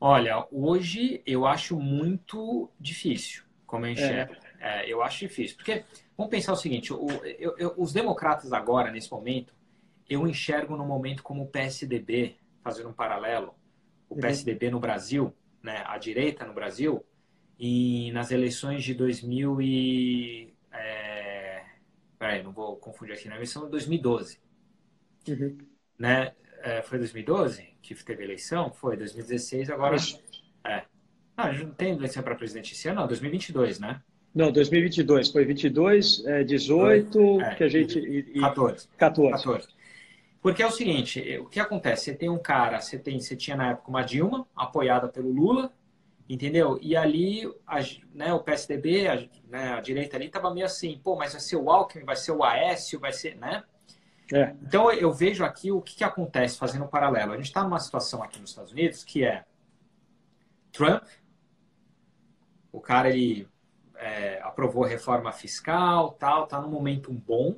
Olha, 0.00 0.44
hoje 0.50 1.22
eu 1.24 1.46
acho 1.46 1.78
muito 1.78 2.68
difícil, 2.78 3.44
como 3.64 3.86
eu 3.86 3.92
enxergo. 3.92 4.34
É. 4.60 4.80
É, 4.82 4.92
eu 4.92 5.00
acho 5.00 5.20
difícil, 5.20 5.56
porque 5.56 5.84
vamos 6.16 6.28
pensar 6.28 6.52
o 6.52 6.56
seguinte: 6.56 6.92
o, 6.92 7.06
eu, 7.38 7.56
eu, 7.56 7.72
os 7.76 7.92
democratas 7.92 8.52
agora, 8.52 8.90
nesse 8.90 9.12
momento, 9.12 9.54
eu 10.10 10.26
enxergo 10.26 10.76
no 10.76 10.84
momento 10.84 11.22
como 11.22 11.44
o 11.44 11.46
PSDB, 11.46 12.34
fazendo 12.60 12.88
um 12.88 12.92
paralelo, 12.92 13.54
o 14.10 14.16
uhum. 14.16 14.20
PSDB 14.20 14.72
no 14.72 14.80
Brasil, 14.80 15.32
né, 15.62 15.84
a 15.86 15.98
direita 15.98 16.44
no 16.44 16.52
Brasil, 16.52 17.06
e 17.56 18.10
nas 18.10 18.32
eleições 18.32 18.82
de 18.82 18.92
2000 18.92 19.62
e... 19.62 20.52
É, 20.72 21.64
peraí, 22.18 22.42
não 22.42 22.50
vou 22.50 22.74
confundir 22.76 23.14
aqui, 23.14 23.28
na 23.28 23.36
eleição 23.36 23.66
de 23.66 23.70
2012. 23.70 24.47
Uhum. 25.26 25.58
Né? 25.98 26.32
É, 26.62 26.82
foi 26.82 26.98
2012 26.98 27.68
que 27.94 28.04
teve 28.04 28.24
eleição? 28.24 28.70
Foi 28.70 28.96
2016, 28.96 29.70
agora. 29.70 29.96
É. 30.64 30.82
Ah, 31.36 31.52
não 31.52 31.70
tem 31.70 31.94
eleição 31.94 32.22
para 32.22 32.34
presidente 32.34 32.72
esse 32.72 32.88
ano, 32.88 33.00
não, 33.00 33.06
2022, 33.06 33.78
né? 33.78 34.02
Não, 34.34 34.52
2022. 34.52 35.30
Foi 35.30 35.44
22, 35.44 36.24
é, 36.26 36.44
18, 36.44 37.40
é, 37.40 37.54
que 37.54 37.64
a 37.64 37.68
gente. 37.68 37.98
E, 37.98 38.40
14. 38.40 38.88
14. 38.96 39.32
14. 39.32 39.68
Porque 40.40 40.62
é 40.62 40.66
o 40.66 40.70
seguinte, 40.70 41.38
o 41.38 41.46
que 41.46 41.58
acontece? 41.58 42.04
Você 42.04 42.14
tem 42.14 42.28
um 42.28 42.38
cara, 42.38 42.80
você, 42.80 42.98
tem, 42.98 43.18
você 43.18 43.34
tinha 43.34 43.56
na 43.56 43.70
época 43.70 43.88
uma 43.88 44.02
Dilma, 44.02 44.46
apoiada 44.54 45.08
pelo 45.08 45.32
Lula, 45.32 45.72
entendeu? 46.28 46.78
E 46.80 46.96
ali, 46.96 47.44
a, 47.66 47.78
né, 48.14 48.32
o 48.32 48.40
PSDB, 48.40 49.08
a, 49.08 49.28
né, 49.48 49.72
a 49.72 49.80
direita 49.80 50.16
ali, 50.16 50.26
estava 50.26 50.52
meio 50.54 50.66
assim, 50.66 51.00
pô, 51.02 51.16
mas 51.16 51.32
vai 51.32 51.40
ser 51.40 51.56
o 51.56 51.70
Alckmin, 51.70 52.04
vai 52.04 52.16
ser 52.16 52.32
o 52.32 52.44
Aécio, 52.44 53.00
vai 53.00 53.12
ser, 53.12 53.36
né? 53.36 53.64
É. 54.32 54.54
Então 54.62 54.90
eu 54.92 55.12
vejo 55.12 55.44
aqui 55.44 55.72
o 55.72 55.80
que, 55.80 55.96
que 55.96 56.04
acontece, 56.04 56.58
fazendo 56.58 56.84
um 56.84 56.88
paralelo. 56.88 57.32
A 57.32 57.36
gente 57.36 57.46
está 57.46 57.62
numa 57.62 57.80
situação 57.80 58.22
aqui 58.22 58.38
nos 58.38 58.50
Estados 58.50 58.72
Unidos 58.72 59.04
que 59.04 59.24
é 59.24 59.44
Trump, 60.70 61.04
o 62.70 62.80
cara 62.80 63.08
ele 63.08 63.48
é, 63.96 64.40
aprovou 64.42 64.84
reforma 64.84 65.32
fiscal, 65.32 66.12
tal, 66.12 66.46
tá 66.46 66.60
num 66.60 66.70
momento 66.70 67.12
bom, 67.12 67.56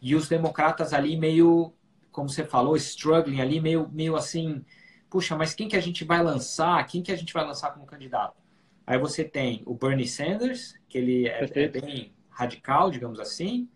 e 0.00 0.14
os 0.14 0.28
democratas 0.28 0.92
ali 0.92 1.16
meio, 1.16 1.72
como 2.10 2.28
você 2.28 2.44
falou, 2.44 2.76
struggling 2.76 3.40
ali, 3.40 3.60
meio, 3.60 3.88
meio 3.92 4.16
assim, 4.16 4.64
puxa, 5.10 5.36
mas 5.36 5.54
quem 5.54 5.68
que 5.68 5.76
a 5.76 5.80
gente 5.80 6.04
vai 6.04 6.22
lançar? 6.22 6.86
Quem 6.86 7.02
que 7.02 7.12
a 7.12 7.16
gente 7.16 7.32
vai 7.32 7.44
lançar 7.44 7.72
como 7.72 7.84
candidato? 7.84 8.36
Aí 8.86 8.98
você 8.98 9.24
tem 9.24 9.62
o 9.66 9.74
Bernie 9.74 10.06
Sanders, 10.06 10.74
que 10.88 10.96
ele 10.96 11.28
é, 11.28 11.44
é 11.44 11.68
bem 11.68 12.14
radical, 12.30 12.90
digamos 12.90 13.20
assim. 13.20 13.68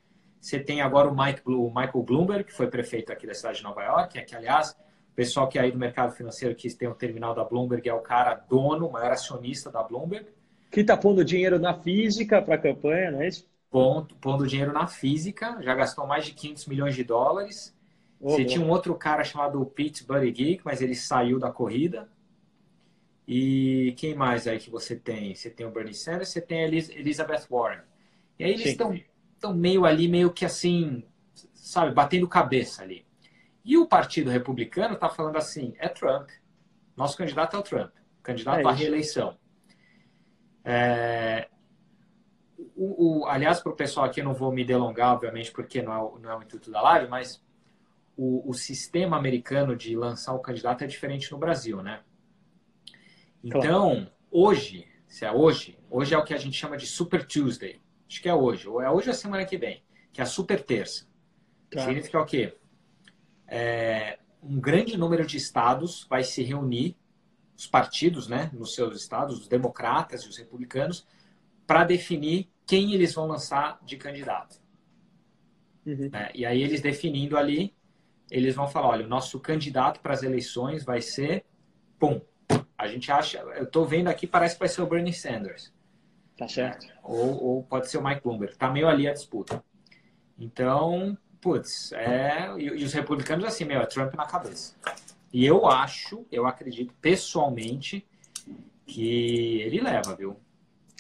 Você 0.42 0.58
tem 0.58 0.80
agora 0.80 1.08
o, 1.08 1.16
Mike, 1.16 1.40
o 1.46 1.68
Michael 1.68 2.02
Bloomberg, 2.02 2.42
que 2.42 2.52
foi 2.52 2.66
prefeito 2.66 3.12
aqui 3.12 3.28
da 3.28 3.32
cidade 3.32 3.58
de 3.58 3.62
Nova 3.62 3.80
York, 3.80 4.20
que, 4.24 4.34
aliás, 4.34 4.72
o 4.72 5.14
pessoal 5.14 5.46
que 5.46 5.56
é 5.56 5.62
aí 5.62 5.70
do 5.70 5.78
mercado 5.78 6.12
financeiro 6.12 6.52
que 6.52 6.68
tem 6.74 6.88
o 6.88 6.96
terminal 6.96 7.32
da 7.32 7.44
Bloomberg 7.44 7.88
é 7.88 7.94
o 7.94 8.00
cara 8.00 8.34
dono, 8.34 8.88
o 8.88 8.92
maior 8.92 9.12
acionista 9.12 9.70
da 9.70 9.84
Bloomberg. 9.84 10.26
Que 10.68 10.80
está 10.80 10.96
pondo 10.96 11.24
dinheiro 11.24 11.60
na 11.60 11.74
física 11.74 12.42
para 12.42 12.56
a 12.56 12.58
campanha, 12.58 13.12
não 13.12 13.22
é 13.22 13.28
isso? 13.28 13.48
Pondo, 13.70 14.16
pondo 14.16 14.44
dinheiro 14.44 14.72
na 14.72 14.88
física, 14.88 15.58
já 15.62 15.76
gastou 15.76 16.08
mais 16.08 16.24
de 16.24 16.32
500 16.32 16.66
milhões 16.66 16.96
de 16.96 17.04
dólares. 17.04 17.72
Oh, 18.20 18.30
você 18.30 18.42
bom. 18.42 18.48
tinha 18.48 18.66
um 18.66 18.68
outro 18.68 18.96
cara 18.96 19.22
chamado 19.22 19.64
Pete 19.64 20.04
Buttigieg, 20.04 20.60
mas 20.64 20.82
ele 20.82 20.96
saiu 20.96 21.38
da 21.38 21.52
corrida. 21.52 22.08
E 23.28 23.94
quem 23.96 24.16
mais 24.16 24.48
aí 24.48 24.58
que 24.58 24.70
você 24.70 24.96
tem? 24.96 25.36
Você 25.36 25.48
tem 25.48 25.64
o 25.64 25.70
Bernie 25.70 25.94
Sanders, 25.94 26.30
você 26.30 26.40
tem 26.40 26.64
a 26.64 26.66
Elizabeth 26.66 27.46
Warren. 27.48 27.82
E 28.40 28.44
aí 28.44 28.50
eles 28.54 28.66
estão 28.66 28.92
estão 29.42 29.52
meio 29.52 29.84
ali, 29.84 30.06
meio 30.06 30.32
que 30.32 30.44
assim, 30.44 31.04
sabe, 31.52 31.92
batendo 31.92 32.28
cabeça 32.28 32.82
ali. 32.82 33.04
E 33.64 33.76
o 33.76 33.86
Partido 33.86 34.30
Republicano 34.30 34.94
está 34.94 35.08
falando 35.08 35.36
assim: 35.36 35.74
é 35.78 35.88
Trump. 35.88 36.30
Nosso 36.96 37.16
candidato 37.16 37.56
é 37.56 37.58
o 37.58 37.62
Trump, 37.62 37.92
candidato 38.22 38.60
é 38.60 38.70
à 38.70 38.72
reeleição. 38.72 39.36
É, 40.64 41.48
o, 42.76 43.22
o, 43.22 43.26
aliás, 43.26 43.60
para 43.60 43.72
o 43.72 43.76
pessoal 43.76 44.06
aqui, 44.06 44.20
eu 44.20 44.24
não 44.24 44.34
vou 44.34 44.52
me 44.52 44.64
delongar, 44.64 45.14
obviamente, 45.14 45.50
porque 45.50 45.82
não 45.82 45.92
é, 45.92 45.98
o, 45.98 46.18
não 46.18 46.30
é 46.30 46.36
o 46.36 46.42
intuito 46.42 46.70
da 46.70 46.80
live, 46.82 47.08
mas 47.08 47.42
o, 48.16 48.48
o, 48.48 48.52
sistema 48.52 49.16
americano 49.16 49.74
de 49.74 49.96
lançar 49.96 50.34
o 50.34 50.38
candidato 50.38 50.84
é 50.84 50.86
diferente 50.86 51.32
no 51.32 51.38
Brasil, 51.38 51.82
né? 51.82 52.02
Então, 53.42 53.90
claro. 53.90 54.12
hoje, 54.30 54.86
se 55.08 55.24
é 55.24 55.32
hoje, 55.32 55.78
hoje 55.90 56.14
é 56.14 56.18
o 56.18 56.24
que 56.24 56.34
a 56.34 56.38
gente 56.38 56.56
chama 56.56 56.76
de 56.76 56.86
Super 56.86 57.26
Tuesday 57.26 57.81
acho 58.12 58.20
que 58.20 58.28
é 58.28 58.34
hoje, 58.34 58.68
ou 58.68 58.82
é 58.82 58.90
hoje 58.90 59.08
ou 59.08 59.14
é 59.14 59.16
semana 59.16 59.44
que 59.46 59.56
vem, 59.56 59.82
que 60.12 60.20
é 60.20 60.24
a 60.24 60.26
super 60.26 60.62
terça. 60.62 61.06
Tá. 61.70 61.80
Significa 61.80 62.20
o 62.20 62.26
quê? 62.26 62.54
É, 63.48 64.18
um 64.42 64.60
grande 64.60 64.98
número 64.98 65.26
de 65.26 65.38
estados 65.38 66.06
vai 66.10 66.22
se 66.22 66.42
reunir, 66.42 66.94
os 67.56 67.66
partidos, 67.66 68.28
né, 68.28 68.50
nos 68.52 68.74
seus 68.74 69.00
estados, 69.00 69.38
os 69.40 69.48
democratas 69.48 70.22
e 70.22 70.28
os 70.28 70.36
republicanos, 70.36 71.06
para 71.66 71.84
definir 71.84 72.50
quem 72.66 72.92
eles 72.92 73.14
vão 73.14 73.26
lançar 73.26 73.78
de 73.82 73.96
candidato. 73.96 74.60
Uhum. 75.86 76.10
É, 76.12 76.30
e 76.34 76.44
aí 76.44 76.62
eles 76.62 76.82
definindo 76.82 77.38
ali, 77.38 77.74
eles 78.30 78.54
vão 78.54 78.68
falar, 78.68 78.88
olha, 78.88 79.06
o 79.06 79.08
nosso 79.08 79.40
candidato 79.40 80.00
para 80.00 80.12
as 80.12 80.22
eleições 80.22 80.84
vai 80.84 81.00
ser, 81.00 81.46
pum, 81.98 82.20
a 82.76 82.86
gente 82.86 83.10
acha, 83.10 83.38
eu 83.38 83.64
estou 83.64 83.86
vendo 83.86 84.08
aqui, 84.08 84.26
parece 84.26 84.56
que 84.56 84.60
vai 84.60 84.68
ser 84.68 84.82
o 84.82 84.86
Bernie 84.86 85.14
Sanders. 85.14 85.72
Tá 86.42 86.48
certo. 86.48 86.86
Ou, 87.04 87.44
ou 87.44 87.62
pode 87.62 87.88
ser 87.88 87.98
o 87.98 88.04
Mike 88.04 88.22
Bloomberg. 88.22 88.56
Tá 88.56 88.70
meio 88.70 88.88
ali 88.88 89.08
a 89.08 89.12
disputa. 89.12 89.62
Então, 90.38 91.16
putz, 91.40 91.92
é. 91.92 92.52
E, 92.58 92.64
e, 92.64 92.84
os 92.84 92.92
republicanos, 92.92 93.44
assim, 93.44 93.64
meu, 93.64 93.80
é 93.80 93.86
Trump 93.86 94.14
na 94.14 94.26
cabeça. 94.26 94.74
E 95.32 95.44
eu 95.44 95.66
acho, 95.66 96.26
eu 96.30 96.46
acredito 96.46 96.92
pessoalmente 97.00 98.06
que 98.86 99.60
ele 99.62 99.80
leva, 99.80 100.14
viu? 100.16 100.36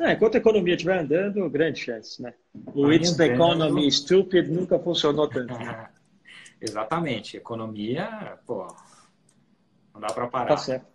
É, 0.00 0.12
enquanto 0.12 0.36
a 0.36 0.38
economia 0.38 0.74
estiver 0.74 0.98
andando, 0.98 1.48
grande 1.50 1.80
chance, 1.80 2.22
né? 2.22 2.32
O 2.74 2.90
It's 2.90 3.16
the 3.16 3.26
Economy 3.26 3.90
Stupid 3.90 4.48
nunca 4.48 4.78
funcionou 4.78 5.28
tanto. 5.28 5.52
Exatamente. 6.60 7.36
Economia, 7.36 8.38
pô, 8.46 8.66
não 9.92 10.00
dá 10.00 10.08
para 10.08 10.28
parar. 10.28 10.46
Tá 10.46 10.56
certo. 10.56 10.86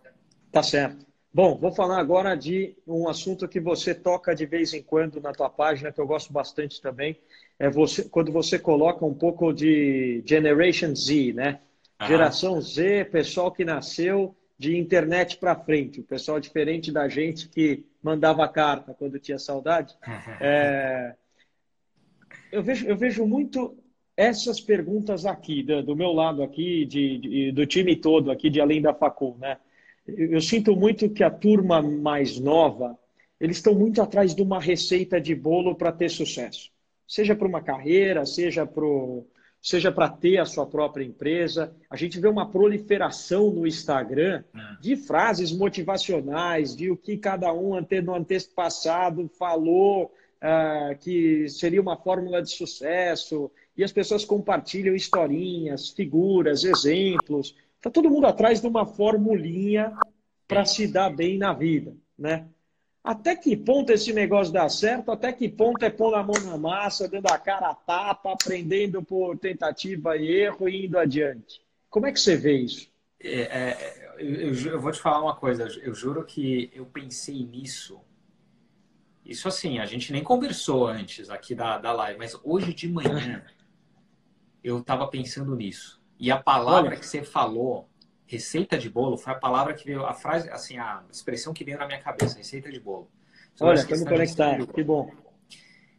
Tá 0.50 0.62
certo. 0.62 1.06
Bom, 1.32 1.58
vou 1.58 1.70
falar 1.70 1.98
agora 1.98 2.34
de 2.34 2.74
um 2.86 3.06
assunto 3.06 3.46
que 3.46 3.60
você 3.60 3.94
toca 3.94 4.34
de 4.34 4.46
vez 4.46 4.72
em 4.72 4.82
quando 4.82 5.20
na 5.20 5.32
tua 5.32 5.50
página, 5.50 5.92
que 5.92 6.00
eu 6.00 6.06
gosto 6.06 6.32
bastante 6.32 6.80
também. 6.80 7.18
É 7.58 7.68
você, 7.68 8.08
quando 8.08 8.32
você 8.32 8.58
coloca 8.58 9.04
um 9.04 9.14
pouco 9.14 9.52
de 9.52 10.22
Generation 10.26 10.94
Z, 10.94 11.34
né? 11.34 11.60
Geração 12.06 12.60
Z, 12.60 13.06
pessoal 13.06 13.52
que 13.52 13.64
nasceu 13.64 14.34
de 14.58 14.76
internet 14.76 15.36
para 15.36 15.54
frente, 15.54 16.00
o 16.00 16.04
pessoal 16.04 16.40
diferente 16.40 16.90
da 16.90 17.08
gente 17.08 17.48
que 17.48 17.84
mandava 18.02 18.48
carta 18.48 18.94
quando 18.94 19.18
tinha 19.18 19.38
saudade. 19.38 19.96
É... 20.40 21.14
Eu, 22.50 22.62
vejo, 22.62 22.86
eu 22.86 22.96
vejo 22.96 23.26
muito 23.26 23.76
essas 24.16 24.60
perguntas 24.60 25.26
aqui, 25.26 25.62
do, 25.62 25.82
do 25.82 25.94
meu 25.94 26.12
lado 26.12 26.42
aqui, 26.42 26.84
de, 26.86 27.18
de, 27.18 27.52
do 27.52 27.66
time 27.66 27.94
todo 27.94 28.30
aqui 28.30 28.48
de 28.48 28.60
Além 28.60 28.80
da 28.80 28.94
Facul, 28.94 29.36
né? 29.38 29.58
Eu 30.16 30.40
sinto 30.40 30.74
muito 30.74 31.10
que 31.10 31.22
a 31.22 31.30
turma 31.30 31.82
mais 31.82 32.38
nova, 32.38 32.98
eles 33.38 33.58
estão 33.58 33.74
muito 33.74 34.00
atrás 34.00 34.34
de 34.34 34.42
uma 34.42 34.60
receita 34.60 35.20
de 35.20 35.34
bolo 35.34 35.74
para 35.74 35.92
ter 35.92 36.08
sucesso. 36.08 36.70
Seja 37.06 37.36
para 37.36 37.48
uma 37.48 37.62
carreira, 37.62 38.24
seja 38.24 38.66
para 38.66 38.84
seja 39.60 39.90
para 39.90 40.08
ter 40.08 40.38
a 40.38 40.44
sua 40.44 40.66
própria 40.66 41.04
empresa. 41.04 41.74
A 41.90 41.96
gente 41.96 42.20
vê 42.20 42.28
uma 42.28 42.48
proliferação 42.48 43.50
no 43.50 43.66
Instagram 43.66 44.44
é. 44.54 44.80
de 44.80 44.96
frases 44.96 45.52
motivacionais, 45.52 46.76
de 46.76 46.90
o 46.90 46.96
que 46.96 47.16
cada 47.16 47.52
um 47.52 47.72
no 48.04 48.14
antexto 48.14 48.54
passado 48.54 49.28
falou 49.36 50.12
uh, 50.38 50.96
que 51.00 51.48
seria 51.48 51.82
uma 51.82 51.96
fórmula 51.96 52.40
de 52.40 52.50
sucesso. 52.50 53.50
E 53.76 53.84
as 53.84 53.92
pessoas 53.92 54.24
compartilham 54.24 54.94
historinhas, 54.94 55.90
figuras, 55.90 56.64
exemplos. 56.64 57.54
Está 57.78 57.90
todo 57.90 58.10
mundo 58.10 58.26
atrás 58.26 58.60
de 58.60 58.66
uma 58.66 58.84
formulinha 58.84 59.96
para 60.46 60.64
se 60.64 60.86
dar 60.86 61.10
bem 61.10 61.38
na 61.38 61.52
vida, 61.52 61.96
né? 62.18 62.48
Até 63.02 63.36
que 63.36 63.56
ponto 63.56 63.90
esse 63.90 64.12
negócio 64.12 64.52
dá 64.52 64.68
certo? 64.68 65.10
Até 65.10 65.32
que 65.32 65.48
ponto 65.48 65.82
é 65.82 65.88
pôr 65.88 66.14
a 66.14 66.22
mão 66.22 66.38
na 66.44 66.58
massa, 66.58 67.08
dando 67.08 67.26
a 67.28 67.38
cara 67.38 67.70
a 67.70 67.74
tapa, 67.74 68.32
aprendendo 68.32 69.02
por 69.02 69.38
tentativa 69.38 70.16
e 70.16 70.28
erro 70.28 70.68
e 70.68 70.86
indo 70.86 70.98
adiante? 70.98 71.62
Como 71.88 72.06
é 72.06 72.12
que 72.12 72.20
você 72.20 72.36
vê 72.36 72.58
isso? 72.58 72.90
É, 73.20 73.40
é, 73.40 74.14
eu, 74.18 74.54
eu, 74.72 74.80
vou 74.80 74.92
te 74.92 75.00
falar 75.00 75.22
uma 75.22 75.36
coisa. 75.36 75.64
Eu 75.80 75.94
juro 75.94 76.24
que 76.24 76.70
eu 76.74 76.84
pensei 76.84 77.46
nisso. 77.46 78.00
Isso 79.24 79.48
assim, 79.48 79.78
a 79.78 79.86
gente 79.86 80.12
nem 80.12 80.22
conversou 80.22 80.86
antes 80.86 81.30
aqui 81.30 81.54
da, 81.54 81.78
da 81.78 81.92
live, 81.92 82.18
mas 82.18 82.38
hoje 82.42 82.74
de 82.74 82.88
manhã 82.88 83.44
eu 84.62 84.78
estava 84.80 85.06
pensando 85.06 85.54
nisso. 85.54 85.97
E 86.18 86.30
a 86.30 86.36
palavra 86.36 86.90
Olha. 86.90 86.98
que 86.98 87.06
você 87.06 87.22
falou, 87.22 87.88
receita 88.26 88.76
de 88.76 88.90
bolo, 88.90 89.16
foi 89.16 89.32
a 89.32 89.36
palavra 89.36 89.72
que 89.72 89.86
veio, 89.86 90.04
a 90.04 90.12
frase, 90.12 90.50
assim, 90.50 90.78
a 90.78 91.02
expressão 91.10 91.54
que 91.54 91.64
veio 91.64 91.78
na 91.78 91.86
minha 91.86 92.00
cabeça, 92.00 92.36
receita 92.36 92.70
de 92.70 92.80
bolo. 92.80 93.10
Olha, 93.60 93.78
estamos 93.78 94.04
conectados, 94.04 94.66
que 94.66 94.82
bom. 94.82 95.10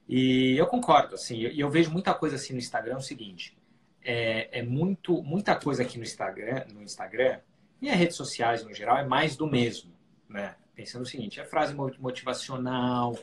E 0.07 0.57
eu 0.57 0.67
concordo, 0.67 1.15
assim, 1.15 1.38
e 1.38 1.45
eu, 1.45 1.51
eu, 1.51 1.70
vejo 1.70 1.91
muita 1.91 2.13
coisa 2.13 2.36
assim 2.36 2.53
no 2.53 2.59
Instagram, 2.59 2.93
é 2.93 2.97
o 2.97 3.01
seguinte, 3.01 3.57
é, 4.01 4.59
é, 4.59 4.63
muito, 4.63 5.22
muita 5.24 5.55
coisa 5.55 5.84
aqui 5.84 5.97
no 5.97 6.03
Instagram, 6.03 6.65
no 6.74 6.82
Instagram, 6.82 7.39
e 7.82 7.89
as 7.89 7.95
redes 7.95 8.15
sociais 8.15 8.63
no 8.63 8.74
geral, 8.74 8.97
é 8.97 9.05
mais 9.05 9.36
do 9.36 9.47
mesmo, 9.47 9.91
né? 10.28 10.55
Pensando 10.76 11.03
o 11.03 11.05
seguinte, 11.05 11.39
é 11.39 11.45
frase 11.45 11.76
motivacional, 11.76 13.15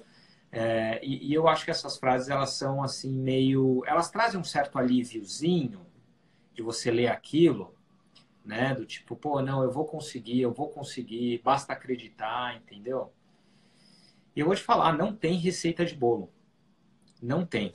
é, 0.53 1.01
e, 1.03 1.31
e, 1.31 1.35
eu 1.35 1.49
acho 1.49 1.65
que 1.65 1.71
essas 1.71 1.97
frases, 1.97 2.29
elas 2.29 2.51
são 2.51 2.83
assim, 2.83 3.13
meio, 3.13 3.83
elas 3.87 4.11
trazem 4.11 4.39
um 4.39 4.45
certo 4.45 4.79
alíviozinho, 4.79 5.86
de 6.57 6.63
você 6.63 6.91
ler 6.91 7.09
aquilo, 7.09 7.77
né? 8.45 8.75
Do 8.75 8.87
tipo, 8.87 9.15
pô, 9.15 9.41
não, 9.43 9.63
eu 9.63 9.71
vou 9.71 9.85
conseguir, 9.85 10.41
eu 10.41 10.53
vou 10.53 10.71
conseguir, 10.71 11.41
basta 11.45 11.73
acreditar, 11.73 12.57
entendeu? 12.57 13.13
E 14.35 14.41
eu 14.41 14.47
vou 14.47 14.55
te 14.57 14.63
falar, 14.63 14.97
não 14.97 15.15
tem 15.15 15.37
receita 15.37 15.85
de 15.85 15.95
bolo. 15.95 16.33
Não 17.23 17.45
tem. 17.47 17.73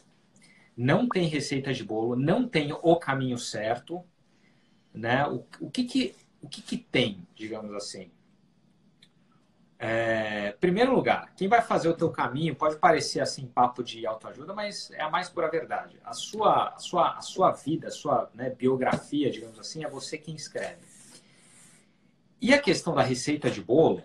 Não 0.75 1.07
tem 1.07 1.27
receita 1.27 1.73
de 1.73 1.83
bolo, 1.83 2.15
não 2.15 2.47
tem 2.47 2.73
o 2.73 2.95
caminho 2.95 3.37
certo, 3.37 4.03
né? 4.93 5.27
O, 5.27 5.45
o 5.59 5.69
que 5.69 5.83
que 5.83 6.15
o 6.41 6.49
que 6.49 6.61
que 6.61 6.77
tem, 6.77 7.27
digamos 7.35 7.73
assim? 7.75 8.09
É, 9.83 10.51
primeiro 10.59 10.93
lugar, 10.93 11.33
quem 11.35 11.47
vai 11.47 11.59
fazer 11.59 11.89
o 11.89 11.95
teu 11.95 12.11
caminho 12.11 12.55
pode 12.55 12.75
parecer 12.75 13.19
assim 13.19 13.47
papo 13.47 13.83
de 13.83 14.05
autoajuda, 14.05 14.53
mas 14.53 14.91
é 14.91 15.01
a 15.01 15.09
mais 15.09 15.27
pura 15.27 15.49
verdade. 15.49 15.99
A 16.05 16.13
sua, 16.13 16.69
a 16.69 16.77
sua, 16.77 17.17
a 17.17 17.21
sua 17.21 17.51
vida, 17.51 17.87
a 17.87 17.91
sua 17.91 18.29
né, 18.35 18.51
biografia, 18.51 19.31
digamos 19.31 19.57
assim, 19.57 19.83
é 19.83 19.89
você 19.89 20.19
quem 20.19 20.35
escreve. 20.35 20.85
E 22.39 22.53
a 22.53 22.61
questão 22.61 22.93
da 22.93 23.01
receita 23.01 23.49
de 23.49 23.59
bolo, 23.59 24.03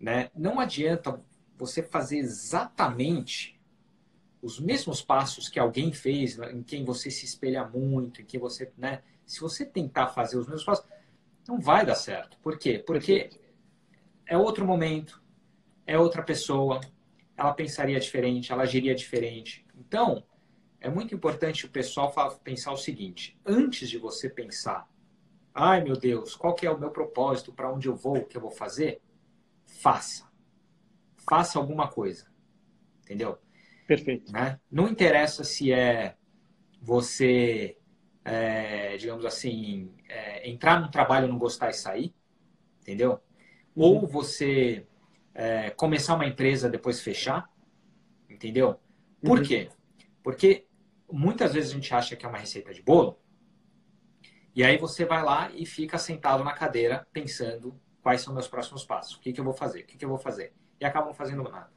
né, 0.00 0.28
não 0.34 0.58
adianta 0.58 1.20
você 1.56 1.84
fazer 1.84 2.18
exatamente 2.18 3.60
os 4.42 4.58
mesmos 4.58 5.00
passos 5.00 5.48
que 5.48 5.60
alguém 5.60 5.92
fez, 5.92 6.36
em 6.36 6.64
quem 6.64 6.84
você 6.84 7.12
se 7.12 7.24
espelha 7.24 7.64
muito, 7.64 8.22
em 8.22 8.24
quem 8.24 8.40
você, 8.40 8.72
né, 8.76 9.02
se 9.24 9.38
você 9.38 9.64
tentar 9.64 10.08
fazer 10.08 10.36
os 10.36 10.48
mesmos 10.48 10.64
passos, 10.64 10.84
não 11.46 11.60
vai 11.60 11.86
dar 11.86 11.94
certo. 11.94 12.36
Por 12.38 12.58
quê? 12.58 12.82
Porque 12.84 13.30
é 14.26 14.36
outro 14.36 14.66
momento, 14.66 15.22
é 15.86 15.98
outra 15.98 16.22
pessoa, 16.22 16.80
ela 17.36 17.52
pensaria 17.54 18.00
diferente, 18.00 18.52
ela 18.52 18.64
agiria 18.64 18.94
diferente. 18.94 19.64
Então, 19.74 20.24
é 20.80 20.90
muito 20.90 21.14
importante 21.14 21.66
o 21.66 21.70
pessoal 21.70 22.12
pensar 22.42 22.72
o 22.72 22.76
seguinte: 22.76 23.38
antes 23.44 23.88
de 23.88 23.98
você 23.98 24.28
pensar, 24.28 24.88
ai 25.54 25.82
meu 25.82 25.96
Deus, 25.96 26.34
qual 26.34 26.54
que 26.54 26.66
é 26.66 26.70
o 26.70 26.78
meu 26.78 26.90
propósito, 26.90 27.52
para 27.52 27.72
onde 27.72 27.88
eu 27.88 27.96
vou, 27.96 28.18
o 28.18 28.24
que 28.24 28.36
eu 28.36 28.40
vou 28.40 28.50
fazer, 28.50 29.00
faça. 29.64 30.26
Faça 31.28 31.58
alguma 31.58 31.88
coisa. 31.88 32.26
Entendeu? 33.02 33.38
Perfeito. 33.86 34.32
Né? 34.32 34.60
Não 34.70 34.88
interessa 34.88 35.44
se 35.44 35.72
é 35.72 36.16
você, 36.80 37.76
é, 38.24 38.96
digamos 38.96 39.24
assim, 39.24 39.94
é, 40.08 40.48
entrar 40.48 40.80
num 40.80 40.90
trabalho, 40.90 41.28
não 41.28 41.38
gostar 41.38 41.70
e 41.70 41.74
sair, 41.74 42.14
entendeu? 42.80 43.20
Ou 43.76 44.00
uhum. 44.00 44.06
você 44.06 44.86
é, 45.34 45.70
começar 45.70 46.14
uma 46.14 46.26
empresa 46.26 46.68
depois 46.68 47.00
fechar, 47.00 47.48
entendeu? 48.28 48.80
Por 49.22 49.38
uhum. 49.38 49.44
quê? 49.44 49.68
Porque 50.22 50.66
muitas 51.12 51.52
vezes 51.52 51.70
a 51.70 51.74
gente 51.74 51.94
acha 51.94 52.16
que 52.16 52.24
é 52.24 52.28
uma 52.28 52.38
receita 52.38 52.72
de 52.72 52.82
bolo, 52.82 53.18
e 54.54 54.64
aí 54.64 54.78
você 54.78 55.04
vai 55.04 55.22
lá 55.22 55.50
e 55.54 55.66
fica 55.66 55.98
sentado 55.98 56.42
na 56.42 56.52
cadeira 56.52 57.06
pensando 57.12 57.78
quais 58.02 58.22
são 58.22 58.32
meus 58.32 58.48
próximos 58.48 58.84
passos, 58.84 59.16
o 59.16 59.20
que, 59.20 59.32
que 59.32 59.38
eu 59.38 59.44
vou 59.44 59.52
fazer, 59.52 59.80
o 59.80 59.84
que, 59.84 59.98
que 59.98 60.04
eu 60.04 60.08
vou 60.08 60.18
fazer, 60.18 60.54
e 60.80 60.84
acabam 60.84 61.12
fazendo 61.12 61.42
nada. 61.42 61.68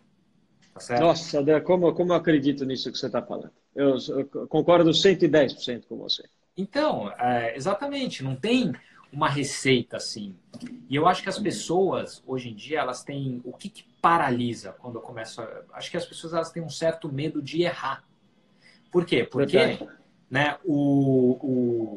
Tá 0.88 1.00
Nossa, 1.00 1.40
André, 1.40 1.60
como, 1.60 1.94
como 1.94 2.14
eu 2.14 2.16
acredito 2.16 2.64
nisso 2.64 2.92
que 2.92 2.98
você 2.98 3.08
está 3.08 3.22
falando. 3.22 3.52
Eu, 3.76 3.98
eu 4.10 4.48
concordo 4.48 4.92
110% 4.92 5.86
com 5.88 5.98
você. 5.98 6.24
Então, 6.56 7.12
é, 7.20 7.56
exatamente, 7.56 8.24
não 8.24 8.36
tem 8.36 8.72
uma 9.12 9.28
receita 9.28 9.98
assim. 9.98 10.36
E 10.90 10.96
eu 10.96 11.08
acho 11.08 11.24
que 11.24 11.30
as 11.30 11.40
pessoas 11.40 12.24
hoje 12.26 12.50
em 12.50 12.56
dia 12.56 12.80
elas 12.80 13.04
têm 13.04 13.42
o 13.44 13.54
que, 13.54 13.70
que 13.70 13.84
paralisa 14.02 14.74
quando 14.74 14.96
eu 14.96 15.02
começo. 15.02 15.42
A... 15.42 15.64
Acho 15.74 15.90
que 15.90 15.98
as 15.98 16.06
pessoas 16.06 16.34
elas 16.34 16.52
têm 16.52 16.64
um 16.64 16.70
certo 16.70 17.12
medo 17.12 17.42
de 17.42 17.64
errar. 17.64 18.04
Por 18.92 19.06
quê? 19.06 19.24
Porque, 19.24 19.80
né? 20.30 20.58
O, 20.64 21.38
o 21.42 21.96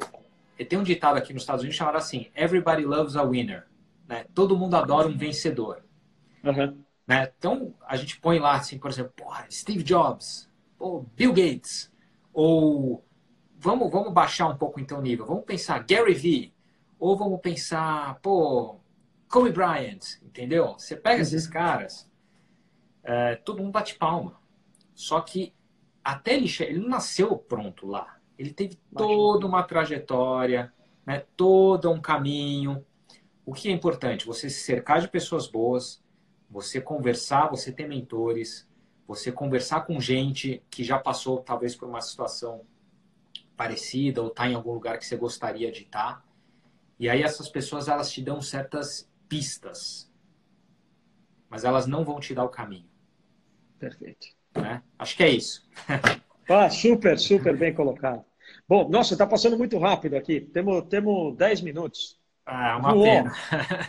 tem 0.64 0.78
um 0.78 0.82
ditado 0.82 1.16
aqui 1.16 1.32
nos 1.32 1.42
Estados 1.42 1.62
Unidos 1.62 1.76
chamado 1.76 1.96
assim: 1.96 2.30
Everybody 2.34 2.84
loves 2.84 3.16
a 3.16 3.22
winner. 3.22 3.66
Né? 4.06 4.26
Todo 4.34 4.56
mundo 4.56 4.74
adora 4.74 5.08
um 5.08 5.16
vencedor. 5.16 5.82
Uhum. 6.44 6.78
Né? 7.06 7.30
Então 7.36 7.74
a 7.86 7.96
gente 7.96 8.18
põe 8.20 8.38
lá 8.38 8.54
assim, 8.54 8.78
por 8.78 8.90
exemplo, 8.90 9.12
porra, 9.16 9.46
Steve 9.50 9.82
Jobs, 9.82 10.48
ou 10.78 11.06
Bill 11.16 11.32
Gates, 11.32 11.90
ou 12.32 13.04
vamos 13.58 13.90
vamos 13.90 14.12
baixar 14.12 14.48
um 14.48 14.56
pouco 14.56 14.80
então 14.80 14.98
o 14.98 15.02
nível. 15.02 15.26
Vamos 15.26 15.44
pensar 15.44 15.84
Gary 15.84 16.14
Vee 16.14 16.52
ou 17.03 17.16
vamos 17.16 17.40
pensar, 17.40 18.20
pô, 18.20 18.76
Kobe 19.28 19.50
Bryant, 19.50 20.22
entendeu? 20.22 20.74
Você 20.78 20.94
pega 20.94 21.16
uhum. 21.16 21.22
esses 21.22 21.48
caras, 21.48 22.09
é, 23.03 23.34
todo 23.34 23.61
mundo 23.61 23.72
bate 23.72 23.96
palma. 23.96 24.40
Só 24.94 25.20
que 25.20 25.53
até 26.05 26.34
ele, 26.34 26.48
ele 26.61 26.78
não 26.78 26.90
nasceu 26.90 27.36
pronto 27.36 27.88
lá. 27.88 28.18
Ele 28.38 28.53
teve 28.53 28.78
toda 28.96 29.44
uma 29.44 29.64
trajetória, 29.64 30.72
né, 31.05 31.24
todo 31.36 31.90
um 31.90 32.00
caminho. 32.00 32.86
O 33.44 33.53
que 33.53 33.68
é 33.68 33.72
importante? 33.72 34.24
Você 34.24 34.48
se 34.48 34.61
cercar 34.61 35.00
de 35.00 35.09
pessoas 35.09 35.48
boas, 35.48 36.00
você 36.48 36.80
conversar, 36.80 37.48
você 37.48 37.72
ter 37.72 37.88
mentores, 37.88 38.70
você 39.09 39.32
conversar 39.32 39.86
com 39.86 39.98
gente 39.98 40.62
que 40.70 40.84
já 40.84 41.00
passou 41.00 41.38
talvez 41.38 41.74
por 41.74 41.88
uma 41.88 42.00
situação 42.00 42.61
parecida 43.57 44.22
ou 44.22 44.28
está 44.28 44.48
em 44.48 44.55
algum 44.55 44.72
lugar 44.72 44.98
que 44.98 45.05
você 45.05 45.16
gostaria 45.16 45.72
de 45.72 45.82
estar. 45.82 46.24
E 47.03 47.09
aí 47.09 47.20
essas 47.20 47.48
pessoas 47.48 47.88
elas 47.88 48.12
te 48.12 48.22
dão 48.22 48.40
certas 48.40 49.11
pistas, 49.28 50.09
mas 51.50 51.64
elas 51.64 51.84
não 51.84 52.05
vão 52.05 52.20
te 52.20 52.32
dar 52.32 52.44
o 52.44 52.48
caminho. 52.48 52.88
Perfeito. 53.76 54.28
Né? 54.55 54.80
Acho 54.96 55.16
que 55.16 55.24
é 55.24 55.28
isso. 55.28 55.68
ah, 56.48 56.70
super, 56.70 57.18
super 57.18 57.57
bem 57.57 57.74
colocado. 57.74 58.24
Bom, 58.68 58.88
nossa, 58.88 59.14
está 59.14 59.26
passando 59.26 59.59
muito 59.59 59.76
rápido 59.78 60.14
aqui. 60.14 60.42
Temos, 60.42 60.84
temos 60.84 61.36
10 61.36 61.62
minutos. 61.62 62.20
Ah, 62.46 62.76
uma 62.76 62.92
pena. 62.92 63.32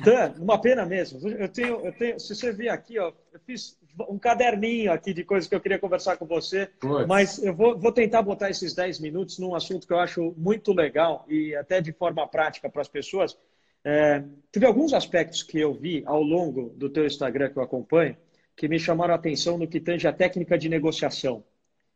Dan, 0.03 0.33
uma 0.41 0.59
pena 0.59 0.83
mesmo. 0.83 1.29
Eu 1.29 1.49
tenho, 1.49 1.85
eu 1.85 1.93
tenho, 1.93 2.19
se 2.19 2.33
você 2.33 2.51
vir 2.51 2.69
aqui, 2.69 2.97
ó, 2.97 3.13
eu 3.31 3.39
fiz 3.41 3.77
um 4.09 4.17
caderninho 4.17 4.91
aqui 4.91 5.13
de 5.13 5.23
coisas 5.23 5.47
que 5.47 5.55
eu 5.55 5.61
queria 5.61 5.79
conversar 5.79 6.17
com 6.17 6.25
você, 6.25 6.69
mas 7.07 7.43
eu 7.43 7.53
vou, 7.53 7.77
vou 7.77 7.91
tentar 7.91 8.21
botar 8.21 8.49
esses 8.49 8.73
10 8.73 8.99
minutos 8.99 9.39
num 9.39 9.55
assunto 9.55 9.85
que 9.85 9.93
eu 9.93 9.99
acho 9.99 10.33
muito 10.37 10.73
legal 10.73 11.25
e 11.27 11.55
até 11.55 11.81
de 11.81 11.91
forma 11.91 12.27
prática 12.27 12.69
para 12.69 12.81
as 12.81 12.87
pessoas. 12.87 13.37
É, 13.85 14.23
teve 14.51 14.65
alguns 14.65 14.93
aspectos 14.93 15.43
que 15.43 15.59
eu 15.59 15.73
vi 15.73 16.03
ao 16.05 16.21
longo 16.21 16.69
do 16.75 16.89
teu 16.89 17.05
Instagram 17.05 17.49
que 17.49 17.57
eu 17.57 17.63
acompanho 17.63 18.15
que 18.55 18.67
me 18.67 18.79
chamaram 18.79 19.13
a 19.13 19.17
atenção 19.17 19.57
no 19.57 19.67
que 19.67 19.79
tange 19.79 20.07
a 20.07 20.13
técnica 20.13 20.57
de 20.57 20.69
negociação, 20.69 21.43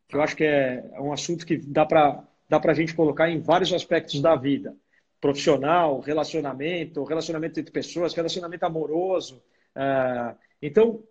que 0.08 0.16
eu 0.16 0.22
acho 0.22 0.36
que 0.36 0.44
é 0.44 0.82
um 1.00 1.12
assunto 1.12 1.46
que 1.46 1.56
dá 1.56 1.86
para 1.86 2.24
dá 2.48 2.60
a 2.62 2.74
gente 2.74 2.94
colocar 2.94 3.28
em 3.30 3.40
vários 3.40 3.72
aspectos 3.72 4.20
da 4.20 4.34
vida 4.34 4.74
profissional, 5.20 6.00
relacionamento, 6.00 7.04
relacionamento 7.04 7.60
entre 7.60 7.72
pessoas, 7.72 8.14
relacionamento 8.14 8.64
amoroso. 8.64 9.42
Uh, 9.76 10.36
então, 10.62 11.02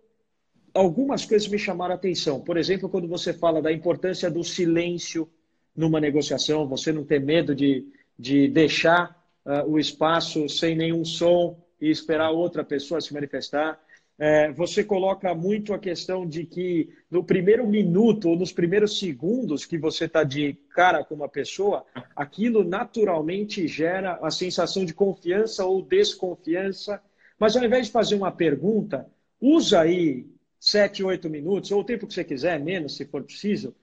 algumas 0.78 1.24
coisas 1.24 1.48
me 1.48 1.58
chamaram 1.58 1.92
a 1.92 1.96
atenção. 1.96 2.40
Por 2.40 2.56
exemplo, 2.56 2.88
quando 2.88 3.08
você 3.08 3.32
fala 3.32 3.60
da 3.60 3.72
importância 3.72 4.30
do 4.30 4.44
silêncio 4.44 5.28
numa 5.76 6.00
negociação, 6.00 6.68
você 6.68 6.92
não 6.92 7.04
ter 7.04 7.20
medo 7.20 7.54
de, 7.54 7.86
de 8.18 8.48
deixar 8.48 9.16
uh, 9.44 9.68
o 9.68 9.78
espaço 9.78 10.48
sem 10.48 10.76
nenhum 10.76 11.04
som 11.04 11.58
e 11.80 11.90
esperar 11.90 12.30
outra 12.30 12.62
pessoa 12.62 13.00
se 13.00 13.12
manifestar. 13.12 13.80
É, 14.20 14.50
você 14.50 14.82
coloca 14.82 15.32
muito 15.32 15.72
a 15.72 15.78
questão 15.78 16.26
de 16.26 16.44
que 16.44 16.88
no 17.08 17.22
primeiro 17.22 17.64
minuto 17.66 18.28
ou 18.30 18.36
nos 18.36 18.52
primeiros 18.52 18.98
segundos 18.98 19.64
que 19.64 19.78
você 19.78 20.06
está 20.06 20.24
de 20.24 20.54
cara 20.70 21.04
com 21.04 21.14
uma 21.14 21.28
pessoa, 21.28 21.84
aquilo 22.16 22.64
naturalmente 22.64 23.68
gera 23.68 24.18
a 24.20 24.30
sensação 24.30 24.84
de 24.84 24.92
confiança 24.92 25.64
ou 25.64 25.82
desconfiança. 25.82 27.00
Mas 27.38 27.56
ao 27.56 27.64
invés 27.64 27.86
de 27.86 27.92
fazer 27.92 28.16
uma 28.16 28.32
pergunta, 28.32 29.06
usa 29.40 29.82
aí 29.82 30.26
sete, 30.58 31.02
oito 31.02 31.28
minutos, 31.28 31.70
ou 31.70 31.80
o 31.80 31.84
tempo 31.84 32.06
que 32.06 32.14
você 32.14 32.24
quiser, 32.24 32.58
menos 32.60 32.96
se 32.96 33.04
for 33.04 33.22
preciso. 33.22 33.74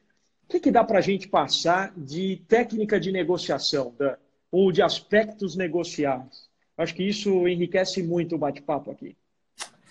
O 0.44 0.48
que, 0.48 0.60
que 0.60 0.72
dá 0.72 0.84
para 0.84 1.00
a 1.00 1.02
gente 1.02 1.28
passar 1.28 1.94
de 1.98 2.38
técnica 2.48 3.00
de 3.00 3.12
negociação, 3.12 3.96
Dan? 3.98 4.16
ou 4.52 4.72
de 4.72 4.82
aspectos 4.82 5.56
negociais? 5.56 6.50
Acho 6.78 6.94
que 6.94 7.04
isso 7.04 7.48
enriquece 7.48 8.04
muito 8.04 8.36
o 8.36 8.38
bate-papo 8.38 8.92
aqui. 8.92 9.18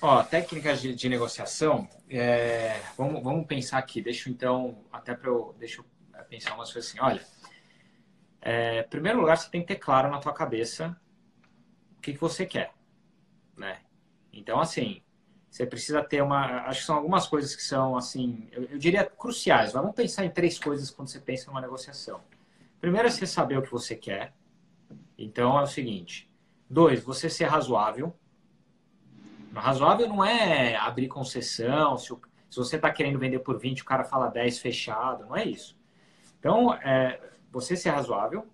Ó, 0.01 0.23
técnicas 0.23 0.83
de, 0.83 0.95
de 0.95 1.09
negociação, 1.09 1.89
é, 2.11 2.79
vamos, 2.97 3.23
vamos 3.23 3.47
pensar 3.47 3.79
aqui. 3.79 4.03
Deixa 4.03 4.29
então, 4.29 4.85
até 4.93 5.15
para 5.15 5.31
eu, 5.31 5.55
deixa 5.59 5.81
eu 5.81 5.85
é, 6.15 6.23
pensar 6.23 6.55
umas 6.55 6.73
coisas 6.73 6.91
assim. 6.91 7.01
Olha, 7.01 7.23
é, 8.43 8.81
em 8.81 8.89
primeiro 8.89 9.19
lugar, 9.19 9.39
você 9.39 9.51
tem 9.51 9.63
que 9.63 9.69
ter 9.69 9.77
claro 9.77 10.11
na 10.11 10.19
tua 10.19 10.35
cabeça 10.35 10.95
o 11.97 12.01
que, 12.03 12.13
que 12.13 12.21
você 12.21 12.45
quer, 12.45 12.73
né? 13.57 13.81
Então, 14.31 14.61
assim, 14.61 15.03
você 15.55 15.65
precisa 15.65 16.03
ter 16.03 16.21
uma. 16.21 16.67
Acho 16.67 16.81
que 16.81 16.87
são 16.87 16.97
algumas 16.97 17.29
coisas 17.29 17.55
que 17.55 17.63
são, 17.63 17.97
assim, 17.97 18.49
eu, 18.51 18.65
eu 18.65 18.77
diria 18.77 19.05
cruciais. 19.05 19.73
Vamos 19.73 19.95
pensar 19.95 20.25
em 20.25 20.31
três 20.31 20.59
coisas 20.59 20.91
quando 20.91 21.07
você 21.07 21.21
pensa 21.21 21.47
numa 21.47 21.61
negociação. 21.61 22.21
Primeiro 22.81 23.07
é 23.07 23.11
você 23.13 23.25
saber 23.25 23.57
o 23.57 23.63
que 23.63 23.71
você 23.71 23.95
quer. 23.95 24.35
Então, 25.17 25.57
é 25.57 25.63
o 25.63 25.67
seguinte. 25.69 26.29
Dois, 26.69 27.05
você 27.05 27.31
ser 27.31 27.45
razoável. 27.45 28.13
Razoável 29.55 30.09
não 30.09 30.25
é 30.25 30.75
abrir 30.75 31.07
concessão, 31.07 31.97
se, 31.99 32.13
o, 32.13 32.21
se 32.51 32.57
você 32.57 32.75
está 32.75 32.91
querendo 32.91 33.21
vender 33.21 33.39
por 33.39 33.57
20, 33.57 33.83
o 33.83 33.85
cara 33.85 34.03
fala 34.03 34.27
10 34.27 34.59
fechado, 34.59 35.25
não 35.27 35.37
é 35.37 35.45
isso. 35.45 35.79
Então, 36.41 36.75
é, 36.75 37.21
você 37.53 37.77
ser 37.77 37.91
razoável 37.91 38.45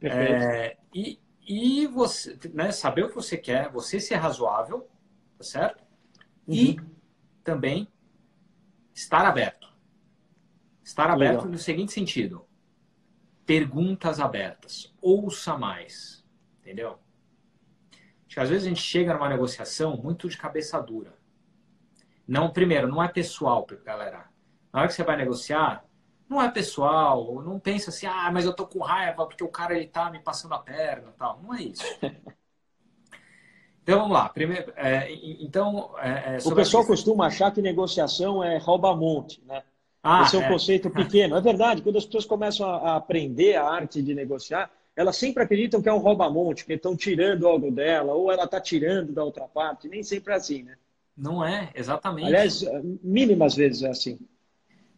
é, 0.00 0.76
e, 0.94 1.18
e 1.44 1.88
você 1.88 2.38
né, 2.54 2.70
saber 2.70 3.06
o 3.06 3.08
que 3.08 3.16
você 3.16 3.36
quer, 3.36 3.68
você 3.70 3.98
ser 3.98 4.14
razoável, 4.14 4.88
tá 5.36 5.42
certo? 5.42 5.85
Uhum. 6.46 6.54
E 6.54 6.80
também 7.42 7.88
estar 8.94 9.24
aberto. 9.26 9.66
Estar 10.82 11.10
aberto 11.10 11.38
Legal. 11.38 11.52
no 11.52 11.58
seguinte 11.58 11.92
sentido: 11.92 12.46
perguntas 13.44 14.20
abertas, 14.20 14.94
ouça 15.00 15.56
mais, 15.56 16.24
entendeu? 16.60 16.98
que 18.36 18.40
às 18.40 18.50
vezes 18.50 18.66
a 18.66 18.68
gente 18.68 18.82
chega 18.82 19.14
numa 19.14 19.30
negociação 19.30 19.96
muito 19.96 20.28
de 20.28 20.36
cabeça 20.36 20.78
dura. 20.78 21.14
Não, 22.28 22.52
primeiro, 22.52 22.86
não 22.86 23.02
é 23.02 23.08
pessoal, 23.08 23.66
galera. 23.82 24.28
Na 24.70 24.80
hora 24.80 24.88
que 24.88 24.92
você 24.92 25.02
vai 25.02 25.16
negociar, 25.16 25.86
não 26.28 26.42
é 26.42 26.50
pessoal, 26.50 27.42
não 27.42 27.58
pensa 27.58 27.88
assim, 27.88 28.04
ah, 28.06 28.30
mas 28.30 28.44
eu 28.44 28.52
tô 28.52 28.66
com 28.66 28.80
raiva 28.80 29.24
porque 29.26 29.42
o 29.42 29.48
cara 29.48 29.74
ele 29.74 29.86
tá 29.86 30.10
me 30.10 30.20
passando 30.20 30.52
a 30.52 30.58
perna, 30.58 31.14
tal. 31.16 31.40
Não 31.42 31.54
é 31.54 31.62
isso. 31.62 31.82
Então 33.86 34.00
vamos 34.00 34.14
lá. 34.14 34.28
Primeiro, 34.28 34.72
é, 34.74 35.12
então, 35.40 35.90
é, 36.00 36.34
é 36.34 36.38
o 36.44 36.52
pessoal 36.52 36.84
costuma 36.84 37.28
achar 37.28 37.52
que 37.52 37.62
negociação 37.62 38.42
é 38.42 38.58
rouba-monte, 38.58 39.40
né? 39.46 39.62
Ah, 40.02 40.22
Esse 40.24 40.34
é 40.34 40.40
um 40.40 40.42
é. 40.42 40.48
conceito 40.48 40.90
pequeno. 40.90 41.36
É 41.36 41.40
verdade. 41.40 41.82
Quando 41.82 41.96
as 41.96 42.04
pessoas 42.04 42.24
começam 42.24 42.68
a 42.68 42.96
aprender 42.96 43.54
a 43.54 43.62
arte 43.62 44.02
de 44.02 44.12
negociar, 44.12 44.68
elas 44.96 45.16
sempre 45.16 45.44
acreditam 45.44 45.80
que 45.80 45.88
é 45.88 45.92
um 45.92 45.98
rouba-monte, 45.98 46.64
que 46.64 46.72
estão 46.72 46.96
tirando 46.96 47.46
algo 47.46 47.70
dela, 47.70 48.12
ou 48.12 48.32
ela 48.32 48.42
está 48.42 48.60
tirando 48.60 49.12
da 49.12 49.22
outra 49.22 49.44
parte. 49.44 49.88
Nem 49.88 50.02
sempre 50.02 50.32
é 50.32 50.36
assim, 50.36 50.64
né? 50.64 50.74
Não 51.16 51.44
é, 51.44 51.70
exatamente. 51.72 52.26
Aliás, 52.26 52.64
mínimas 53.04 53.54
vezes 53.54 53.84
é 53.84 53.90
assim. 53.90 54.18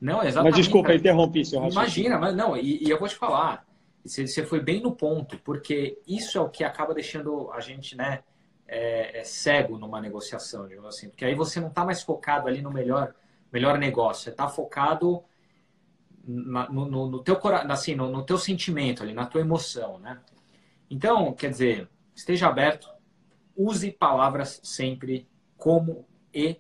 Não, 0.01 0.23
exatamente. 0.23 0.53
Mas 0.53 0.65
desculpa, 0.65 0.95
interrompi 0.95 1.45
seu 1.45 1.63
Imagina, 1.63 2.17
mas 2.17 2.35
não, 2.35 2.57
e, 2.57 2.85
e, 2.85 2.89
eu 2.89 2.99
vou 2.99 3.09
te 3.09 3.17
falar, 3.17 3.67
você, 4.03 4.47
foi 4.47 4.61
bem 4.61 4.81
no 4.81 4.93
ponto, 4.93 5.39
porque 5.45 5.99
isso 6.07 6.39
é 6.39 6.41
o 6.41 6.49
que 6.49 6.65
acaba 6.65 6.95
deixando 6.95 7.51
a 7.53 7.61
gente, 7.61 7.95
né, 7.95 8.23
é, 8.69 9.21
é 9.21 9.25
cego 9.25 9.79
numa 9.79 10.01
negociação, 10.01 10.69
digamos 10.69 10.95
assim. 10.95 11.09
Porque 11.09 11.25
aí 11.25 11.35
você 11.35 11.59
não 11.59 11.69
está 11.69 11.85
mais 11.85 12.03
focado 12.03 12.47
ali 12.47 12.61
no 12.61 12.71
melhor, 12.71 13.15
melhor 13.51 13.79
negócio, 13.79 14.25
você 14.25 14.31
está 14.31 14.47
focado 14.47 15.25
na, 16.23 16.69
no, 16.69 16.85
no, 16.85 17.09
no, 17.09 17.23
teu 17.23 17.41
assim, 17.71 17.95
no, 17.95 18.11
no 18.11 18.23
teu 18.23 18.37
sentimento 18.37 19.03
ali, 19.03 19.15
na 19.15 19.25
tua 19.25 19.41
emoção, 19.41 19.99
né? 19.99 20.21
Então, 20.91 21.33
quer 21.33 21.51
dizer, 21.51 21.89
esteja 22.15 22.49
aberto, 22.49 22.89
use 23.57 23.91
palavras 23.91 24.61
sempre 24.63 25.27
como 25.57 26.07
e 26.33 26.57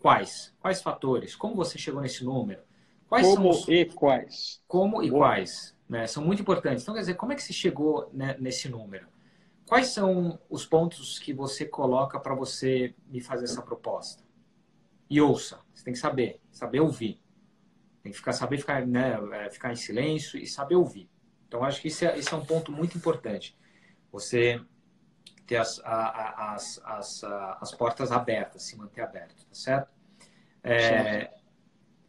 quais. 0.00 0.54
Quais 0.58 0.82
fatores? 0.82 1.36
Como 1.36 1.54
você 1.54 1.78
chegou 1.78 2.00
nesse 2.00 2.24
número? 2.24 2.62
Quais 3.08 3.26
como 3.26 3.50
os... 3.50 3.68
e 3.68 3.84
quais. 3.84 4.62
Como 4.66 5.02
e 5.02 5.10
Boa. 5.10 5.28
quais. 5.28 5.76
Né? 5.88 6.06
São 6.06 6.24
muito 6.24 6.40
importantes. 6.40 6.82
Então, 6.82 6.94
quer 6.94 7.00
dizer, 7.00 7.14
como 7.14 7.32
é 7.32 7.34
que 7.34 7.42
você 7.42 7.52
chegou 7.52 8.08
né, 8.12 8.36
nesse 8.38 8.68
número? 8.68 9.06
Quais 9.74 9.88
são 9.88 10.38
os 10.48 10.64
pontos 10.64 11.18
que 11.18 11.32
você 11.32 11.64
coloca 11.64 12.20
para 12.20 12.32
você 12.32 12.94
me 13.08 13.20
fazer 13.20 13.46
essa 13.46 13.60
proposta? 13.60 14.22
E 15.10 15.20
ouça. 15.20 15.58
Você 15.74 15.82
tem 15.82 15.92
que 15.92 15.98
saber, 15.98 16.40
saber 16.52 16.78
ouvir. 16.78 17.20
Tem 18.00 18.12
que 18.12 18.16
ficar, 18.16 18.34
saber 18.34 18.58
ficar, 18.58 18.86
né, 18.86 19.18
é, 19.32 19.50
ficar 19.50 19.72
em 19.72 19.74
silêncio 19.74 20.38
e 20.38 20.46
saber 20.46 20.76
ouvir. 20.76 21.10
Então, 21.48 21.64
acho 21.64 21.82
que 21.82 21.88
isso 21.88 22.04
é, 22.04 22.16
isso 22.16 22.32
é 22.32 22.38
um 22.38 22.44
ponto 22.44 22.70
muito 22.70 22.96
importante. 22.96 23.58
Você 24.12 24.60
ter 25.44 25.56
as, 25.56 25.80
a, 25.80 26.52
as, 26.54 26.80
as, 26.84 27.24
as 27.24 27.74
portas 27.74 28.12
abertas, 28.12 28.62
se 28.62 28.76
manter 28.76 29.00
aberto, 29.00 29.44
tá 29.44 29.54
certo? 29.54 29.90
É. 30.62 31.34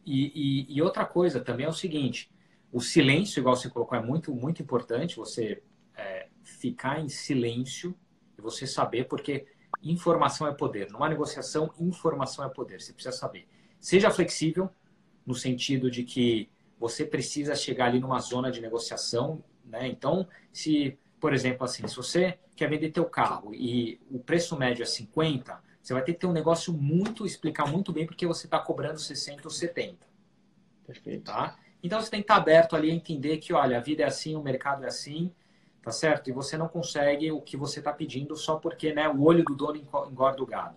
E, 0.04 0.66
e, 0.68 0.76
e, 0.76 0.80
outra 0.80 1.04
coisa 1.04 1.40
também 1.40 1.66
é 1.66 1.68
o 1.68 1.72
seguinte: 1.72 2.30
o 2.70 2.80
silêncio, 2.80 3.40
igual 3.40 3.56
você 3.56 3.68
colocou, 3.68 3.98
é 3.98 4.00
muito, 4.00 4.32
muito 4.32 4.62
importante 4.62 5.16
você 5.16 5.64
é, 5.96 6.25
ficar 6.46 7.00
em 7.00 7.08
silêncio 7.08 7.94
e 8.38 8.40
você 8.40 8.66
saber, 8.66 9.04
porque 9.04 9.46
informação 9.82 10.46
é 10.46 10.52
poder. 10.52 10.90
Numa 10.90 11.08
negociação, 11.08 11.72
informação 11.78 12.44
é 12.44 12.48
poder. 12.48 12.80
Você 12.80 12.92
precisa 12.92 13.14
saber. 13.14 13.46
Seja 13.78 14.10
flexível, 14.10 14.70
no 15.24 15.34
sentido 15.34 15.90
de 15.90 16.02
que 16.04 16.48
você 16.78 17.04
precisa 17.04 17.54
chegar 17.54 17.86
ali 17.86 18.00
numa 18.00 18.18
zona 18.20 18.50
de 18.50 18.60
negociação, 18.60 19.42
né? 19.64 19.86
Então, 19.88 20.28
se 20.52 20.98
por 21.20 21.32
exemplo, 21.32 21.64
assim, 21.64 21.86
se 21.86 21.96
você 21.96 22.38
quer 22.54 22.68
vender 22.68 22.90
teu 22.90 23.04
carro 23.04 23.54
e 23.54 24.00
o 24.10 24.18
preço 24.18 24.56
médio 24.56 24.82
é 24.82 24.86
50, 24.86 25.60
você 25.82 25.92
vai 25.92 26.02
ter 26.02 26.14
que 26.14 26.20
ter 26.20 26.26
um 26.26 26.32
negócio 26.32 26.72
muito, 26.72 27.26
explicar 27.26 27.66
muito 27.66 27.92
bem 27.92 28.06
porque 28.06 28.26
você 28.26 28.46
está 28.46 28.58
cobrando 28.58 28.98
60 28.98 29.42
ou 29.44 29.50
70. 29.50 30.06
Perfeito. 30.86 31.24
Tá? 31.24 31.58
Então 31.82 32.00
você 32.00 32.10
tem 32.10 32.20
que 32.20 32.24
estar 32.24 32.36
aberto 32.36 32.76
ali 32.76 32.90
a 32.90 32.94
entender 32.94 33.38
que, 33.38 33.52
olha, 33.52 33.78
a 33.78 33.80
vida 33.80 34.02
é 34.02 34.06
assim, 34.06 34.34
o 34.36 34.42
mercado 34.42 34.84
é 34.84 34.88
assim, 34.88 35.32
tá 35.86 35.92
certo? 35.92 36.28
E 36.28 36.32
você 36.32 36.58
não 36.58 36.66
consegue 36.66 37.30
o 37.30 37.40
que 37.40 37.56
você 37.56 37.78
está 37.78 37.92
pedindo 37.92 38.34
só 38.34 38.56
porque 38.56 38.92
né, 38.92 39.08
o 39.08 39.22
olho 39.22 39.44
do 39.44 39.54
dono 39.54 39.76
engorda 39.76 40.42
o 40.42 40.46
gado, 40.46 40.76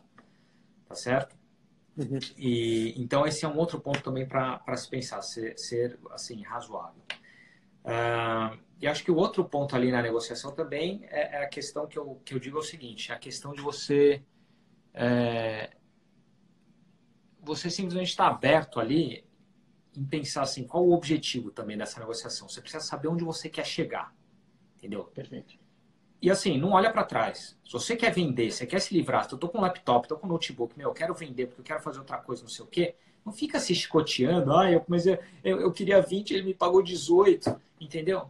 tá 0.88 0.94
certo? 0.94 1.36
Uhum. 1.98 2.20
E, 2.38 2.94
então 2.96 3.26
esse 3.26 3.44
é 3.44 3.48
um 3.48 3.58
outro 3.58 3.80
ponto 3.80 4.04
também 4.04 4.28
para 4.28 4.78
se 4.78 4.88
pensar, 4.88 5.20
ser, 5.24 5.58
ser 5.58 5.98
assim, 6.12 6.44
razoável. 6.44 7.02
Uh, 7.84 8.56
e 8.80 8.86
acho 8.88 9.04
que 9.04 9.10
o 9.10 9.16
outro 9.16 9.44
ponto 9.44 9.76
ali 9.76 9.92
na 9.92 10.00
negociação 10.00 10.52
também 10.52 11.04
é, 11.06 11.38
é, 11.38 11.44
a 11.44 11.50
questão 11.50 11.88
que 11.88 11.98
eu, 11.98 12.22
que 12.24 12.36
eu 12.36 12.40
digo 12.40 12.58
é 12.58 12.60
o 12.60 12.64
seguinte, 12.64 13.12
a 13.12 13.18
questão 13.18 13.52
de 13.52 13.62
você 13.62 14.22
é, 14.94 15.72
você 17.42 17.68
simplesmente 17.72 18.10
está 18.10 18.28
aberto 18.28 18.80
ali 18.80 19.26
em 19.98 20.06
pensar 20.06 20.44
assim, 20.44 20.68
qual 20.68 20.86
o 20.86 20.94
objetivo 20.94 21.50
também 21.50 21.76
dessa 21.76 22.00
negociação. 22.00 22.48
Você 22.48 22.62
precisa 22.62 22.84
saber 22.84 23.08
onde 23.08 23.24
você 23.24 23.50
quer 23.50 23.66
chegar, 23.66 24.14
entendeu? 24.80 25.04
Perfeito. 25.04 25.56
E 26.22 26.30
assim, 26.30 26.58
não 26.58 26.72
olha 26.72 26.92
para 26.92 27.04
trás. 27.04 27.58
Se 27.66 27.72
você 27.72 27.96
quer 27.96 28.12
vender, 28.12 28.52
você 28.52 28.66
quer 28.66 28.80
se 28.80 28.94
livrar, 28.94 29.28
se 29.28 29.34
eu 29.34 29.38
tô 29.38 29.48
com 29.48 29.60
um 29.60 29.62
laptop, 29.62 30.08
tô 30.08 30.18
com 30.18 30.28
um 30.28 30.32
notebook, 30.32 30.78
meu, 30.78 30.90
eu 30.90 30.94
quero 30.94 31.14
vender 31.14 31.48
porque 31.48 31.62
eu 31.62 31.66
quero 31.66 31.82
fazer 31.82 32.00
outra 32.00 32.18
coisa, 32.18 32.42
não 32.42 32.50
sei 32.50 32.66
o 32.66 32.68
quê, 32.68 32.96
não 33.26 33.32
fica 33.32 33.60
se 33.60 33.74
chicoteando, 33.74 34.52
ah, 34.54 34.70
eu, 34.70 34.84
mas 34.88 35.06
eu, 35.06 35.18
eu, 35.44 35.62
eu 35.62 35.72
queria 35.72 36.02
20, 36.02 36.32
ele 36.32 36.44
me 36.44 36.54
pagou 36.54 36.82
18, 36.82 37.56
entendeu? 37.80 38.28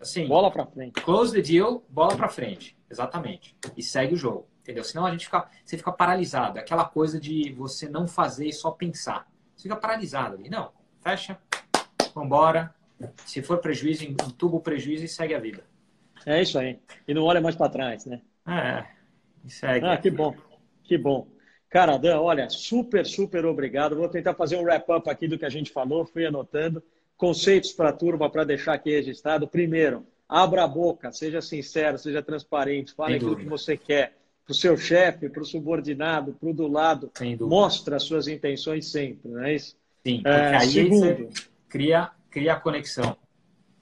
Assim, 0.00 0.26
bola 0.26 0.50
para 0.50 0.66
frente. 0.66 1.00
Close 1.00 1.32
the 1.32 1.40
deal, 1.40 1.84
bola 1.88 2.16
para 2.16 2.28
frente. 2.28 2.76
Exatamente. 2.90 3.56
E 3.76 3.82
segue 3.82 4.14
o 4.14 4.16
jogo, 4.16 4.48
entendeu? 4.60 4.82
Senão 4.82 5.06
a 5.06 5.10
gente 5.10 5.26
fica, 5.26 5.48
você 5.64 5.76
fica 5.76 5.92
paralisado, 5.92 6.58
aquela 6.58 6.84
coisa 6.84 7.20
de 7.20 7.52
você 7.52 7.88
não 7.88 8.08
fazer 8.08 8.46
e 8.46 8.52
só 8.52 8.70
pensar. 8.70 9.28
Você 9.54 9.64
fica 9.64 9.76
paralisado 9.76 10.36
ali. 10.36 10.48
Não, 10.48 10.72
fecha, 11.00 11.38
vambora. 12.14 12.74
Se 13.26 13.42
for 13.42 13.58
prejuízo, 13.58 14.04
entuba 14.04 14.56
o 14.56 14.60
prejuízo 14.60 15.04
e 15.04 15.08
segue 15.08 15.34
a 15.34 15.38
vida. 15.38 15.64
É 16.28 16.42
isso 16.42 16.58
aí. 16.58 16.78
E 17.06 17.14
não 17.14 17.22
olha 17.22 17.40
mais 17.40 17.56
para 17.56 17.70
trás, 17.70 18.04
né? 18.04 18.20
É. 18.46 18.84
E 19.46 19.50
segue. 19.50 19.86
Ah, 19.86 19.96
que 19.96 20.10
bom. 20.10 20.36
Que 20.84 20.98
bom. 20.98 21.26
Cara, 21.70 21.96
Dan, 21.96 22.20
olha, 22.20 22.50
super, 22.50 23.06
super 23.06 23.46
obrigado. 23.46 23.96
Vou 23.96 24.08
tentar 24.10 24.34
fazer 24.34 24.56
um 24.56 24.62
wrap-up 24.62 25.08
aqui 25.08 25.26
do 25.26 25.38
que 25.38 25.46
a 25.46 25.50
gente 25.50 25.70
falou, 25.70 26.04
fui 26.04 26.26
anotando. 26.26 26.82
Conceitos 27.16 27.72
para 27.72 27.88
a 27.88 27.92
turma 27.92 28.28
para 28.28 28.44
deixar 28.44 28.74
aqui 28.74 28.90
registrado. 28.90 29.48
Primeiro, 29.48 30.06
abra 30.28 30.64
a 30.64 30.68
boca, 30.68 31.10
seja 31.12 31.40
sincero, 31.40 31.98
seja 31.98 32.22
transparente, 32.22 32.92
fale 32.92 33.16
aquilo 33.16 33.36
que 33.36 33.46
você 33.46 33.76
quer. 33.76 34.16
Para 34.44 34.52
o 34.52 34.54
seu 34.54 34.76
chefe, 34.76 35.28
para 35.28 35.42
o 35.42 35.46
subordinado, 35.46 36.32
para 36.34 36.48
o 36.48 36.54
do 36.54 36.66
lado. 36.66 37.10
Mostra 37.40 37.96
as 37.96 38.02
suas 38.02 38.28
intenções 38.28 38.90
sempre, 38.90 39.30
não 39.30 39.44
é 39.44 39.54
isso? 39.54 39.76
Sim, 40.06 40.22
porque 40.22 40.28
é, 40.28 40.56
aí 40.56 40.68
segundo, 40.68 41.28
cria, 41.68 42.10
cria 42.30 42.54
a 42.54 42.60
conexão. 42.60 43.16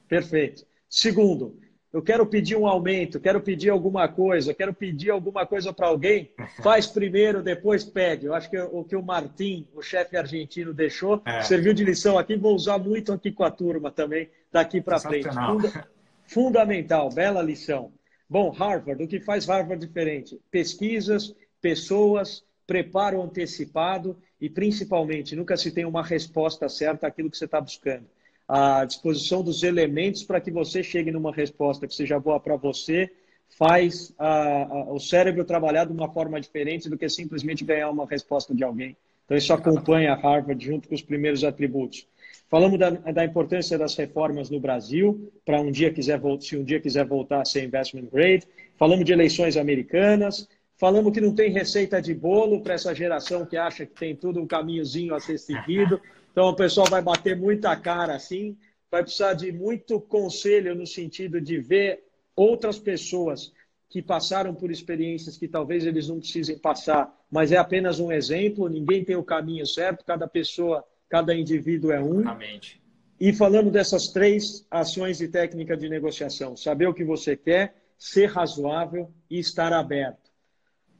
Perfeito. 0.08 0.64
Segundo, 0.88 1.56
eu 1.96 2.02
quero 2.02 2.26
pedir 2.26 2.56
um 2.56 2.66
aumento, 2.66 3.18
quero 3.18 3.40
pedir 3.40 3.70
alguma 3.70 4.06
coisa, 4.06 4.52
quero 4.52 4.74
pedir 4.74 5.08
alguma 5.08 5.46
coisa 5.46 5.72
para 5.72 5.86
alguém, 5.86 6.30
faz 6.62 6.86
primeiro, 6.86 7.42
depois 7.42 7.84
pede. 7.84 8.26
Eu 8.26 8.34
acho 8.34 8.50
que 8.50 8.58
o 8.58 8.84
que 8.84 8.94
o 8.94 9.02
Martim, 9.02 9.66
o 9.74 9.80
chefe 9.80 10.14
argentino, 10.14 10.74
deixou, 10.74 11.22
é. 11.24 11.40
serviu 11.40 11.72
de 11.72 11.82
lição 11.82 12.18
aqui, 12.18 12.36
vou 12.36 12.54
usar 12.54 12.76
muito 12.76 13.14
aqui 13.14 13.32
com 13.32 13.44
a 13.44 13.50
turma 13.50 13.90
também, 13.90 14.28
daqui 14.52 14.78
para 14.78 14.98
frente. 14.98 15.26
Funda, 15.32 15.88
fundamental, 16.26 17.08
bela 17.08 17.40
lição. 17.40 17.90
Bom, 18.28 18.50
Harvard, 18.50 19.02
o 19.02 19.08
que 19.08 19.18
faz 19.18 19.46
Harvard 19.46 19.86
diferente? 19.86 20.38
Pesquisas, 20.50 21.34
pessoas, 21.62 22.44
preparo 22.66 23.22
antecipado 23.22 24.18
e, 24.38 24.50
principalmente, 24.50 25.34
nunca 25.34 25.56
se 25.56 25.70
tem 25.70 25.86
uma 25.86 26.02
resposta 26.02 26.68
certa 26.68 27.06
àquilo 27.06 27.30
que 27.30 27.38
você 27.38 27.46
está 27.46 27.58
buscando. 27.58 28.04
A 28.48 28.84
disposição 28.84 29.42
dos 29.42 29.62
elementos 29.62 30.22
para 30.22 30.40
que 30.40 30.50
você 30.50 30.82
chegue 30.82 31.10
numa 31.10 31.32
resposta 31.32 31.86
que 31.86 31.94
seja 31.94 32.18
boa 32.20 32.38
para 32.38 32.56
você 32.56 33.10
faz 33.58 34.14
a, 34.18 34.62
a, 34.64 34.92
o 34.92 35.00
cérebro 35.00 35.44
trabalhar 35.44 35.84
de 35.84 35.92
uma 35.92 36.12
forma 36.12 36.40
diferente 36.40 36.88
do 36.88 36.98
que 36.98 37.08
simplesmente 37.08 37.64
ganhar 37.64 37.90
uma 37.90 38.06
resposta 38.06 38.54
de 38.54 38.62
alguém. 38.62 38.96
Então, 39.24 39.36
isso 39.36 39.52
acompanha 39.52 40.12
a 40.12 40.16
Harvard 40.16 40.64
junto 40.64 40.88
com 40.88 40.94
os 40.94 41.02
primeiros 41.02 41.42
atributos. 41.42 42.06
Falamos 42.48 42.78
da, 42.78 42.90
da 42.90 43.24
importância 43.24 43.76
das 43.76 43.96
reformas 43.96 44.50
no 44.50 44.60
Brasil, 44.60 45.32
para 45.44 45.60
um 45.60 45.70
dia 45.70 45.92
quiser 45.92 46.20
se 46.40 46.56
um 46.56 46.62
dia 46.62 46.80
quiser 46.80 47.04
voltar 47.04 47.40
a 47.40 47.44
ser 47.44 47.64
investment 47.64 48.06
grade. 48.12 48.46
Falamos 48.76 49.04
de 49.04 49.12
eleições 49.12 49.56
americanas, 49.56 50.48
Falamos 50.78 51.12
que 51.12 51.22
não 51.22 51.34
tem 51.34 51.50
receita 51.50 52.02
de 52.02 52.12
bolo 52.12 52.60
para 52.60 52.74
essa 52.74 52.94
geração 52.94 53.46
que 53.46 53.56
acha 53.56 53.86
que 53.86 53.94
tem 53.94 54.14
tudo 54.14 54.40
um 54.40 54.46
caminhozinho 54.46 55.14
a 55.14 55.20
ser 55.20 55.38
seguido. 55.38 56.00
Então 56.36 56.48
o 56.50 56.54
pessoal 56.54 56.86
vai 56.90 57.00
bater 57.00 57.34
muita 57.34 57.74
cara 57.74 58.14
assim, 58.14 58.58
vai 58.90 59.02
precisar 59.02 59.32
de 59.32 59.50
muito 59.50 59.98
conselho 59.98 60.74
no 60.74 60.86
sentido 60.86 61.40
de 61.40 61.58
ver 61.58 62.04
outras 62.36 62.78
pessoas 62.78 63.54
que 63.88 64.02
passaram 64.02 64.54
por 64.54 64.70
experiências 64.70 65.38
que 65.38 65.48
talvez 65.48 65.86
eles 65.86 66.08
não 66.08 66.18
precisem 66.18 66.58
passar, 66.58 67.10
mas 67.30 67.52
é 67.52 67.56
apenas 67.56 67.98
um 68.00 68.12
exemplo, 68.12 68.68
ninguém 68.68 69.02
tem 69.02 69.16
o 69.16 69.24
caminho 69.24 69.64
certo, 69.64 70.04
cada 70.04 70.28
pessoa, 70.28 70.84
cada 71.08 71.34
indivíduo 71.34 71.90
é 71.90 72.02
um. 72.02 72.20
Exatamente. 72.20 72.82
E 73.18 73.32
falando 73.32 73.70
dessas 73.70 74.08
três 74.08 74.66
ações 74.70 75.16
de 75.16 75.28
técnica 75.28 75.74
de 75.74 75.88
negociação, 75.88 76.54
saber 76.54 76.86
o 76.86 76.92
que 76.92 77.02
você 77.02 77.34
quer, 77.34 77.82
ser 77.96 78.26
razoável 78.26 79.10
e 79.30 79.38
estar 79.38 79.72
aberto. 79.72 80.30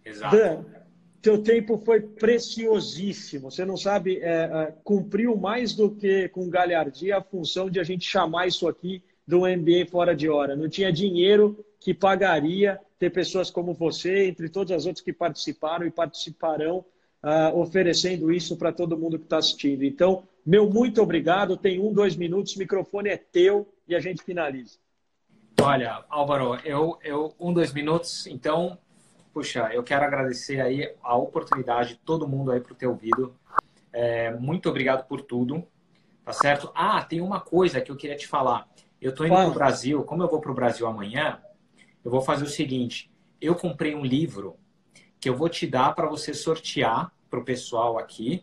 Exato. 0.03 0.35
Dan, 0.35 0.65
teu 1.27 1.43
tempo 1.43 1.77
foi 1.85 2.01
preciosíssimo. 2.01 3.51
Você 3.51 3.65
não 3.65 3.77
sabe, 3.77 4.21
é, 4.21 4.45
é, 4.45 4.75
cumpriu 4.85 5.37
mais 5.37 5.75
do 5.75 5.91
que 5.91 6.29
com 6.29 6.49
galhardia 6.49 7.17
a 7.17 7.21
função 7.21 7.69
de 7.69 7.81
a 7.81 7.83
gente 7.83 8.09
chamar 8.09 8.47
isso 8.47 8.69
aqui 8.69 9.03
do 9.27 9.41
MBA 9.41 9.91
fora 9.91 10.15
de 10.15 10.29
hora. 10.29 10.55
Não 10.55 10.69
tinha 10.69 10.93
dinheiro 10.93 11.67
que 11.81 11.93
pagaria 11.93 12.81
ter 12.97 13.11
pessoas 13.11 13.51
como 13.51 13.75
você, 13.75 14.29
entre 14.29 14.49
todas 14.49 14.71
as 14.71 14.87
outras 14.87 15.05
que 15.05 15.13
participaram 15.13 15.85
e 15.85 15.91
participarão, 15.91 16.85
uh, 17.25 17.59
oferecendo 17.59 18.33
isso 18.33 18.57
para 18.57 18.71
todo 18.71 18.97
mundo 18.97 19.19
que 19.19 19.25
está 19.25 19.39
assistindo. 19.39 19.83
Então, 19.83 20.23
meu 20.47 20.71
muito 20.71 21.03
obrigado. 21.03 21.57
Tem 21.57 21.81
um, 21.81 21.93
dois 21.93 22.15
minutos, 22.15 22.55
o 22.55 22.59
microfone 22.61 23.09
é 23.09 23.17
teu 23.17 23.67
e 23.89 23.97
a 23.97 24.01
gente 24.01 24.23
finaliza. 24.23 24.79
Olha, 25.61 26.05
Álvaro, 26.09 26.57
eu, 26.65 26.97
eu 27.03 27.35
um, 27.41 27.53
dois 27.53 27.73
minutos. 27.73 28.29
Então, 28.29 28.79
puxa, 29.37 29.69
eu 29.71 29.83
quero 29.83 30.03
agradecer 30.03 30.63
aí 30.63 30.95
a 31.03 31.15
oportunidade 31.15 31.91
de 31.91 31.97
todo 31.97 32.27
mundo 32.27 32.51
aí 32.51 32.59
por 32.59 32.75
ter 32.75 32.87
ouvido. 32.87 33.37
É, 33.93 34.35
muito 34.35 34.67
obrigado 34.67 35.07
por 35.07 35.21
tudo, 35.21 35.63
tá 36.25 36.33
certo? 36.33 36.73
Ah, 36.75 37.05
tem 37.05 37.21
uma 37.21 37.39
coisa 37.39 37.83
que 37.83 37.93
eu 37.93 37.97
queria 37.97 38.17
te 38.17 38.27
falar. 38.27 38.67
Eu 38.99 39.15
tô 39.15 39.27
indo 39.27 39.35
para 39.35 39.49
o 39.49 39.53
Brasil, 39.53 40.03
como 40.05 40.23
eu 40.23 40.29
vou 40.29 40.41
para 40.41 40.51
o 40.51 40.55
Brasil 40.55 40.87
amanhã, 40.87 41.39
eu 42.03 42.11
vou 42.11 42.23
fazer 42.23 42.45
o 42.45 42.49
seguinte: 42.49 43.13
eu 43.39 43.55
comprei 43.55 43.95
um 43.95 44.07
livro 44.07 44.57
que 45.21 45.29
eu 45.29 45.37
vou 45.37 45.51
te 45.51 45.67
dar 45.67 45.95
para 45.95 46.09
você 46.09 46.33
sortear 46.33 47.13
para 47.29 47.39
o 47.39 47.45
pessoal 47.45 47.99
aqui, 47.99 48.43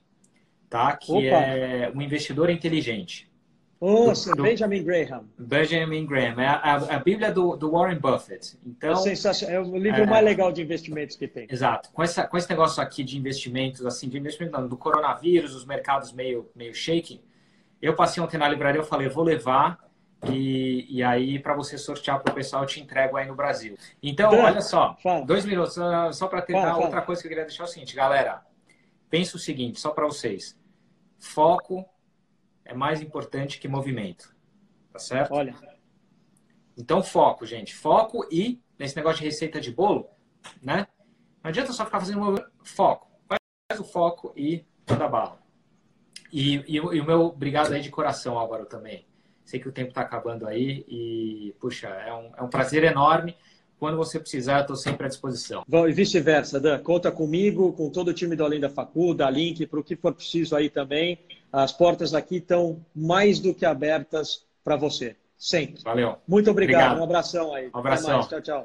tá? 0.70 0.96
Que 0.96 1.28
Opa. 1.28 1.44
é 1.44 1.92
o 1.96 2.04
investidor 2.04 2.52
inteligente. 2.52 3.33
Nossa, 3.84 4.34
do, 4.34 4.44
Benjamin 4.44 4.82
Graham. 4.82 5.26
Benjamin 5.38 6.06
Graham, 6.06 6.40
é 6.40 6.48
a, 6.48 6.76
a 6.76 7.00
Bíblia 7.00 7.32
do, 7.32 7.58
do, 7.58 7.72
Warren 7.72 8.00
Buffett. 8.00 8.58
Então, 8.66 8.94
é, 8.94 8.96
sensacional, 8.96 9.56
é 9.56 9.60
o 9.60 9.78
livro 9.78 10.04
é, 10.04 10.06
mais 10.06 10.24
legal 10.24 10.54
de 10.54 10.62
investimentos 10.62 11.18
que 11.18 11.28
tem. 11.28 11.48
Exato. 11.50 11.90
Com, 11.92 12.02
essa, 12.02 12.26
com 12.26 12.38
esse 12.38 12.50
negócio 12.50 12.82
aqui 12.82 13.04
de 13.04 13.18
investimentos, 13.18 13.86
assim, 13.86 14.08
de 14.08 14.18
investimento 14.18 14.58
não, 14.58 14.68
do 14.70 14.78
coronavírus, 14.78 15.54
os 15.54 15.66
mercados 15.66 16.14
meio, 16.14 16.50
meio 16.56 16.74
shaking, 16.74 17.20
eu 17.82 17.94
passei 17.94 18.24
ontem 18.24 18.38
na 18.38 18.48
livraria, 18.48 18.80
eu 18.80 18.86
falei, 18.86 19.10
vou 19.10 19.26
levar 19.26 19.78
e, 20.30 20.88
e 20.90 21.04
aí 21.04 21.38
para 21.38 21.54
você 21.54 21.78
sortear 21.78 22.22
para 22.24 22.32
o 22.32 22.36
pessoal, 22.36 22.64
eu 22.64 22.68
te 22.68 22.80
entrego 22.80 23.18
aí 23.18 23.28
no 23.28 23.36
Brasil. 23.36 23.76
Então, 24.02 24.32
Dan, 24.32 24.44
olha 24.44 24.62
só, 24.62 24.96
fala. 25.04 25.26
dois 25.26 25.44
minutos, 25.44 25.74
só, 26.14 26.28
para 26.28 26.42
tentar, 26.42 26.72
fala, 26.72 26.86
outra 26.86 27.02
coisa 27.02 27.22
que 27.22 27.28
eu 27.28 27.30
queria 27.30 27.44
deixar 27.44 27.64
é 27.64 27.66
o 27.66 27.70
seguinte, 27.70 27.94
galera, 27.94 28.46
pensa 29.10 29.36
o 29.36 29.40
seguinte, 29.40 29.78
só 29.78 29.90
para 29.90 30.06
vocês, 30.06 30.58
foco 31.20 31.86
é 32.66 32.74
mais 32.74 33.02
importante 33.02 33.60
que 33.60 33.68
movimento. 33.68 34.34
Tá 34.92 35.00
certo? 35.00 35.34
Olha. 35.34 35.56
Então, 36.78 37.04
foco, 37.04 37.46
gente. 37.46 37.74
Foco 37.74 38.28
e, 38.32 38.62
nesse 38.78 38.96
negócio 38.96 39.20
de 39.20 39.26
receita 39.26 39.60
de 39.60 39.72
bolo, 39.72 40.08
né? 40.62 40.88
Não 41.44 41.50
adianta 41.50 41.74
só 41.74 41.86
ficar 41.86 42.00
fazendo 42.00 42.20
movimento. 42.20 42.52
Foco. 42.64 43.12
Faz 43.28 43.80
o 43.80 43.84
foco 43.84 44.34
e 44.36 44.66
toda 44.86 45.08
bala. 45.08 45.40
E, 46.32 46.56
e, 46.68 46.76
e, 46.76 46.80
o 46.80 47.06
meu 47.06 47.22
obrigado 47.26 47.74
aí 47.74 47.82
de 47.82 47.90
coração, 47.90 48.38
Álvaro, 48.38 48.66
também. 48.66 49.06
Sei 49.46 49.60
que 49.60 49.68
o 49.68 49.72
tempo 49.72 49.90
está 49.90 50.02
acabando 50.02 50.48
aí 50.48 50.86
e, 50.88 51.56
puxa, 51.60 51.88
é 51.90 52.14
um, 52.14 52.32
é 52.38 52.42
um 52.42 52.50
prazer 52.50 52.84
enorme. 52.84 53.36
Quando 53.78 53.98
você 53.98 54.20
precisar, 54.20 54.62
estou 54.62 54.76
sempre 54.76 55.06
à 55.06 55.10
disposição. 55.10 55.64
Bom, 55.68 55.88
e 55.88 55.92
vice-versa, 55.92 56.60
Dan. 56.60 56.80
Conta 56.80 57.12
comigo, 57.12 57.74
com 57.74 57.90
todo 57.90 58.08
o 58.08 58.14
time 58.14 58.36
do 58.36 58.44
Além 58.44 58.60
da 58.60 58.70
Facu, 58.70 59.14
da 59.14 59.30
Link, 59.30 59.68
para 59.68 59.80
o 59.80 59.84
que 59.84 59.96
for 59.96 60.14
preciso 60.14 60.56
aí 60.56 60.70
também. 60.70 61.20
As 61.54 61.72
portas 61.72 62.16
aqui 62.16 62.38
estão 62.38 62.84
mais 62.96 63.40
do 63.40 63.54
que 63.54 63.64
abertas 63.64 64.44
para 64.64 64.76
você. 64.76 65.16
Sempre. 65.38 65.84
Valeu. 65.84 66.18
Muito 66.28 66.50
obrigado. 66.50 66.82
obrigado. 66.82 67.00
Um 67.00 67.04
abração 67.04 67.54
aí. 67.54 67.70
Um 67.74 67.78
abração. 67.78 68.28
Tchau, 68.28 68.42
tchau. 68.42 68.62